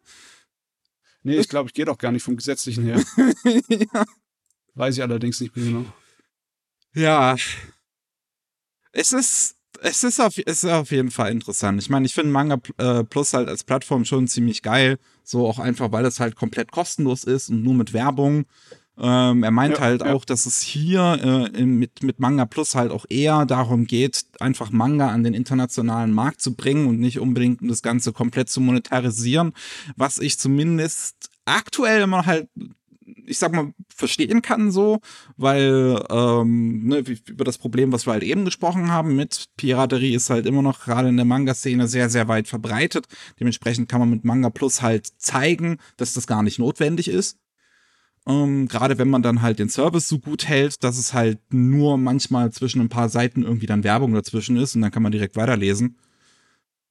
Nee, 1.25 1.37
ich 1.37 1.49
glaube, 1.49 1.67
ich 1.67 1.73
gehe 1.73 1.85
doch 1.85 1.97
gar 1.97 2.11
nicht 2.11 2.21
vom 2.21 2.37
Gesetzlichen 2.37 2.83
her. 2.83 3.03
ja. 3.67 4.05
Weiß 4.75 4.95
ich 4.95 5.01
allerdings 5.01 5.41
nicht 5.41 5.55
mehr 5.55 5.65
genau. 5.65 5.85
Ja. 6.93 7.35
Es 8.91 9.11
ist, 9.11 9.55
es 9.81 10.03
ist 10.03 10.19
auf, 10.21 10.37
es 10.37 10.63
ist 10.63 10.69
auf 10.69 10.91
jeden 10.91 11.09
Fall 11.09 11.31
interessant. 11.31 11.81
Ich 11.81 11.89
meine, 11.89 12.05
ich 12.05 12.13
finde 12.13 12.31
Manga 12.31 12.61
äh, 12.77 13.03
Plus 13.03 13.33
halt 13.33 13.49
als 13.49 13.63
Plattform 13.63 14.05
schon 14.05 14.27
ziemlich 14.27 14.61
geil. 14.61 14.99
So 15.23 15.47
auch 15.47 15.57
einfach, 15.57 15.91
weil 15.91 16.05
es 16.05 16.19
halt 16.19 16.35
komplett 16.35 16.71
kostenlos 16.71 17.23
ist 17.23 17.49
und 17.49 17.63
nur 17.63 17.73
mit 17.73 17.91
Werbung. 17.91 18.45
Ähm, 18.97 19.43
er 19.43 19.51
meint 19.51 19.75
ja, 19.75 19.81
halt 19.81 20.01
ja. 20.01 20.13
auch, 20.13 20.25
dass 20.25 20.45
es 20.45 20.61
hier 20.61 21.51
äh, 21.53 21.65
mit, 21.65 22.03
mit 22.03 22.19
Manga 22.19 22.45
Plus 22.45 22.75
halt 22.75 22.91
auch 22.91 23.05
eher 23.09 23.45
darum 23.45 23.85
geht, 23.85 24.25
einfach 24.39 24.71
Manga 24.71 25.09
an 25.09 25.23
den 25.23 25.33
internationalen 25.33 26.13
Markt 26.13 26.41
zu 26.41 26.55
bringen 26.55 26.87
und 26.87 26.99
nicht 26.99 27.19
unbedingt 27.19 27.61
um 27.61 27.67
das 27.67 27.81
Ganze 27.81 28.13
komplett 28.13 28.49
zu 28.49 28.61
monetarisieren, 28.61 29.53
was 29.97 30.17
ich 30.19 30.39
zumindest 30.39 31.29
aktuell 31.45 32.01
immer 32.01 32.25
halt 32.25 32.47
ich 33.27 33.37
sag 33.37 33.53
mal, 33.53 33.73
verstehen 33.93 34.41
kann 34.41 34.71
so, 34.71 34.99
weil 35.37 36.03
ähm, 36.09 36.87
ne, 36.87 37.03
über 37.27 37.43
das 37.43 37.57
Problem, 37.57 37.91
was 37.91 38.05
wir 38.07 38.13
halt 38.13 38.23
eben 38.23 38.45
gesprochen 38.45 38.91
haben 38.91 39.15
mit 39.15 39.45
Piraterie, 39.57 40.15
ist 40.15 40.29
halt 40.29 40.45
immer 40.45 40.61
noch 40.61 40.83
gerade 40.83 41.09
in 41.09 41.15
der 41.15 41.25
Manga-Szene 41.25 41.87
sehr, 41.87 42.09
sehr 42.09 42.27
weit 42.27 42.47
verbreitet. 42.47 43.07
Dementsprechend 43.39 43.89
kann 43.89 43.99
man 43.99 44.09
mit 44.09 44.25
Manga 44.25 44.49
Plus 44.49 44.81
halt 44.81 45.07
zeigen, 45.17 45.77
dass 45.97 46.13
das 46.13 46.27
gar 46.27 46.43
nicht 46.43 46.59
notwendig 46.59 47.07
ist. 47.07 47.37
Ähm, 48.27 48.67
Gerade 48.67 48.97
wenn 48.97 49.09
man 49.09 49.21
dann 49.21 49.41
halt 49.41 49.59
den 49.59 49.69
Service 49.69 50.07
so 50.07 50.19
gut 50.19 50.47
hält, 50.47 50.83
dass 50.83 50.97
es 50.97 51.13
halt 51.13 51.39
nur 51.53 51.97
manchmal 51.97 52.51
zwischen 52.51 52.81
ein 52.81 52.89
paar 52.89 53.09
Seiten 53.09 53.43
irgendwie 53.43 53.67
dann 53.67 53.83
Werbung 53.83 54.13
dazwischen 54.13 54.57
ist 54.57 54.75
und 54.75 54.81
dann 54.81 54.91
kann 54.91 55.03
man 55.03 55.11
direkt 55.11 55.35
weiterlesen. 55.35 55.97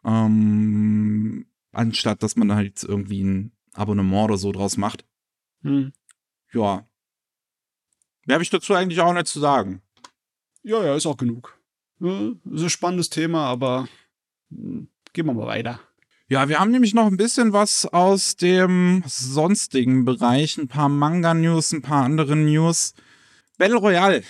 Ähm, 0.04 1.46
anstatt 1.72 2.22
dass 2.22 2.36
man 2.36 2.54
halt 2.54 2.84
irgendwie 2.84 3.22
ein 3.22 3.52
Abonnement 3.72 4.26
oder 4.26 4.36
so 4.36 4.52
draus 4.52 4.76
macht. 4.76 5.04
Hm. 5.62 5.92
Ja. 6.52 6.86
Mehr 8.26 8.34
habe 8.34 8.44
ich 8.44 8.50
dazu 8.50 8.74
eigentlich 8.74 9.00
auch 9.00 9.12
nicht 9.12 9.26
zu 9.26 9.40
sagen. 9.40 9.82
Ja, 10.62 10.82
ja, 10.84 10.94
ist 10.94 11.06
auch 11.06 11.16
genug. 11.16 11.58
Ja, 12.00 12.32
ist 12.52 12.62
ein 12.62 12.70
spannendes 12.70 13.10
Thema, 13.10 13.46
aber 13.46 13.88
hm, 14.50 14.88
gehen 15.12 15.26
wir 15.26 15.34
mal 15.34 15.46
weiter. 15.46 15.80
Ja, 16.28 16.48
wir 16.48 16.58
haben 16.58 16.70
nämlich 16.70 16.94
noch 16.94 17.06
ein 17.06 17.18
bisschen 17.18 17.52
was 17.52 17.84
aus 17.84 18.36
dem 18.36 19.04
sonstigen 19.06 20.06
Bereich, 20.06 20.56
ein 20.56 20.68
paar 20.68 20.88
Manga-News, 20.88 21.72
ein 21.72 21.82
paar 21.82 22.04
andere 22.04 22.34
News. 22.34 22.94
Battle 23.58 23.76
Royale 23.76 24.22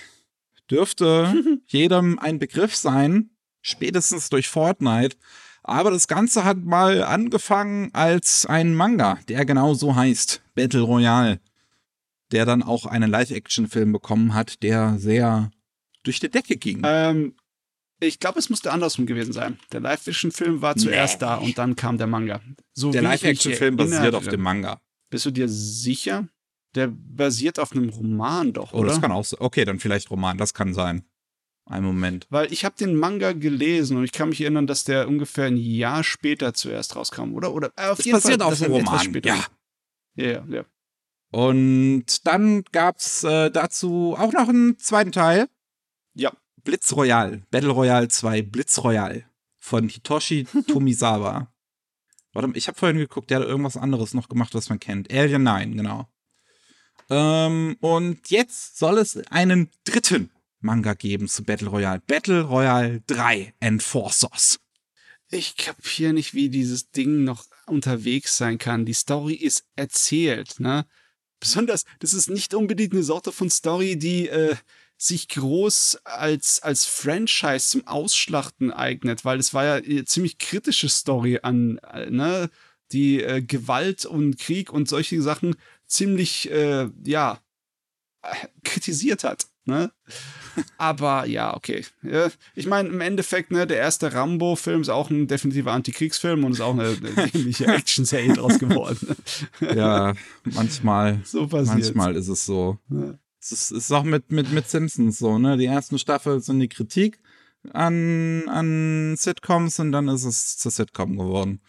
dürfte 0.69 1.33
jedem 1.67 2.19
ein 2.19 2.37
Begriff 2.37 2.75
sein, 2.75 3.29
spätestens 3.61 4.29
durch 4.29 4.49
Fortnite. 4.49 5.15
Aber 5.63 5.89
das 5.89 6.09
Ganze 6.09 6.43
hat 6.43 6.57
mal 6.57 7.01
angefangen 7.01 7.91
als 7.93 8.45
ein 8.45 8.75
Manga, 8.75 9.17
der 9.29 9.45
genau 9.45 9.73
so 9.73 9.95
heißt, 9.95 10.41
Battle 10.53 10.81
Royale. 10.81 11.39
Der 12.33 12.45
dann 12.45 12.61
auch 12.61 12.85
einen 12.85 13.09
Live-Action-Film 13.09 13.93
bekommen 13.93 14.33
hat, 14.33 14.61
der 14.63 14.97
sehr 14.97 15.49
durch 16.03 16.19
die 16.19 16.29
Decke 16.29 16.57
ging. 16.57 16.81
Ähm, 16.83 17.35
ich 17.99 18.19
glaube, 18.19 18.39
es 18.39 18.49
musste 18.49 18.71
andersrum 18.71 19.05
gewesen 19.05 19.33
sein. 19.33 19.57
Der 19.71 19.79
Live-Action-Film 19.79 20.61
war 20.61 20.75
zuerst 20.75 21.15
nee. 21.15 21.27
da 21.27 21.35
und 21.35 21.57
dann 21.57 21.75
kam 21.75 21.97
der 21.97 22.07
Manga. 22.07 22.41
So 22.73 22.91
der 22.91 23.01
Live-Action-Film 23.01 23.75
basiert 23.77 24.15
auf 24.15 24.27
dem 24.27 24.41
Manga. 24.41 24.81
Bist 25.09 25.25
du 25.25 25.31
dir 25.31 25.47
sicher? 25.47 26.27
Der 26.75 26.87
basiert 26.91 27.57
auf 27.57 27.71
einem 27.71 27.89
Roman 27.89 28.51
doch, 28.51 28.73
oh, 28.73 28.79
oder? 28.79 28.89
das 28.89 29.01
kann 29.01 29.11
auch 29.11 29.23
sein. 29.23 29.39
Okay, 29.39 29.63
dann 29.63 29.79
vielleicht 29.79 30.11
Roman, 30.11 30.37
das 30.37 30.53
kann 30.53 30.73
sein. 30.73 31.05
Ein 31.67 31.83
Moment. 31.83 32.27
Weil 32.29 32.51
ich 32.51 32.63
habe 32.63 32.75
den 32.77 32.95
Manga 32.95 33.31
gelesen 33.31 33.97
und 33.97 34.03
ich 34.03 34.11
kann 34.11 34.29
mich 34.29 34.41
erinnern, 34.41 34.67
dass 34.67 34.83
der 34.83 35.07
ungefähr 35.07 35.45
ein 35.45 35.57
Jahr 35.57 36.03
später 36.03 36.53
zuerst 36.53 36.95
rauskam, 36.95 37.33
oder? 37.33 37.53
Oder 37.53 37.71
äh, 37.75 37.87
auf 37.87 37.97
das 37.97 38.05
jeden 38.05 38.17
basiert 38.17 38.41
Fall, 38.41 38.51
auf 38.51 38.59
dem 38.59 38.71
Roman. 38.71 39.13
Ja. 39.23 39.35
ja. 39.35 39.45
Ja, 40.17 40.45
ja. 40.47 40.65
Und 41.31 42.25
dann 42.27 42.63
gab's 42.71 43.23
äh, 43.23 43.49
dazu 43.51 44.15
auch 44.17 44.31
noch 44.31 44.47
einen 44.47 44.77
zweiten 44.77 45.11
Teil. 45.11 45.47
Ja. 46.13 46.31
Blitz 46.65 46.91
Royale, 46.93 47.43
Battle 47.51 47.69
Royale 47.69 48.09
2, 48.09 48.41
Blitz 48.41 48.79
Royale 48.79 49.23
von 49.57 49.87
Hitoshi 49.87 50.45
Tomisawa. 50.67 51.53
Warte 52.33 52.47
mal, 52.49 52.57
ich 52.57 52.67
habe 52.67 52.77
vorhin 52.77 52.97
geguckt, 52.97 53.29
der 53.29 53.39
hat 53.39 53.47
irgendwas 53.47 53.77
anderes 53.77 54.13
noch 54.13 54.27
gemacht, 54.27 54.53
was 54.53 54.67
man 54.67 54.79
kennt. 54.79 55.09
Alien 55.13 55.43
9, 55.43 55.77
genau. 55.77 56.09
Ähm, 57.09 57.77
und 57.79 58.29
jetzt 58.29 58.77
soll 58.77 58.97
es 58.97 59.15
einen 59.27 59.69
dritten 59.85 60.31
Manga 60.59 60.95
geben 60.95 61.27
zu 61.27 61.43
Battle 61.43 61.69
Royale. 61.69 62.01
Battle 62.05 62.41
Royale 62.41 63.01
3 63.07 63.53
Enforcers. 63.59 64.59
Ich 65.29 65.55
kapiere 65.57 66.13
nicht, 66.13 66.33
wie 66.33 66.49
dieses 66.49 66.89
Ding 66.89 67.23
noch 67.23 67.45
unterwegs 67.67 68.37
sein 68.37 68.57
kann. 68.57 68.85
Die 68.85 68.93
Story 68.93 69.35
ist 69.35 69.65
erzählt, 69.75 70.59
ne? 70.59 70.85
Besonders, 71.39 71.85
das 71.99 72.13
ist 72.13 72.29
nicht 72.29 72.53
unbedingt 72.53 72.93
eine 72.93 73.03
Sorte 73.03 73.31
von 73.31 73.49
Story, 73.49 73.97
die 73.97 74.29
äh, 74.29 74.55
sich 74.97 75.27
groß 75.27 75.99
als, 76.03 76.61
als 76.61 76.85
Franchise 76.85 77.69
zum 77.69 77.87
Ausschlachten 77.87 78.71
eignet, 78.71 79.25
weil 79.25 79.39
es 79.39 79.53
war 79.53 79.65
ja 79.65 79.73
eine 79.75 80.05
ziemlich 80.05 80.37
kritische 80.37 80.89
Story 80.89 81.39
an, 81.43 81.79
äh, 81.79 82.09
ne? 82.09 82.49
die 82.91 83.21
äh, 83.21 83.41
Gewalt 83.41 84.05
und 84.05 84.37
Krieg 84.37 84.71
und 84.71 84.87
solche 84.87 85.21
Sachen 85.21 85.55
ziemlich, 85.87 86.49
äh, 86.51 86.89
ja, 87.03 87.39
kritisiert 88.63 89.23
hat. 89.23 89.47
Ne? 89.65 89.91
Aber 90.77 91.25
ja, 91.25 91.55
okay. 91.55 91.83
Ich 92.53 92.67
meine, 92.67 92.89
im 92.89 93.01
Endeffekt, 93.01 93.51
ne, 93.51 93.65
der 93.65 93.77
erste 93.77 94.13
Rambo-Film 94.13 94.81
ist 94.81 94.89
auch 94.89 95.09
ein 95.09 95.27
definitiver 95.27 95.71
Antikriegsfilm 95.71 96.43
und 96.43 96.53
ist 96.53 96.61
auch 96.61 96.73
eine, 96.73 96.95
eine 97.15 97.33
ähnliche 97.33 97.65
Action-Serie 97.65 98.33
draus 98.33 98.59
geworden. 98.59 99.15
ja, 99.59 100.13
manchmal. 100.43 101.19
So 101.23 101.47
passiert. 101.47 101.95
Manchmal 101.95 102.15
ist 102.15 102.27
es 102.27 102.45
so. 102.45 102.77
Ja. 102.89 103.15
Es 103.51 103.71
ist, 103.71 103.91
auch 103.91 104.03
mit, 104.03 104.31
mit, 104.31 104.51
mit 104.51 104.69
Simpsons 104.69 105.19
so, 105.19 105.37
ne? 105.37 105.57
Die 105.57 105.65
ersten 105.65 105.99
Staffeln 105.99 106.41
sind 106.41 106.59
die 106.59 106.67
Kritik 106.67 107.19
an, 107.73 108.47
an 108.49 109.15
Sitcoms 109.17 109.79
und 109.79 109.91
dann 109.91 110.07
ist 110.07 110.23
es 110.23 110.57
zur 110.57 110.71
Sitcom 110.71 111.17
geworden. 111.17 111.61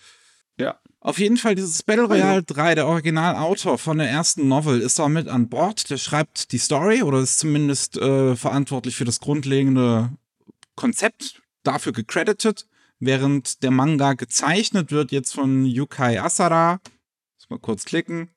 Ja. 0.59 0.81
Auf 1.01 1.19
jeden 1.19 1.37
Fall 1.37 1.55
dieses 1.55 1.83
Battle 1.83 2.07
Royale 2.07 2.43
3, 2.43 2.75
der 2.75 2.87
Originalautor 2.87 3.79
von 3.79 3.99
der 3.99 4.09
ersten 4.09 4.49
Novel, 4.49 4.81
ist 4.81 4.99
auch 4.99 5.09
mit 5.09 5.29
an 5.29 5.49
Bord. 5.49 5.89
Der 5.91 5.99
schreibt 5.99 6.51
die 6.51 6.59
Story 6.59 7.03
oder 7.03 7.21
ist 7.21 7.39
zumindest 7.39 7.97
äh, 7.97 8.35
verantwortlich 8.35 8.97
für 8.97 9.05
das 9.05 9.21
grundlegende 9.21 10.11
Konzept, 10.75 11.43
dafür 11.63 11.93
gecredited, 11.93 12.67
während 12.99 13.63
der 13.63 13.71
Manga 13.71 14.15
gezeichnet 14.15 14.91
wird 14.91 15.13
jetzt 15.13 15.35
von 15.35 15.65
Yukai 15.65 16.21
Asara. 16.21 16.81
Muss 17.37 17.51
mal 17.51 17.59
kurz 17.61 17.85
klicken. 17.85 18.31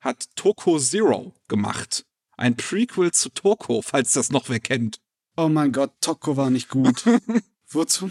Hat 0.00 0.24
Toko 0.36 0.78
Zero 0.78 1.34
gemacht. 1.48 2.05
Ein 2.36 2.56
Prequel 2.56 3.12
zu 3.12 3.30
Toko, 3.30 3.82
falls 3.82 4.12
das 4.12 4.30
noch 4.30 4.48
wer 4.48 4.60
kennt. 4.60 5.00
Oh 5.36 5.48
mein 5.48 5.72
Gott, 5.72 5.92
Toko 6.00 6.36
war 6.36 6.50
nicht 6.50 6.68
gut. 6.68 7.04
Wozu? 7.68 8.10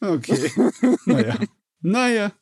Okay. 0.00 0.50
naja. 1.04 1.38
Naja. 1.80 2.32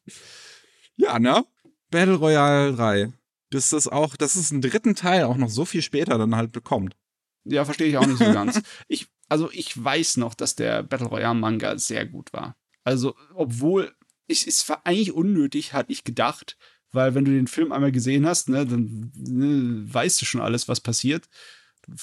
Ja, 0.97 1.19
ne? 1.19 1.45
Battle 1.91 2.15
Royale 2.15 2.75
3. 2.75 3.13
Bis 3.51 3.71
das 3.71 3.87
auch, 3.87 4.17
dass 4.17 4.37
es 4.37 4.51
einen 4.51 4.63
dritten 4.63 4.95
Teil 4.95 5.25
auch 5.25 5.37
noch 5.37 5.51
so 5.51 5.65
viel 5.65 5.83
später 5.83 6.19
dann 6.19 6.37
halt 6.37 6.53
bekommt. 6.53 6.97
Ja, 7.45 7.65
verstehe 7.65 7.89
ich 7.89 7.97
auch 7.97 8.07
nicht 8.07 8.19
so 8.19 8.25
ganz. 8.33 8.63
Ich, 8.89 9.09
also 9.29 9.51
ich 9.53 9.83
weiß 9.83 10.17
noch, 10.17 10.35
dass 10.35 10.55
der 10.55 10.83
Battle 10.83 11.09
Royale 11.09 11.35
Manga 11.35 11.77
sehr 11.79 12.07
gut 12.07 12.33
war. 12.33 12.57
Also, 12.85 13.15
obwohl, 13.35 13.95
ich, 14.27 14.47
es 14.47 14.69
war 14.69 14.87
eigentlich 14.87 15.13
unnötig, 15.13 15.73
hatte 15.73 15.93
ich 15.93 16.05
gedacht, 16.05 16.57
weil 16.93 17.15
wenn 17.15 17.25
du 17.25 17.33
den 17.33 17.47
Film 17.47 17.73
einmal 17.73 17.93
gesehen 17.93 18.27
hast, 18.27 18.49
ne, 18.49 18.67
dann 18.67 19.13
ne, 19.17 19.85
weißt 19.93 20.21
du 20.21 20.25
schon 20.25 20.41
alles, 20.41 20.69
was 20.69 20.81
passiert. 20.81 21.29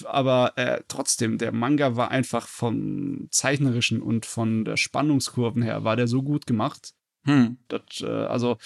Aber 0.05 0.57
äh, 0.57 0.81
trotzdem, 0.87 1.37
der 1.37 1.51
Manga 1.53 1.95
war 1.95 2.11
einfach 2.11 2.47
vom 2.47 3.27
zeichnerischen 3.31 4.01
und 4.01 4.25
von 4.25 4.65
der 4.65 4.77
Spannungskurven 4.77 5.61
her, 5.61 5.83
war 5.83 5.95
der 5.95 6.07
so 6.07 6.21
gut 6.21 6.45
gemacht. 6.45 6.93
Hm. 7.23 7.57
Das, 7.69 7.81
äh, 8.01 8.07
also, 8.07 8.57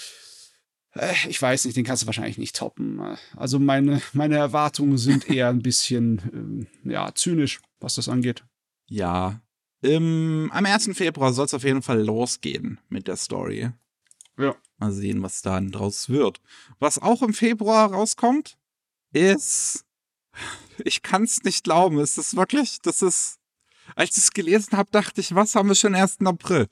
äh, 0.94 1.12
ich 1.28 1.40
weiß 1.40 1.64
nicht, 1.64 1.76
den 1.76 1.84
kannst 1.84 2.02
du 2.02 2.06
wahrscheinlich 2.06 2.38
nicht 2.38 2.56
toppen. 2.56 3.00
Also 3.36 3.58
meine, 3.58 4.02
meine 4.12 4.36
Erwartungen 4.36 4.98
sind 4.98 5.28
eher 5.30 5.48
ein 5.48 5.62
bisschen, 5.62 6.66
äh, 6.84 6.92
ja, 6.92 7.14
zynisch, 7.14 7.60
was 7.80 7.94
das 7.94 8.08
angeht. 8.08 8.44
Ja. 8.88 9.40
Im, 9.82 10.50
am 10.52 10.66
1. 10.66 10.90
Februar 10.94 11.32
soll 11.32 11.46
es 11.46 11.54
auf 11.54 11.64
jeden 11.64 11.82
Fall 11.82 12.02
losgehen 12.02 12.80
mit 12.88 13.06
der 13.06 13.16
Story. 13.16 13.70
Ja. 14.38 14.56
Mal 14.78 14.92
sehen, 14.92 15.22
was 15.22 15.42
dann 15.42 15.70
draus 15.70 16.08
wird. 16.08 16.40
Was 16.78 16.98
auch 16.98 17.22
im 17.22 17.32
Februar 17.32 17.92
rauskommt, 17.92 18.56
ist. 19.12 19.84
Ich 20.84 21.02
kann 21.02 21.22
es 21.22 21.44
nicht 21.44 21.64
glauben. 21.64 22.00
Ist 22.00 22.18
das 22.18 22.36
wirklich? 22.36 22.80
Das 22.82 23.02
ist. 23.02 23.38
Als 23.94 24.16
ich 24.16 24.24
es 24.24 24.30
gelesen 24.30 24.76
habe, 24.76 24.90
dachte 24.90 25.20
ich, 25.20 25.34
was 25.34 25.54
haben 25.54 25.68
wir 25.68 25.74
schon 25.74 25.94
1. 25.94 26.18
April? 26.24 26.68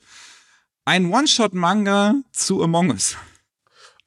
Ein 0.83 1.13
One-Shot-Manga 1.13 2.15
zu 2.31 2.63
Among 2.63 2.89
Us. 2.89 3.15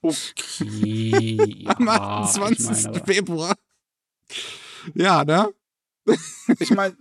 Okay. 0.02 1.64
Am 1.66 1.88
28. 1.88 2.76
Ich 2.76 2.84
mein, 2.84 3.04
Februar. 3.04 3.56
Ja, 4.94 5.24
ne? 5.24 5.52
ich 6.58 6.70
meine, 6.70 6.96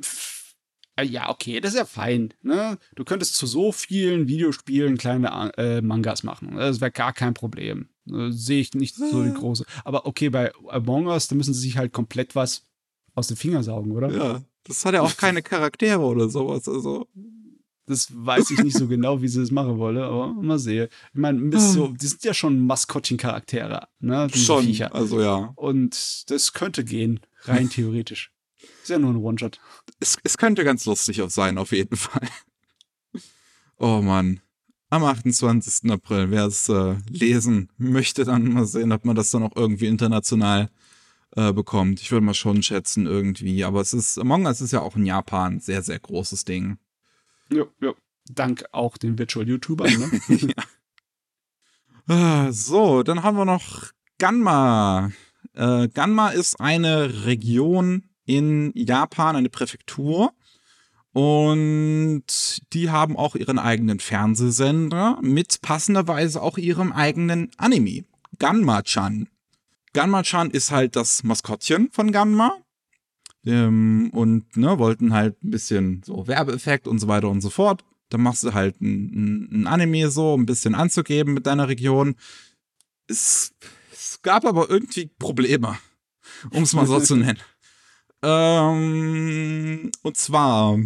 ja, 1.04 1.30
okay, 1.30 1.60
das 1.60 1.74
ist 1.74 1.78
ja 1.78 1.86
fein. 1.86 2.34
Ne? 2.42 2.78
Du 2.96 3.04
könntest 3.04 3.36
zu 3.36 3.48
so 3.48 3.72
vielen 3.72 4.28
Videospielen 4.28 4.98
kleine 4.98 5.52
äh, 5.58 5.82
Mangas 5.82 6.24
machen. 6.24 6.56
Das 6.56 6.80
wäre 6.80 6.92
gar 6.92 7.14
kein 7.14 7.34
Problem. 7.34 7.90
Äh, 8.10 8.32
Sehe 8.32 8.62
ich 8.62 8.74
nicht 8.74 8.96
so 8.96 9.24
die 9.24 9.34
große. 9.34 9.66
Aber 9.84 10.06
okay, 10.06 10.30
bei 10.30 10.52
Among 10.70 11.08
Us, 11.08 11.28
da 11.28 11.36
müssen 11.36 11.54
sie 11.54 11.62
sich 11.62 11.78
halt 11.78 11.92
komplett 11.92 12.36
was 12.36 12.66
aus 13.14 13.28
den 13.28 13.38
Fingern 13.38 13.64
saugen, 13.64 13.92
oder? 13.92 14.12
Ja, 14.12 14.42
das 14.64 14.86
hat 14.86 14.94
ja 14.94 15.02
auch 15.02 15.18
keine 15.18 15.42
Charaktere 15.42 16.02
oder 16.02 16.30
sowas. 16.30 16.68
Also. 16.68 17.08
Das 17.88 18.08
weiß 18.12 18.50
ich 18.50 18.64
nicht 18.64 18.76
so 18.76 18.88
genau, 18.88 19.22
wie 19.22 19.28
sie 19.28 19.40
das 19.40 19.52
machen 19.52 19.78
wollen, 19.78 19.98
aber 19.98 20.34
mal 20.34 20.58
sehen. 20.58 20.88
Ich 21.14 21.20
meine, 21.20 21.60
so, 21.60 21.90
die 21.90 22.08
sind 22.08 22.24
ja 22.24 22.34
schon 22.34 22.66
Maskottchen-Charaktere, 22.66 23.88
ne? 24.00 24.28
schon, 24.34 24.66
Viecher. 24.66 24.96
also 24.96 25.22
ja. 25.22 25.54
Und 25.56 26.24
das 26.32 26.54
könnte 26.54 26.84
gehen, 26.84 27.20
rein 27.44 27.70
theoretisch. 27.70 28.32
Ist 28.86 28.90
ja 28.90 29.00
nur 29.00 29.14
ein 29.14 29.18
One-Shot. 29.18 29.60
Es, 30.00 30.20
es 30.24 30.38
könnte 30.38 30.64
ganz 30.64 30.86
lustig 30.86 31.20
sein, 31.30 31.58
auf 31.58 31.72
jeden 31.72 31.98
Fall. 31.98 32.30
Oh 33.80 34.00
Mann. 34.04 34.42
Am 34.92 35.04
28. 35.04 35.90
April, 35.90 36.30
wer 36.30 36.46
es 36.46 36.70
äh, 36.70 36.98
lesen 37.10 37.72
möchte, 37.80 38.26
dann 38.26 38.54
mal 38.54 38.68
sehen, 38.68 38.92
ob 38.92 39.04
man 39.04 39.16
das 39.16 39.32
dann 39.32 39.42
auch 39.42 39.56
irgendwie 39.56 39.88
international 39.88 40.70
äh, 41.36 41.52
bekommt. 41.52 42.00
Ich 42.00 42.12
würde 42.12 42.28
mal 42.28 42.36
schon 42.36 42.62
schätzen, 42.62 43.08
irgendwie. 43.08 43.64
Aber 43.64 43.82
es 43.82 43.96
ist, 43.96 44.20
Among 44.20 44.46
Us 44.46 44.62
ist 44.62 44.72
ja 44.72 44.82
auch 44.82 44.96
in 44.96 45.08
Japan 45.08 45.54
ein 45.54 45.60
sehr, 45.62 45.82
sehr 45.82 45.98
großes 45.98 46.46
Ding. 46.46 46.78
Ja, 47.52 47.66
ja. 47.82 47.96
Dank 48.30 48.66
auch 48.72 49.00
den 49.00 49.18
Virtual-YouTubern, 49.18 49.98
ne? 49.98 50.22
ja. 52.08 52.16
Ah, 52.16 52.52
so, 52.52 53.02
dann 53.02 53.24
haben 53.24 53.36
wir 53.36 53.46
noch 53.46 53.94
Ganma. 54.20 55.10
Äh, 55.54 55.88
Ganma 55.88 56.30
ist 56.30 56.60
eine 56.60 57.26
Region 57.26 58.04
in 58.26 58.72
Japan, 58.76 59.36
eine 59.36 59.50
Präfektur. 59.50 60.34
Und 61.14 62.26
die 62.74 62.90
haben 62.90 63.16
auch 63.16 63.36
ihren 63.36 63.58
eigenen 63.58 64.00
Fernsehsender 64.00 65.20
mit 65.22 65.62
passenderweise 65.62 66.42
auch 66.42 66.58
ihrem 66.58 66.92
eigenen 66.92 67.52
Anime. 67.58 68.04
Ganma-chan. 68.38 69.30
Ganma-chan 69.94 70.52
ist 70.52 70.72
halt 70.72 70.98
das 70.98 71.24
Maskottchen 71.24 71.90
von 71.92 72.12
Ganma. 72.12 72.58
Ähm, 73.46 74.10
und 74.12 74.58
ne, 74.58 74.78
wollten 74.78 75.14
halt 75.14 75.42
ein 75.42 75.52
bisschen 75.52 76.02
so 76.04 76.28
Werbeeffekt 76.28 76.88
und 76.88 77.00
so 77.00 77.08
weiter 77.08 77.30
und 77.30 77.40
so 77.40 77.50
fort. 77.50 77.86
Dann 78.10 78.22
machst 78.22 78.44
du 78.44 78.54
halt 78.54 78.82
ein, 78.82 79.48
ein 79.52 79.68
Anime 79.68 80.10
so, 80.10 80.36
ein 80.36 80.46
bisschen 80.46 80.76
anzugeben 80.76 81.34
mit 81.34 81.46
deiner 81.46 81.70
Region. 81.70 82.16
Es, 83.08 83.54
es 83.94 84.22
gab 84.22 84.46
aber 84.46 84.70
irgendwie 84.70 85.06
Probleme, 85.18 85.78
um 86.52 86.64
es 86.64 86.74
mal 86.74 86.88
so 86.88 87.00
zu 87.00 87.16
nennen. 87.16 87.40
Ähm, 88.26 89.92
und 90.02 90.18
zwar, 90.18 90.80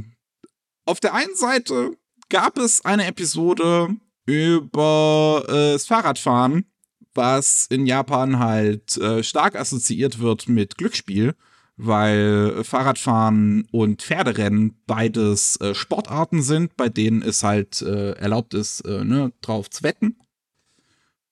auf 0.86 1.00
der 1.00 1.14
einen 1.14 1.36
Seite 1.36 1.98
gab 2.28 2.58
es 2.58 2.84
eine 2.84 3.08
Episode 3.08 3.96
über 4.26 5.46
äh, 5.48 5.74
das 5.74 5.88
Fahrradfahren, 5.88 6.66
was 7.14 7.66
in 7.70 7.86
Japan 7.86 8.40
halt 8.40 8.98
äh, 8.98 9.24
stark 9.24 9.56
assoziiert 9.56 10.20
wird 10.20 10.50
mit 10.50 10.78
Glücksspiel 10.78 11.34
weil 11.82 12.62
Fahrradfahren 12.66 13.66
und 13.72 14.02
Pferderennen 14.02 14.76
beides 14.86 15.56
äh, 15.62 15.74
Sportarten 15.74 16.42
sind, 16.42 16.76
bei 16.76 16.90
denen 16.90 17.22
es 17.22 17.42
halt 17.42 17.82
äh, 17.82 18.12
erlaubt 18.18 18.54
ist, 18.54 18.82
äh, 18.82 19.06
ne, 19.06 19.32
drauf 19.40 19.70
zu 19.70 19.84
wetten. 19.84 20.18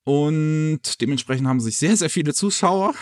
Und 0.05 1.01
dementsprechend 1.01 1.47
haben 1.47 1.59
sich 1.59 1.77
sehr, 1.77 1.97
sehr 1.97 2.09
viele 2.09 2.33
Zuschauer 2.33 2.93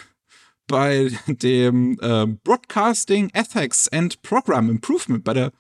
bei 0.67 1.11
dem 1.27 1.97
äh, 2.01 2.25
Broadcasting 2.43 3.29
Ethics 3.33 3.87
and 3.89 4.21
Program 4.21 4.69
Improvement, 4.69 5.23
bei 5.23 5.33
der 5.33 5.51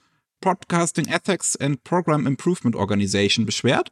Broadcasting 0.41 1.05
Ethics 1.05 1.55
and 1.55 1.83
Program 1.83 2.27
Improvement 2.27 2.75
Organization 2.75 3.45
beschwert. 3.45 3.91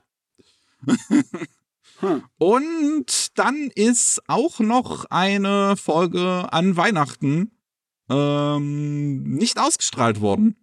hm. 0.86 2.24
Und 2.38 3.38
dann 3.39 3.72
ist 3.76 4.22
auch 4.28 4.59
noch 4.59 5.05
eine 5.05 5.78
Folge 5.78 6.51
an 6.51 6.76
Weihnachten 6.76 7.51
ähm, 8.09 9.24
nicht 9.24 9.57
ausgestrahlt 9.59 10.22
worden. 10.22 10.57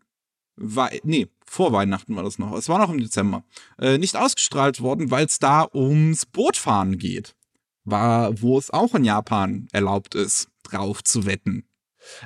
Weil, 0.57 1.01
nee, 1.05 1.29
vor 1.45 1.73
Weihnachten 1.73 2.15
war 2.15 2.23
das 2.23 2.39
noch. 2.39 2.53
Es 2.53 2.69
war 2.69 2.79
noch 2.79 2.91
im 2.91 3.01
Dezember. 3.01 3.45
Äh, 3.79 3.99
nicht 3.99 4.17
ausgestrahlt 4.17 4.81
worden, 4.83 5.11
weil 5.11 5.27
es 5.27 5.39
da 5.39 5.67
ums 5.73 6.27
Bootfahren 6.27 6.99
geht. 6.99 7.35
War, 7.85 8.41
wo 8.41 8.59
es 8.59 8.71
auch 8.71 8.95
in 8.95 9.05
Japan 9.05 9.69
erlaubt 9.73 10.15
ist, 10.15 10.49
drauf 10.63 11.03
zu 11.03 11.27
wetten. 11.27 11.65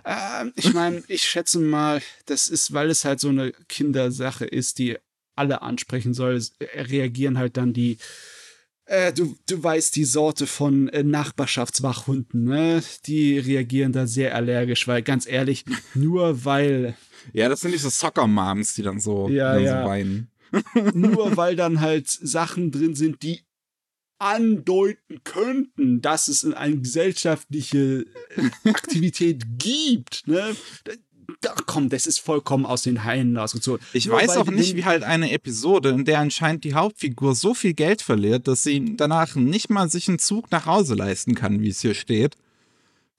Ähm, 0.04 0.52
ich 0.56 0.72
meine, 0.72 1.02
ich 1.08 1.22
schätze 1.22 1.58
mal, 1.58 2.00
das 2.26 2.48
ist, 2.48 2.72
weil 2.72 2.90
es 2.90 3.04
halt 3.04 3.20
so 3.20 3.28
eine 3.28 3.52
Kindersache 3.68 4.44
ist, 4.44 4.78
die 4.78 4.96
alle 5.36 5.62
ansprechen 5.62 6.14
soll, 6.14 6.40
reagieren 6.60 7.38
halt 7.38 7.56
dann 7.56 7.72
die 7.72 7.98
äh, 8.86 9.12
du, 9.12 9.36
du 9.48 9.62
weißt 9.62 9.96
die 9.96 10.04
Sorte 10.04 10.46
von 10.46 10.88
äh, 10.90 11.02
Nachbarschaftswachhunden, 11.02 12.44
ne? 12.44 12.82
Die 13.06 13.38
reagieren 13.38 13.92
da 13.92 14.06
sehr 14.06 14.34
allergisch, 14.34 14.86
weil 14.86 15.02
ganz 15.02 15.26
ehrlich, 15.26 15.64
nur 15.94 16.44
weil. 16.44 16.94
Ja, 17.32 17.48
das 17.48 17.62
sind 17.62 17.72
diese 17.72 17.90
Soccer-Moms, 17.90 18.74
die 18.74 18.82
dann 18.82 19.00
so, 19.00 19.28
ja, 19.28 19.54
dann 19.54 19.64
ja. 19.64 19.82
so 19.82 19.88
weinen. 19.88 20.30
nur 20.92 21.36
weil 21.36 21.56
dann 21.56 21.80
halt 21.80 22.08
Sachen 22.08 22.70
drin 22.70 22.94
sind, 22.94 23.22
die 23.22 23.40
andeuten 24.24 25.20
könnten, 25.22 26.00
dass 26.00 26.28
es 26.28 26.44
eine 26.46 26.78
gesellschaftliche 26.78 28.06
äh, 28.36 28.68
Aktivität 28.68 29.42
gibt, 29.58 30.26
ne? 30.26 30.56
Da, 31.40 31.54
komm, 31.66 31.88
das 31.88 32.06
ist 32.06 32.20
vollkommen 32.20 32.64
aus 32.66 32.82
den 32.82 33.04
Hainen 33.04 33.36
rausgezogen. 33.36 33.84
Ich 33.92 34.06
Nur 34.06 34.16
weiß 34.16 34.36
auch 34.36 34.46
nicht, 34.46 34.76
wie 34.76 34.84
halt 34.84 35.02
eine 35.02 35.30
Episode, 35.30 35.90
in 35.90 36.04
der 36.04 36.20
anscheinend 36.20 36.64
die 36.64 36.74
Hauptfigur 36.74 37.34
so 37.34 37.54
viel 37.54 37.74
Geld 37.74 38.02
verliert, 38.02 38.46
dass 38.48 38.62
sie 38.62 38.96
danach 38.96 39.34
nicht 39.34 39.68
mal 39.70 39.90
sich 39.90 40.08
einen 40.08 40.18
Zug 40.18 40.50
nach 40.50 40.66
Hause 40.66 40.94
leisten 40.94 41.34
kann, 41.34 41.60
wie 41.60 41.68
es 41.68 41.80
hier 41.80 41.94
steht. 41.94 42.36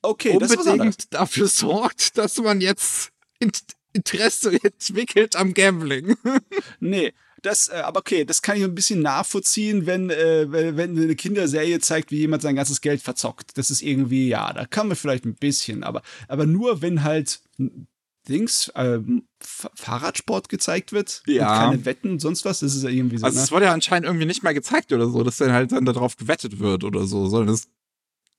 Okay, 0.01 0.31
unbedingt 0.37 1.13
dafür 1.13 1.47
sorgt, 1.47 2.17
dass 2.17 2.37
man 2.39 2.61
jetzt 2.61 3.11
In- 3.39 3.51
Interesse 3.93 4.57
entwickelt 4.63 5.35
am 5.35 5.53
Gambling. 5.53 6.15
Nee, 6.79 7.13
das, 7.45 7.67
äh, 7.69 7.75
aber 7.83 7.99
okay, 7.99 8.25
das 8.25 8.41
kann 8.41 8.57
ich 8.57 8.63
ein 8.63 8.75
bisschen 8.75 9.01
nachvollziehen, 9.01 9.85
wenn, 9.85 10.09
äh, 10.09 10.51
wenn 10.51 10.97
eine 10.97 11.15
Kinderserie 11.15 11.79
zeigt, 11.79 12.11
wie 12.11 12.17
jemand 12.17 12.41
sein 12.41 12.55
ganzes 12.55 12.81
Geld 12.81 13.01
verzockt. 13.01 13.57
Das 13.57 13.69
ist 13.71 13.81
irgendwie, 13.81 14.27
ja, 14.27 14.51
da 14.53 14.65
kann 14.65 14.87
man 14.87 14.97
vielleicht 14.97 15.25
ein 15.25 15.35
bisschen, 15.35 15.83
aber, 15.83 16.01
aber 16.27 16.45
nur 16.45 16.81
wenn 16.81 17.03
halt 17.03 17.41
Dings, 18.27 18.71
ähm, 18.75 19.27
Fahrradsport 19.39 20.49
gezeigt 20.49 20.91
wird 20.93 21.21
Ja. 21.27 21.43
und 21.43 21.59
keine 21.71 21.85
Wetten 21.85 22.09
und 22.11 22.19
sonst 22.19 22.43
was, 22.45 22.59
das 22.61 22.75
ist 22.75 22.83
ja 22.83 22.89
irgendwie 22.89 23.17
so, 23.17 23.25
Also 23.25 23.37
ne? 23.37 23.43
es 23.43 23.51
wurde 23.51 23.65
ja 23.65 23.73
anscheinend 23.73 24.07
irgendwie 24.07 24.25
nicht 24.25 24.41
mal 24.43 24.53
gezeigt 24.53 24.91
oder 24.91 25.07
so, 25.07 25.23
dass 25.23 25.37
dann 25.37 25.51
halt 25.51 25.71
dann 25.71 25.85
darauf 25.85 26.17
gewettet 26.17 26.59
wird 26.59 26.83
oder 26.83 27.05
so, 27.05 27.27
sondern 27.27 27.53
es 27.53 27.67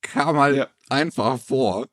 kam 0.01 0.37
halt 0.37 0.57
Ja. 0.57 0.67
einfach 0.89 1.39
vor. 1.39 1.87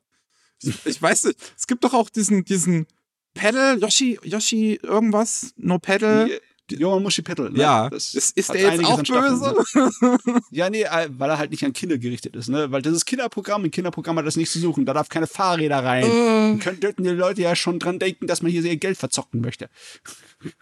Ich, 0.61 0.85
ich 0.85 1.01
weiß 1.01 1.25
nicht, 1.25 1.39
es 1.57 1.67
gibt 1.67 1.83
doch 1.83 1.93
auch 1.93 2.09
diesen, 2.09 2.43
diesen 2.43 2.85
Pedal, 3.33 3.79
Yoshi, 3.79 4.19
Yoshi 4.23 4.79
irgendwas, 4.81 5.53
No 5.57 5.79
Pedal. 5.79 6.29
Johann 6.71 7.03
Muschi 7.03 7.21
Pettel. 7.21 7.51
Ne? 7.51 7.59
Ja, 7.59 7.89
Das 7.89 8.13
ist, 8.13 8.35
der 8.53 8.73
jetzt 8.75 8.85
auch 8.85 9.01
böse? 9.03 9.55
Ne? 10.01 10.41
Ja, 10.51 10.69
nee, 10.69 10.83
äh, 10.83 11.09
weil 11.11 11.29
er 11.29 11.37
halt 11.37 11.51
nicht 11.51 11.63
an 11.63 11.73
Kinder 11.73 11.97
gerichtet 11.97 12.35
ist, 12.35 12.49
ne? 12.49 12.71
Weil 12.71 12.81
das 12.81 12.93
ist 12.93 13.05
Kinderprogramm, 13.05 13.63
ein 13.63 13.71
Kinderprogramm 13.71 14.17
hat 14.17 14.25
das 14.25 14.35
nicht 14.35 14.51
zu 14.51 14.59
suchen. 14.59 14.85
Da 14.85 14.93
darf 14.93 15.09
keine 15.09 15.27
Fahrräder 15.27 15.83
rein. 15.83 16.05
Äh, 16.05 16.57
Könnten 16.57 17.03
die 17.03 17.09
Leute 17.09 17.41
ja 17.41 17.55
schon 17.55 17.79
dran 17.79 17.99
denken, 17.99 18.27
dass 18.27 18.41
man 18.41 18.51
hier 18.51 18.63
ihr 18.63 18.77
Geld 18.77 18.97
verzocken 18.97 19.41
möchte. 19.41 19.69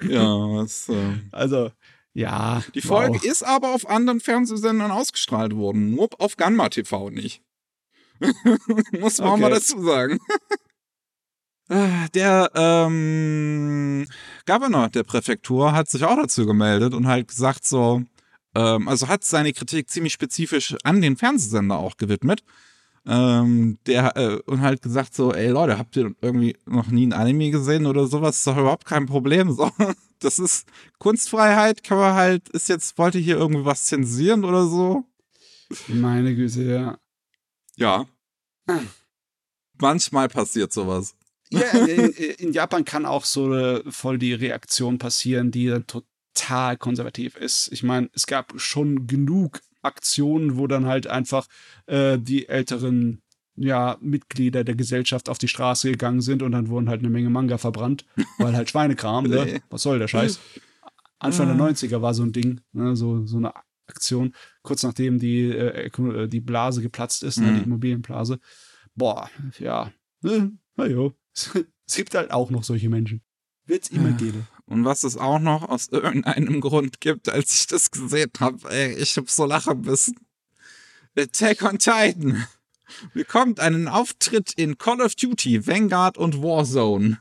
ja, 0.01 0.61
es, 0.63 0.89
äh, 0.89 0.95
Also, 1.31 1.71
ja. 2.13 2.63
die 2.75 2.81
Folge 2.81 3.15
wow. 3.15 3.23
ist 3.23 3.43
aber 3.43 3.73
auf 3.73 3.87
anderen 3.89 4.19
Fernsehsendern 4.19 4.91
ausgestrahlt 4.91 5.55
worden, 5.55 5.91
nur 5.91 6.09
auf 6.19 6.35
Ganma 6.37 6.69
TV 6.69 7.09
nicht. 7.11 7.41
Muss 8.99 9.19
man 9.19 9.27
auch 9.27 9.33
Okay. 9.33 9.41
mal 9.41 9.49
dazu 9.51 9.83
sagen. 9.83 10.19
Ah, 11.73 12.07
Der 12.13 12.51
ähm, 12.53 14.05
Governor 14.45 14.89
der 14.89 15.01
Präfektur 15.01 15.71
hat 15.71 15.89
sich 15.89 16.03
auch 16.03 16.15
dazu 16.15 16.45
gemeldet 16.45 16.93
und 16.93 17.07
halt 17.07 17.29
gesagt 17.29 17.65
so, 17.65 18.03
ähm, 18.53 18.87
also 18.87 19.07
hat 19.07 19.23
seine 19.23 19.53
Kritik 19.53 19.89
ziemlich 19.89 20.13
spezifisch 20.13 20.75
an 20.83 21.01
den 21.01 21.17
Fernsehsender 21.17 21.79
auch 21.79 21.97
gewidmet. 21.97 22.43
Ähm, 23.07 23.79
der 23.87 24.15
äh, 24.15 24.39
und 24.45 24.61
halt 24.61 24.83
gesagt 24.83 25.15
so, 25.15 25.33
ey 25.33 25.49
Leute, 25.49 25.79
habt 25.79 25.95
ihr 25.97 26.13
irgendwie 26.21 26.55
noch 26.67 26.87
nie 26.87 27.07
ein 27.07 27.13
Anime 27.13 27.49
gesehen 27.49 27.87
oder 27.87 28.05
sowas? 28.05 28.37
Ist 28.37 28.45
doch 28.47 28.57
überhaupt 28.57 28.85
kein 28.85 29.07
Problem. 29.07 29.51
So, 29.51 29.71
das 30.19 30.37
ist 30.37 30.67
Kunstfreiheit, 30.99 31.83
kann 31.83 31.97
man 31.97 32.13
halt, 32.13 32.49
ist 32.49 32.69
jetzt, 32.69 32.99
wollte 32.99 33.17
hier 33.17 33.37
irgendwie 33.37 33.65
was 33.65 33.85
zensieren 33.85 34.45
oder 34.45 34.67
so? 34.67 35.05
Meine 35.87 36.35
Güte, 36.35 36.61
ja. 36.61 36.97
Ja. 37.77 38.05
Manchmal 39.81 40.29
passiert 40.29 40.71
sowas. 40.71 41.15
Ja, 41.53 41.85
in, 41.85 42.09
in 42.11 42.53
Japan 42.53 42.85
kann 42.85 43.05
auch 43.05 43.25
so 43.25 43.45
eine, 43.45 43.83
voll 43.89 44.17
die 44.17 44.33
Reaktion 44.33 44.97
passieren, 44.97 45.51
die 45.51 45.67
dann 45.67 45.85
total 45.87 46.77
konservativ 46.77 47.35
ist. 47.35 47.71
Ich 47.71 47.83
meine, 47.83 48.09
es 48.13 48.25
gab 48.25 48.59
schon 48.59 49.07
genug 49.07 49.61
Aktionen, 49.81 50.57
wo 50.57 50.67
dann 50.67 50.85
halt 50.85 51.07
einfach 51.07 51.47
äh, 51.85 52.17
die 52.17 52.47
älteren 52.47 53.21
ja, 53.55 53.97
Mitglieder 54.01 54.63
der 54.63 54.75
Gesellschaft 54.75 55.29
auf 55.29 55.37
die 55.37 55.47
Straße 55.47 55.91
gegangen 55.91 56.21
sind 56.21 56.41
und 56.41 56.53
dann 56.53 56.69
wurden 56.69 56.89
halt 56.89 57.01
eine 57.01 57.09
Menge 57.09 57.29
Manga 57.29 57.57
verbrannt, 57.57 58.05
weil 58.39 58.55
halt 58.55 58.69
Schweinekram, 58.69 59.25
ne? 59.25 59.61
Was 59.69 59.83
soll 59.83 59.99
der 59.99 60.07
Scheiß? 60.07 60.39
Anfang 61.19 61.47
der 61.47 61.55
90er 61.55 62.01
war 62.01 62.13
so 62.13 62.23
ein 62.23 62.31
Ding, 62.31 62.61
ne? 62.71 62.95
so, 62.95 63.25
so 63.25 63.37
eine 63.37 63.53
Aktion, 63.87 64.33
kurz 64.61 64.83
nachdem 64.83 65.19
die, 65.19 65.49
äh, 65.49 65.87
äh, 65.87 66.27
die 66.27 66.41
Blase 66.41 66.81
geplatzt 66.81 67.23
ist, 67.23 67.37
ne? 67.39 67.51
Mhm. 67.51 67.57
die 67.57 67.63
Immobilienblase. 67.63 68.39
Boah, 68.95 69.29
ja. 69.59 69.91
Ne? 70.21 70.51
Na 70.75 70.87
jo. 70.87 71.13
Es 71.33 71.95
gibt 71.95 72.15
halt 72.15 72.31
auch 72.31 72.49
noch 72.49 72.63
solche 72.63 72.89
Menschen. 72.89 73.21
Wird's 73.65 73.89
immer 73.89 74.11
geben. 74.11 74.47
Und 74.65 74.85
was 74.85 75.03
es 75.03 75.17
auch 75.17 75.39
noch 75.39 75.67
aus 75.69 75.89
irgendeinem 75.89 76.61
Grund 76.61 77.01
gibt, 77.01 77.29
als 77.29 77.53
ich 77.53 77.67
das 77.67 77.91
gesehen 77.91 78.31
habe, 78.39 78.69
ey, 78.69 78.93
ich 78.95 79.17
hab 79.17 79.29
so 79.29 79.45
lachen 79.45 79.81
müssen. 79.81 80.15
Attack 81.17 81.61
on 81.61 81.79
Titan 81.79 82.47
bekommt 83.13 83.59
einen 83.59 83.87
Auftritt 83.87 84.53
in 84.53 84.77
Call 84.77 85.01
of 85.01 85.15
Duty, 85.15 85.65
Vanguard 85.67 86.17
und 86.17 86.41
Warzone. 86.41 87.19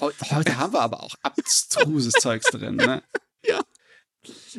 Heute, 0.00 0.30
heute 0.30 0.56
haben 0.56 0.72
wir 0.72 0.80
aber 0.80 1.02
auch 1.02 1.14
abstruses 1.22 2.12
Zeugs 2.20 2.50
drin, 2.50 2.76
ne? 2.76 3.02
Ja. 3.44 3.60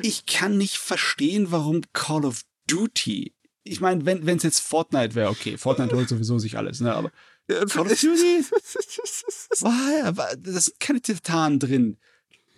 Ich 0.02 0.26
kann 0.26 0.58
nicht 0.58 0.78
verstehen, 0.78 1.52
warum 1.52 1.82
Call 1.94 2.26
of 2.26 2.42
Duty. 2.68 3.34
Ich 3.64 3.82
meine, 3.82 4.06
wenn 4.06 4.38
es 4.38 4.44
jetzt 4.44 4.60
Fortnite 4.60 5.16
wäre, 5.16 5.30
okay. 5.30 5.58
Fortnite 5.58 5.96
holt 5.96 6.10
sowieso 6.10 6.40
sich 6.40 6.58
alles, 6.58 6.80
ne? 6.80 6.96
Aber 6.96 7.12
Call 7.50 7.92
of 7.92 8.00
Duty? 8.00 8.46
War, 9.62 10.18
war, 10.18 10.36
da 10.38 10.60
sind 10.60 10.80
keine 10.80 11.02
Titanen 11.02 11.60
drin. 11.60 11.98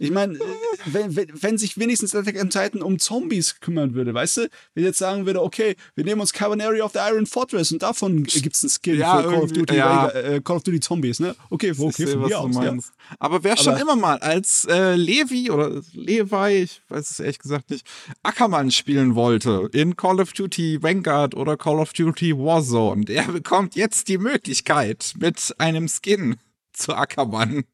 Ich 0.02 0.10
meine, 0.10 0.34
äh, 0.34 0.40
wenn, 0.86 1.16
wenn, 1.16 1.28
wenn 1.32 1.58
sich 1.60 1.78
wenigstens 1.78 2.16
Attack 2.16 2.42
on 2.42 2.50
Titan 2.50 2.82
um 2.82 2.98
Zombies 2.98 3.60
kümmern 3.60 3.94
würde, 3.94 4.16
weißt 4.16 4.38
du? 4.38 4.50
Wenn 4.74 4.84
jetzt 4.84 4.98
sagen 4.98 5.28
würde, 5.28 5.44
okay, 5.44 5.76
wir 5.94 6.04
nehmen 6.04 6.22
uns 6.22 6.34
Carbonary 6.34 6.82
of 6.82 6.92
the 6.94 7.00
Iron 7.00 7.28
Fortress 7.28 7.72
und 7.72 7.84
davon 7.84 8.24
gibt's 8.24 8.64
einen 8.64 8.72
Skill 8.72 8.98
Ja, 8.98 9.22
für 9.22 9.30
Call 9.30 9.44
of, 9.44 9.52
Duty, 9.52 9.76
ja. 9.76 10.10
äh, 10.10 10.42
Call 10.42 10.58
of 10.58 10.64
Duty 10.64 10.80
Zombies, 10.80 11.20
ne? 11.20 11.36
Okay, 11.52 11.72
okay, 11.78 11.88
Ich 11.90 11.96
sehe, 11.96 12.08
von 12.08 12.22
mir 12.22 12.40
aus, 12.40 12.56
ja. 12.56 12.76
Aber 13.20 13.44
wer 13.44 13.56
schon 13.58 13.78
immer 13.78 13.96
mal 13.96 14.18
als 14.18 14.66
äh, 14.66 14.96
Levi 14.96 15.52
oder 15.52 15.82
Levi, 15.94 16.64
ich 16.64 16.82
weiß 16.90 17.12
es 17.12 17.20
ehrlich 17.20 17.38
gesagt 17.38 17.70
nicht, 17.70 17.86
Ackermann 18.24 18.72
spielen 18.72 19.14
wollte 19.14 19.70
in 19.72 19.96
Call 19.96 20.20
of 20.20 20.34
Duty 20.34 20.82
Vanguard 20.82 21.36
oder 21.36 21.58
Call 21.58 21.78
of 21.78 21.94
Duty 21.94 22.36
Warzone, 22.36 23.06
der 23.06 23.24
bekommt 23.24 23.76
jetzt 23.76 24.08
die 24.08 24.18
Möglichkeit 24.18 25.14
mit 25.20 25.54
einem 25.60 25.88
Skin 25.88 26.38
zu 26.74 26.96
Ackermann. 26.96 27.66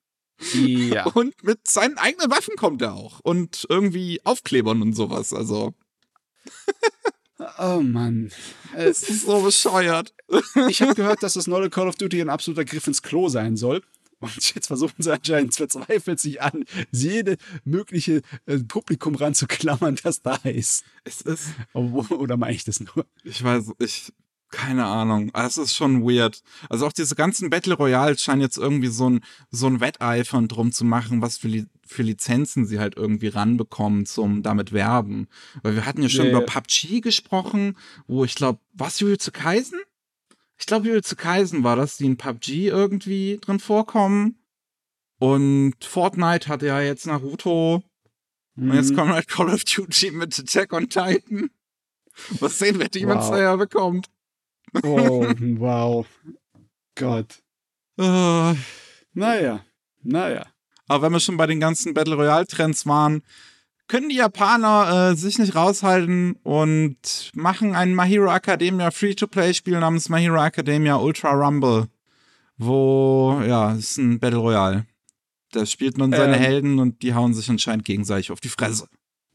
Ja. 0.54 1.06
Und 1.14 1.44
mit 1.44 1.68
seinen 1.68 1.98
eigenen 1.98 2.30
Waffen 2.32 2.56
kommt 2.56 2.82
er 2.82 2.94
auch. 2.94 3.20
Und 3.22 3.66
irgendwie 3.70 4.22
Aufklebern 4.24 4.82
und 4.82 4.94
sowas. 4.94 5.34
Also, 5.34 5.74
Oh 7.60 7.82
Mann. 7.82 8.32
Es 8.76 9.04
ist 9.04 9.26
so 9.26 9.42
bescheuert. 9.42 10.14
ich 10.70 10.82
habe 10.82 10.96
gehört, 10.96 11.22
dass 11.22 11.34
das 11.34 11.48
neue 11.48 11.70
Call 11.70 11.88
of 11.88 11.96
Duty 11.96 12.20
ein 12.22 12.30
absoluter 12.30 12.66
Griff 12.66 12.88
ins 12.88 13.02
Klo 13.04 13.30
sein 13.30 13.58
soll. 13.58 13.84
Und 14.20 14.56
jetzt 14.56 14.66
versuchen 14.68 14.96
sie 14.98 15.14
anscheinend 15.14 15.54
verzweifelt 15.54 16.20
sich 16.20 16.42
an, 16.42 16.66
jede 16.92 17.38
mögliche 17.64 18.24
äh, 18.48 18.58
Publikum 18.58 19.14
ranzuklammern, 19.14 19.98
das 20.02 20.24
da 20.24 20.36
ist. 20.38 20.84
Es 21.04 21.22
ist, 21.22 21.50
Obwohl- 21.74 22.18
Oder 22.18 22.36
meine 22.38 22.56
ich 22.56 22.64
das 22.64 22.80
nur? 22.80 23.06
ich 23.24 23.44
weiß, 23.44 23.74
ich, 23.78 24.12
keine 24.50 24.86
Ahnung. 24.86 25.30
Ah, 25.34 25.46
Es 25.46 25.58
ist 25.58 25.76
schon 25.76 26.04
weird. 26.04 26.42
Also 26.70 26.86
auch 26.88 26.94
diese 26.94 27.16
ganzen 27.16 27.50
Battle 27.50 27.74
Royals 27.76 28.24
scheinen 28.24 28.42
jetzt 28.42 28.58
irgendwie 28.58 28.88
so 28.88 29.10
ein, 29.10 29.22
so 29.52 29.68
ein 29.68 29.80
Wetteifern 29.82 30.48
drum 30.48 30.72
zu 30.72 30.86
machen, 30.86 31.22
was 31.22 31.38
für, 31.38 31.48
Li 31.50 31.66
für 31.86 32.04
Lizenzen 32.04 32.66
sie 32.66 32.80
halt 32.80 32.96
irgendwie 32.98 33.28
ranbekommen 33.28 34.06
zum 34.06 34.44
damit 34.44 34.72
werben. 34.74 35.28
Weil 35.64 35.76
wir 35.76 35.86
hatten 35.86 36.02
ja 36.02 36.10
schon 36.10 36.26
Nee. 36.26 36.32
über 36.32 36.42
PUBG 36.42 37.02
gesprochen, 37.02 37.78
wo 38.08 38.24
ich 38.26 38.36
glaube, 38.36 38.60
was 38.74 39.00
Jujutsu 39.00 39.32
Kaisen? 39.32 39.80
Ich 40.58 40.66
glaube, 40.66 40.88
Jujutsu 40.88 41.16
Kaisen 41.16 41.64
war 41.64 41.76
das, 41.76 41.98
die 41.98 42.06
in 42.06 42.18
PUBG 42.18 42.68
irgendwie 42.68 43.40
drin 43.42 43.60
vorkommen. 43.60 44.40
Und 45.20 45.76
Fortnite 45.84 46.48
hatte 46.48 46.68
ja 46.68 46.82
jetzt 46.82 47.06
Naruto. 47.08 47.84
Und 48.56 48.74
jetzt 48.74 48.92
Mhm. 48.92 48.96
kommt 48.96 49.12
halt 49.12 49.28
Call 49.28 49.50
of 49.50 49.64
Duty 49.64 50.12
mit 50.12 50.38
Attack 50.40 50.74
on 50.74 50.90
Titan. 50.90 51.50
Was 52.40 52.58
sehen 52.60 52.80
wir, 52.80 52.88
Demon 52.90 53.18
Wow. 53.18 53.28
Slayer 53.28 53.58
bekommt. 53.58 54.08
Oh, 54.84 55.26
wow. 55.58 56.06
Gott. 56.96 57.42
Äh, 58.00 58.54
Naja, 59.14 59.62
naja. 60.04 60.46
aber 60.88 61.04
wenn 61.06 61.14
wir 61.14 61.20
schon 61.20 61.38
bei 61.38 61.48
den 61.48 61.60
ganzen 61.60 61.94
Battle 61.94 62.16
Royale 62.16 62.46
Trends 62.48 62.86
waren, 62.86 63.22
können 63.88 64.10
die 64.10 64.16
Japaner 64.18 65.12
äh, 65.12 65.16
sich 65.16 65.40
nicht 65.40 65.56
raushalten 65.56 66.34
und 66.44 67.32
machen 67.34 67.74
ein 67.76 67.96
My 67.96 68.08
Hero 68.08 68.32
Academia 68.32 68.92
Free-to-Play-Spiel 68.92 69.80
namens 69.80 70.10
My 70.10 70.20
Hero 70.22 70.44
Academia 70.44 70.98
Ultra 70.98 71.32
Rumble. 71.32 71.88
Wo, 72.58 73.42
ja, 73.46 73.72
es 73.74 73.92
ist 73.92 73.98
ein 73.98 74.20
Battle 74.20 74.40
Royale. 74.40 74.86
Da 75.52 75.66
spielt 75.66 75.98
man 75.98 76.12
seine 76.12 76.36
Ähm. 76.36 76.42
Helden 76.42 76.80
und 76.80 77.02
die 77.02 77.14
hauen 77.14 77.34
sich 77.34 77.50
anscheinend 77.50 77.86
gegenseitig 77.86 78.32
auf 78.32 78.42
die 78.42 78.50
Fresse. 78.50 78.88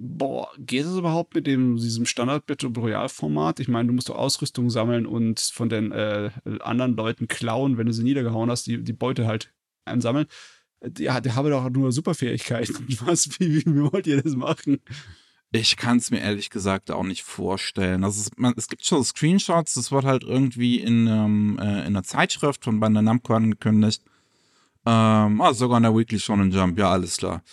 Boah, 0.04 0.50
geht 0.58 0.84
es 0.84 0.96
überhaupt 0.96 1.36
mit 1.36 1.46
dem, 1.46 1.76
diesem 1.76 2.06
Standard 2.06 2.44
Battle 2.46 2.70
Royale 2.70 3.08
Format? 3.08 3.60
Ich 3.60 3.68
meine, 3.68 3.86
du 3.86 3.94
musst 3.94 4.08
doch 4.08 4.16
Ausrüstung 4.16 4.68
sammeln 4.68 5.06
und 5.06 5.38
von 5.38 5.68
den 5.68 5.92
äh, 5.92 6.30
anderen 6.58 6.96
Leuten 6.96 7.28
klauen, 7.28 7.78
wenn 7.78 7.86
du 7.86 7.92
sie 7.92 8.02
niedergehauen 8.02 8.50
hast, 8.50 8.66
die, 8.66 8.82
die 8.82 8.92
Beute 8.92 9.28
halt 9.28 9.52
einsammeln. 9.84 10.26
Die, 10.84 11.04
die 11.04 11.08
haben 11.08 11.50
doch 11.50 11.70
nur 11.70 11.92
Superfähigkeiten. 11.92 12.84
Was, 13.06 13.38
wie, 13.38 13.54
wie, 13.54 13.64
wie 13.64 13.92
wollt 13.92 14.08
ihr 14.08 14.20
das 14.20 14.34
machen? 14.34 14.80
Ich 15.52 15.76
kann 15.76 15.98
es 15.98 16.10
mir 16.10 16.18
ehrlich 16.18 16.50
gesagt 16.50 16.90
auch 16.90 17.04
nicht 17.04 17.22
vorstellen. 17.22 18.02
Also 18.02 18.22
es, 18.22 18.30
man, 18.36 18.54
es 18.56 18.66
gibt 18.66 18.84
schon 18.84 19.04
Screenshots, 19.04 19.74
das 19.74 19.92
wird 19.92 20.04
halt 20.04 20.24
irgendwie 20.24 20.80
in, 20.80 21.06
ähm, 21.06 21.60
äh, 21.60 21.82
in 21.82 21.94
einer 21.94 22.02
Zeitschrift 22.02 22.64
von 22.64 22.80
Bandai 22.80 23.02
Namco 23.02 23.34
angekündigt. 23.34 24.02
Ähm, 24.84 25.40
ah, 25.40 25.54
sogar 25.54 25.76
in 25.76 25.84
der 25.84 25.94
Weekly 25.94 26.18
Shonen 26.18 26.50
Jump, 26.50 26.76
ja, 26.76 26.90
alles 26.90 27.18
klar. 27.18 27.44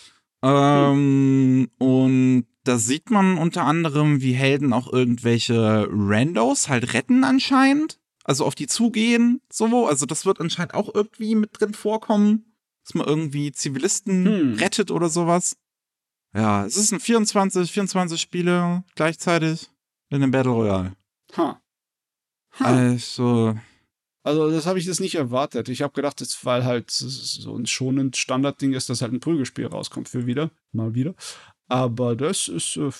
Ähm, 0.42 1.68
hm. 1.78 1.86
Und 1.86 2.46
da 2.64 2.78
sieht 2.78 3.10
man 3.10 3.38
unter 3.38 3.64
anderem, 3.64 4.20
wie 4.20 4.32
Helden 4.32 4.72
auch 4.72 4.92
irgendwelche 4.92 5.88
Randos 5.90 6.68
halt 6.68 6.92
retten 6.94 7.24
anscheinend. 7.24 7.98
Also 8.24 8.44
auf 8.44 8.54
die 8.54 8.66
zugehen, 8.66 9.40
so. 9.50 9.86
Also 9.86 10.06
das 10.06 10.26
wird 10.26 10.40
anscheinend 10.40 10.74
auch 10.74 10.94
irgendwie 10.94 11.34
mit 11.34 11.58
drin 11.58 11.74
vorkommen, 11.74 12.54
dass 12.84 12.94
man 12.94 13.06
irgendwie 13.06 13.52
Zivilisten 13.52 14.26
hm. 14.26 14.54
rettet 14.54 14.90
oder 14.90 15.08
sowas. 15.08 15.56
Ja, 16.34 16.64
es 16.64 16.76
ist 16.76 16.92
ein 16.92 17.00
24, 17.00 17.72
24 17.72 18.20
Spiele 18.20 18.84
gleichzeitig 18.94 19.68
in 20.10 20.22
einem 20.22 20.30
Battle 20.30 20.52
Royale. 20.52 20.92
Ha. 21.36 21.60
Huh. 22.58 22.64
Also. 22.64 23.54
Also, 24.22 24.50
das 24.50 24.66
habe 24.66 24.78
ich 24.78 24.84
jetzt 24.84 25.00
nicht 25.00 25.14
erwartet. 25.14 25.68
Ich 25.68 25.82
habe 25.82 25.94
gedacht, 25.94 26.20
das, 26.20 26.44
weil 26.44 26.64
halt 26.64 26.90
so 26.90 27.56
ein 27.56 27.66
schonend 27.66 28.16
Standardding 28.16 28.74
ist, 28.74 28.90
dass 28.90 29.00
halt 29.00 29.12
ein 29.12 29.20
Prügelspiel 29.20 29.66
rauskommt 29.66 30.08
für 30.08 30.26
wieder. 30.26 30.50
Mal 30.72 30.94
wieder. 30.94 31.14
Aber 31.68 32.16
das 32.16 32.48
ist 32.48 32.76
äh, 32.76 32.90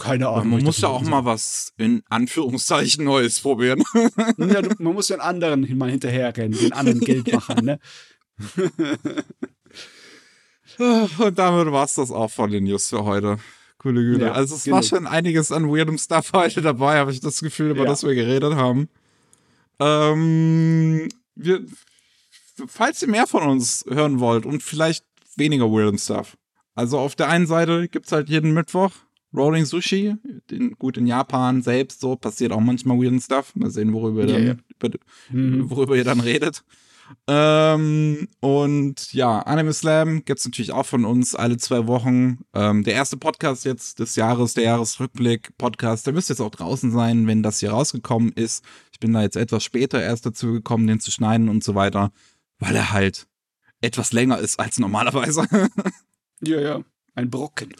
keine 0.00 0.28
Ahnung. 0.28 0.50
Man 0.50 0.64
muss 0.64 0.80
ja 0.80 0.88
auch 0.88 1.02
mal 1.02 1.24
was 1.24 1.72
in 1.76 2.02
Anführungszeichen 2.08 3.04
Neues 3.04 3.40
probieren. 3.40 3.82
ja, 4.38 4.62
du, 4.62 4.70
man 4.78 4.94
muss 4.94 5.08
den 5.08 5.20
anderen 5.20 5.76
mal 5.76 5.90
hinterherrennen, 5.90 6.58
den 6.58 6.72
anderen 6.72 7.00
Geld 7.00 7.32
machen, 7.32 7.64
ne? 7.64 7.78
Und 11.18 11.38
damit 11.38 11.72
war 11.72 11.84
es 11.84 11.94
das 11.94 12.10
auch 12.10 12.30
von 12.30 12.50
den 12.50 12.64
News 12.64 12.88
für 12.88 13.04
heute. 13.04 13.36
Coole 13.76 14.00
Güte. 14.00 14.26
Ja, 14.26 14.32
also 14.32 14.54
es 14.54 14.64
genug. 14.64 14.76
war 14.76 14.82
schon 14.82 15.06
einiges 15.06 15.52
an 15.52 15.70
weirdem 15.70 15.98
Stuff 15.98 16.32
heute 16.32 16.62
dabei, 16.62 16.98
habe 16.98 17.12
ich 17.12 17.20
das 17.20 17.40
Gefühl, 17.40 17.70
über 17.70 17.84
ja. 17.84 17.90
das 17.90 18.02
wir 18.02 18.14
geredet 18.14 18.54
haben. 18.54 18.88
Ähm, 19.80 21.08
wir, 21.34 21.64
falls 22.66 23.02
ihr 23.02 23.08
mehr 23.08 23.26
von 23.26 23.42
uns 23.42 23.84
hören 23.88 24.20
wollt 24.20 24.46
und 24.46 24.62
vielleicht 24.62 25.04
weniger 25.36 25.70
weirdem 25.70 25.98
Stuff. 25.98 26.36
Also 26.74 26.98
auf 26.98 27.16
der 27.16 27.28
einen 27.28 27.46
Seite 27.46 27.88
gibt 27.88 28.06
es 28.06 28.12
halt 28.12 28.28
jeden 28.28 28.52
Mittwoch 28.52 28.92
Rolling 29.34 29.64
Sushi. 29.64 30.16
In, 30.50 30.72
gut, 30.78 30.96
in 30.96 31.06
Japan 31.06 31.62
selbst 31.62 32.00
so 32.00 32.16
passiert 32.16 32.52
auch 32.52 32.60
manchmal 32.60 32.98
weirden 32.98 33.20
Stuff. 33.20 33.54
Mal 33.54 33.70
sehen, 33.70 33.92
worüber, 33.92 34.24
yeah, 34.24 34.32
dann, 34.32 34.42
yeah. 34.42 34.56
Über, 34.78 34.98
mhm. 35.30 35.70
worüber 35.70 35.96
ihr 35.96 36.04
dann 36.04 36.20
redet. 36.20 36.64
Ähm, 37.26 38.28
und 38.40 39.12
ja, 39.12 39.40
Anime 39.40 39.72
Slam 39.72 40.24
gibt 40.24 40.38
es 40.38 40.44
natürlich 40.44 40.72
auch 40.72 40.86
von 40.86 41.04
uns 41.04 41.34
alle 41.34 41.56
zwei 41.56 41.86
Wochen. 41.86 42.38
Ähm, 42.54 42.84
der 42.84 42.94
erste 42.94 43.16
Podcast 43.16 43.64
jetzt 43.64 43.98
des 43.98 44.16
Jahres, 44.16 44.54
der 44.54 44.64
Jahresrückblick-Podcast, 44.64 46.06
der 46.06 46.12
müsste 46.12 46.34
jetzt 46.34 46.40
auch 46.40 46.50
draußen 46.50 46.92
sein, 46.92 47.26
wenn 47.26 47.42
das 47.42 47.60
hier 47.60 47.70
rausgekommen 47.70 48.32
ist. 48.32 48.64
Ich 49.00 49.06
bin 49.06 49.14
da 49.14 49.22
jetzt 49.22 49.36
etwas 49.36 49.64
später 49.64 50.02
erst 50.02 50.26
dazu 50.26 50.52
gekommen, 50.52 50.86
den 50.86 51.00
zu 51.00 51.10
schneiden 51.10 51.48
und 51.48 51.64
so 51.64 51.74
weiter, 51.74 52.12
weil 52.58 52.76
er 52.76 52.92
halt 52.92 53.26
etwas 53.80 54.12
länger 54.12 54.36
ist 54.38 54.60
als 54.60 54.78
normalerweise. 54.78 55.48
ja, 56.42 56.60
ja, 56.60 56.84
ein 57.14 57.30
Brocken. 57.30 57.72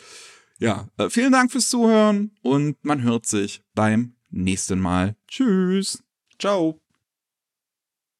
Ja, 0.58 0.88
äh, 0.96 1.10
vielen 1.10 1.32
Dank 1.32 1.52
fürs 1.52 1.68
Zuhören 1.68 2.30
und 2.40 2.82
man 2.86 3.02
hört 3.02 3.26
sich 3.26 3.62
beim 3.74 4.14
nächsten 4.30 4.80
Mal. 4.80 5.14
Tschüss. 5.28 6.02
Ciao. 6.38 6.80